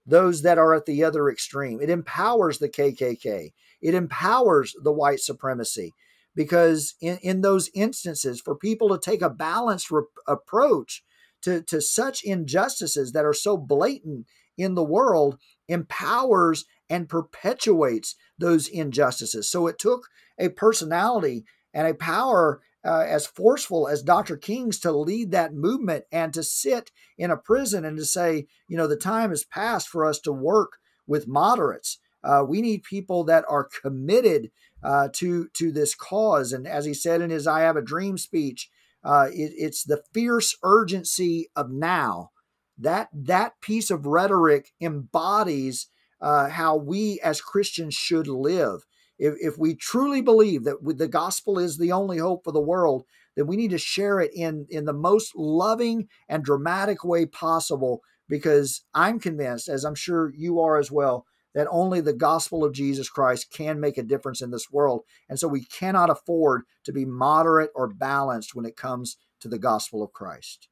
those 0.05 0.41
that 0.41 0.57
are 0.57 0.73
at 0.73 0.85
the 0.85 1.03
other 1.03 1.29
extreme. 1.29 1.81
It 1.81 1.89
empowers 1.89 2.59
the 2.59 2.69
KKK. 2.69 3.51
It 3.81 3.93
empowers 3.93 4.75
the 4.83 4.91
white 4.91 5.19
supremacy 5.19 5.93
because 6.35 6.95
in, 7.01 7.17
in 7.21 7.41
those 7.41 7.69
instances, 7.73 8.41
for 8.41 8.55
people 8.55 8.89
to 8.89 8.99
take 8.99 9.21
a 9.21 9.29
balanced 9.29 9.91
re- 9.91 10.03
approach 10.27 11.03
to, 11.43 11.61
to 11.63 11.81
such 11.81 12.23
injustices 12.23 13.11
that 13.11 13.25
are 13.25 13.33
so 13.33 13.57
blatant 13.57 14.27
in 14.57 14.75
the 14.75 14.83
world 14.83 15.37
empowers 15.67 16.65
and 16.89 17.09
perpetuates 17.09 18.15
those 18.37 18.67
injustices. 18.67 19.49
So 19.49 19.67
it 19.67 19.79
took 19.79 20.07
a 20.37 20.49
personality 20.49 21.45
and 21.73 21.87
a 21.87 21.93
power 21.93 22.61
uh, 22.83 23.05
as 23.07 23.27
forceful 23.27 23.87
as 23.87 24.01
Dr. 24.01 24.37
King's 24.37 24.79
to 24.79 24.91
lead 24.91 25.31
that 25.31 25.53
movement 25.53 26.05
and 26.11 26.33
to 26.33 26.43
sit 26.43 26.91
in 27.17 27.29
a 27.31 27.37
prison 27.37 27.85
and 27.85 27.97
to 27.97 28.05
say, 28.05 28.47
you 28.67 28.77
know, 28.77 28.87
the 28.87 28.95
time 28.95 29.29
has 29.29 29.43
passed 29.43 29.87
for 29.87 30.05
us 30.05 30.19
to 30.21 30.31
work 30.31 30.79
with 31.07 31.27
moderates. 31.27 31.99
Uh, 32.23 32.43
we 32.47 32.61
need 32.61 32.83
people 32.83 33.23
that 33.23 33.45
are 33.49 33.67
committed 33.81 34.51
uh, 34.83 35.09
to 35.13 35.47
to 35.53 35.71
this 35.71 35.95
cause. 35.95 36.53
And 36.53 36.67
as 36.67 36.85
he 36.85 36.93
said 36.93 37.21
in 37.21 37.29
his 37.29 37.47
"I 37.47 37.61
Have 37.61 37.77
a 37.77 37.81
Dream" 37.81 38.17
speech, 38.17 38.69
uh, 39.03 39.27
it, 39.31 39.53
it's 39.57 39.83
the 39.83 40.03
fierce 40.13 40.55
urgency 40.63 41.49
of 41.55 41.71
now. 41.71 42.31
That 42.77 43.09
that 43.13 43.59
piece 43.61 43.91
of 43.91 44.05
rhetoric 44.05 44.71
embodies 44.79 45.87
uh, 46.19 46.49
how 46.49 46.75
we 46.75 47.19
as 47.23 47.41
Christians 47.41 47.95
should 47.95 48.27
live 48.27 48.85
if, 49.21 49.35
if 49.39 49.57
we 49.59 49.75
truly 49.75 50.21
believe 50.21 50.63
that 50.63 50.77
the 50.97 51.07
gospel 51.07 51.59
is 51.59 51.77
the 51.77 51.91
only 51.91 52.17
hope 52.17 52.43
for 52.43 52.51
the 52.51 52.59
world, 52.59 53.03
then 53.35 53.45
we 53.45 53.55
need 53.55 53.69
to 53.69 53.77
share 53.77 54.19
it 54.19 54.31
in, 54.33 54.65
in 54.71 54.85
the 54.85 54.93
most 54.93 55.35
loving 55.35 56.07
and 56.27 56.43
dramatic 56.43 57.05
way 57.05 57.27
possible 57.27 58.01
because 58.27 58.83
I'm 58.95 59.19
convinced, 59.19 59.69
as 59.69 59.83
I'm 59.83 59.93
sure 59.93 60.33
you 60.35 60.59
are 60.59 60.79
as 60.79 60.91
well, 60.91 61.27
that 61.53 61.67
only 61.69 62.01
the 62.01 62.13
gospel 62.13 62.63
of 62.63 62.73
Jesus 62.73 63.09
Christ 63.09 63.51
can 63.51 63.79
make 63.79 63.99
a 63.99 64.03
difference 64.03 64.41
in 64.41 64.49
this 64.49 64.71
world. 64.71 65.01
And 65.29 65.37
so 65.37 65.47
we 65.47 65.65
cannot 65.65 66.09
afford 66.09 66.63
to 66.85 66.91
be 66.91 67.05
moderate 67.05 67.69
or 67.75 67.87
balanced 67.87 68.55
when 68.55 68.65
it 68.65 68.75
comes 68.75 69.17
to 69.41 69.47
the 69.47 69.59
gospel 69.59 70.01
of 70.01 70.13
Christ. 70.13 70.67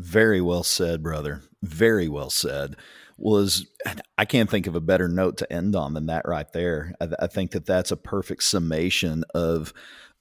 Very 0.00 0.40
well 0.40 0.62
said, 0.62 1.02
brother. 1.02 1.42
Very 1.62 2.08
well 2.08 2.30
said. 2.30 2.76
Was 3.18 3.66
I 4.16 4.24
can't 4.24 4.48
think 4.48 4.66
of 4.66 4.74
a 4.74 4.80
better 4.80 5.08
note 5.08 5.36
to 5.38 5.52
end 5.52 5.76
on 5.76 5.92
than 5.92 6.06
that 6.06 6.26
right 6.26 6.50
there. 6.52 6.94
I, 7.02 7.08
I 7.20 7.26
think 7.26 7.50
that 7.50 7.66
that's 7.66 7.90
a 7.90 7.96
perfect 7.96 8.42
summation 8.44 9.24
of 9.34 9.74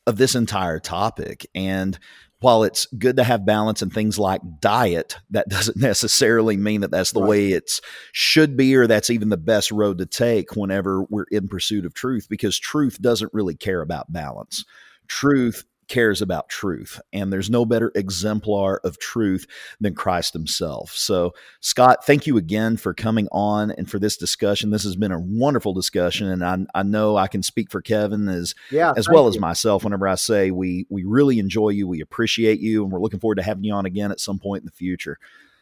of 0.06 0.18
this 0.18 0.36
entire 0.36 0.82
topic. 0.82 1.48
And 1.56 1.98
while 2.42 2.64
it's 2.64 2.88
good 2.88 3.16
to 3.18 3.24
have 3.24 3.46
balance 3.46 3.82
and 3.82 3.94
things 3.94 4.20
like 4.20 4.42
diet, 4.60 5.16
that 5.30 5.48
doesn't 5.48 5.78
necessarily 5.82 6.58
mean 6.58 6.82
that 6.82 6.92
that's 6.92 7.14
the 7.14 7.22
right. 7.22 7.30
way 7.30 7.48
it 7.50 7.80
should 8.12 8.58
be 8.58 8.76
or 8.76 8.86
that's 8.86 9.10
even 9.10 9.30
the 9.30 9.38
best 9.38 9.72
road 9.72 9.98
to 10.00 10.06
take 10.06 10.58
whenever 10.58 11.04
we're 11.10 11.26
in 11.32 11.48
pursuit 11.48 11.86
of 11.86 11.94
truth 11.94 12.28
because 12.30 12.60
truth 12.60 13.02
doesn't 13.02 13.34
really 13.34 13.56
care 13.56 13.82
about 13.82 14.12
balance. 14.12 14.66
Truth 15.08 15.64
cares 15.90 16.22
about 16.22 16.48
truth. 16.48 17.02
And 17.12 17.34
there's 17.34 17.50
no 17.50 17.66
better 17.66 17.92
exemplar 17.96 18.80
of 18.84 19.00
truth 19.00 19.46
than 19.82 19.96
Christ 19.96 20.34
himself. 20.34 20.92
So, 20.92 21.34
Scot, 21.60 22.06
thank 22.06 22.26
you 22.26 22.38
again 22.38 22.78
for 22.78 22.94
coming 22.94 23.28
on 23.32 23.72
and 23.72 23.90
for 23.90 24.00
this 24.00 24.16
discussion. 24.16 24.70
This 24.70 24.84
has 24.84 24.96
been 24.96 25.12
a 25.12 25.20
wonderful 25.20 25.74
discussion. 25.74 26.30
And 26.30 26.46
I, 26.46 26.80
I 26.80 26.84
know 26.84 27.18
I 27.18 27.28
can 27.28 27.44
speak 27.44 27.72
for 27.72 27.82
Kevin 27.82 28.30
as, 28.30 28.56
yeah, 28.72 28.94
as 28.96 29.10
well 29.10 29.24
you. 29.24 29.30
as 29.30 29.40
myself 29.40 29.84
whenever 29.84 30.08
I 30.08 30.16
say 30.16 30.52
we, 30.52 30.86
we 30.90 31.04
really 31.04 31.40
enjoy 31.40 31.70
you, 31.70 31.88
we 31.88 32.02
appreciate 32.02 32.60
you, 32.60 32.84
and 32.84 32.92
we're 32.92 33.02
looking 33.02 33.20
forward 33.20 33.36
to 33.36 33.44
having 33.44 33.64
you 33.64 33.74
on 33.74 33.86
again 33.86 34.12
at 34.12 34.20
some 34.20 34.40
point 34.40 34.62
in 34.62 34.66
the 34.66 34.72
future. 34.72 35.18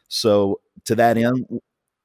So, 0.10 0.62
to 0.86 0.95
that 0.95 1.18
end, 1.18 1.45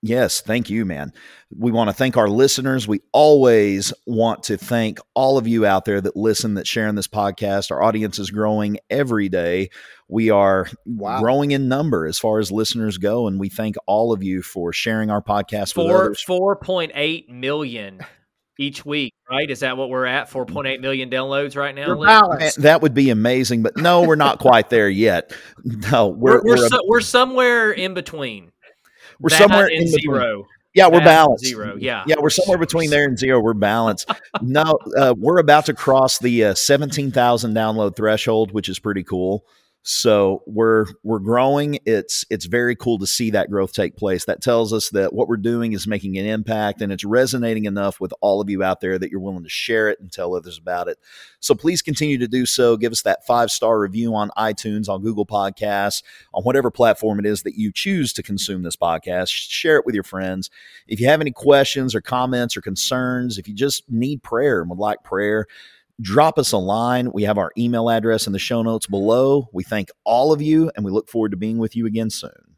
Yes, 0.04 0.40
thank 0.40 0.68
you, 0.68 0.84
man. 0.84 1.12
We 1.56 1.70
want 1.70 1.88
to 1.88 1.94
thank 1.94 2.16
our 2.16 2.28
listeners. 2.28 2.88
We 2.88 3.02
always 3.12 3.92
want 4.04 4.42
to 4.44 4.56
thank 4.56 4.98
all 5.14 5.38
of 5.38 5.46
you 5.46 5.64
out 5.64 5.84
there 5.84 6.00
that 6.00 6.16
listen, 6.16 6.54
that 6.54 6.66
share 6.66 6.88
in 6.88 6.96
this 6.96 7.06
podcast. 7.06 7.70
Our 7.70 7.80
audience 7.80 8.18
is 8.18 8.32
growing 8.32 8.78
every 8.90 9.28
day. 9.28 9.70
We 10.08 10.28
are 10.30 10.66
wow. 10.84 11.20
growing 11.20 11.52
in 11.52 11.68
number 11.68 12.04
as 12.06 12.18
far 12.18 12.40
as 12.40 12.50
listeners 12.50 12.98
go, 12.98 13.28
and 13.28 13.38
we 13.38 13.48
thank 13.48 13.76
all 13.86 14.12
of 14.12 14.24
you 14.24 14.42
for 14.42 14.72
sharing 14.72 15.08
our 15.08 15.22
podcast. 15.22 15.72
Four 15.72 16.14
four 16.14 16.56
point 16.56 16.90
eight 16.96 17.30
million 17.30 18.00
each 18.58 18.84
week, 18.84 19.14
right? 19.30 19.48
Is 19.48 19.60
that 19.60 19.76
what 19.76 19.88
we're 19.88 20.06
at? 20.06 20.28
Four 20.28 20.46
point 20.46 20.66
eight 20.66 20.80
million 20.80 21.10
downloads 21.10 21.54
right 21.56 21.74
now. 21.74 21.94
That 22.58 22.82
would 22.82 22.92
be 22.92 23.10
amazing, 23.10 23.62
but 23.62 23.76
no, 23.76 24.02
we're 24.02 24.16
not 24.16 24.40
quite 24.40 24.68
there 24.68 24.90
yet. 24.90 25.32
No, 25.64 26.08
we're 26.08 26.42
we're, 26.42 26.56
we're, 26.56 26.68
so, 26.68 26.80
we're 26.86 27.00
somewhere 27.00 27.70
in 27.70 27.94
between 27.94 28.51
we're 29.22 29.30
that 29.30 29.38
somewhere 29.38 29.68
in 29.68 29.86
zero. 29.86 30.46
Yeah, 30.74 30.88
we're 30.88 31.00
balanced. 31.00 31.44
Zero. 31.44 31.76
Yeah. 31.78 32.04
Yeah, 32.06 32.16
we're 32.18 32.30
somewhere 32.30 32.56
between 32.58 32.90
there 32.90 33.04
and 33.04 33.18
zero. 33.18 33.40
We're 33.40 33.52
balanced. 33.54 34.10
now, 34.42 34.78
uh, 34.96 35.14
we're 35.16 35.38
about 35.38 35.66
to 35.66 35.74
cross 35.74 36.18
the 36.18 36.44
uh, 36.46 36.54
17,000 36.54 37.54
download 37.54 37.94
threshold, 37.94 38.52
which 38.52 38.68
is 38.68 38.78
pretty 38.78 39.02
cool. 39.02 39.44
So 39.84 40.44
we're 40.46 40.86
we're 41.02 41.18
growing. 41.18 41.80
It's 41.84 42.24
it's 42.30 42.44
very 42.44 42.76
cool 42.76 43.00
to 43.00 43.06
see 43.06 43.30
that 43.30 43.50
growth 43.50 43.72
take 43.72 43.96
place. 43.96 44.24
That 44.26 44.40
tells 44.40 44.72
us 44.72 44.90
that 44.90 45.12
what 45.12 45.26
we're 45.26 45.36
doing 45.36 45.72
is 45.72 45.88
making 45.88 46.16
an 46.18 46.26
impact 46.26 46.80
and 46.80 46.92
it's 46.92 47.04
resonating 47.04 47.64
enough 47.64 48.00
with 48.00 48.12
all 48.20 48.40
of 48.40 48.48
you 48.48 48.62
out 48.62 48.80
there 48.80 48.96
that 48.96 49.10
you're 49.10 49.18
willing 49.18 49.42
to 49.42 49.48
share 49.48 49.88
it 49.88 49.98
and 49.98 50.12
tell 50.12 50.36
others 50.36 50.56
about 50.56 50.86
it. 50.86 50.98
So 51.40 51.56
please 51.56 51.82
continue 51.82 52.16
to 52.18 52.28
do 52.28 52.46
so. 52.46 52.76
Give 52.76 52.92
us 52.92 53.02
that 53.02 53.26
five 53.26 53.50
star 53.50 53.80
review 53.80 54.14
on 54.14 54.30
iTunes, 54.38 54.88
on 54.88 55.02
Google 55.02 55.26
Podcasts, 55.26 56.04
on 56.32 56.44
whatever 56.44 56.70
platform 56.70 57.18
it 57.18 57.26
is 57.26 57.42
that 57.42 57.56
you 57.56 57.72
choose 57.72 58.12
to 58.12 58.22
consume 58.22 58.62
this 58.62 58.76
podcast. 58.76 59.30
Share 59.30 59.78
it 59.78 59.84
with 59.84 59.96
your 59.96 60.04
friends. 60.04 60.48
If 60.86 61.00
you 61.00 61.08
have 61.08 61.20
any 61.20 61.32
questions 61.32 61.92
or 61.92 62.00
comments 62.00 62.56
or 62.56 62.60
concerns, 62.60 63.36
if 63.36 63.48
you 63.48 63.54
just 63.54 63.90
need 63.90 64.22
prayer 64.22 64.60
and 64.60 64.70
would 64.70 64.78
like 64.78 65.02
prayer, 65.02 65.46
drop 66.00 66.38
us 66.38 66.52
a 66.52 66.58
line. 66.58 67.10
We 67.12 67.24
have 67.24 67.38
our 67.38 67.52
email 67.56 67.90
address 67.90 68.26
in 68.26 68.32
the 68.32 68.38
show 68.38 68.62
notes 68.62 68.86
below. 68.86 69.48
We 69.52 69.64
thank 69.64 69.90
all 70.04 70.32
of 70.32 70.42
you 70.42 70.70
and 70.74 70.84
we 70.84 70.90
look 70.90 71.08
forward 71.08 71.30
to 71.32 71.36
being 71.36 71.58
with 71.58 71.76
you 71.76 71.86
again 71.86 72.10
soon. 72.10 72.51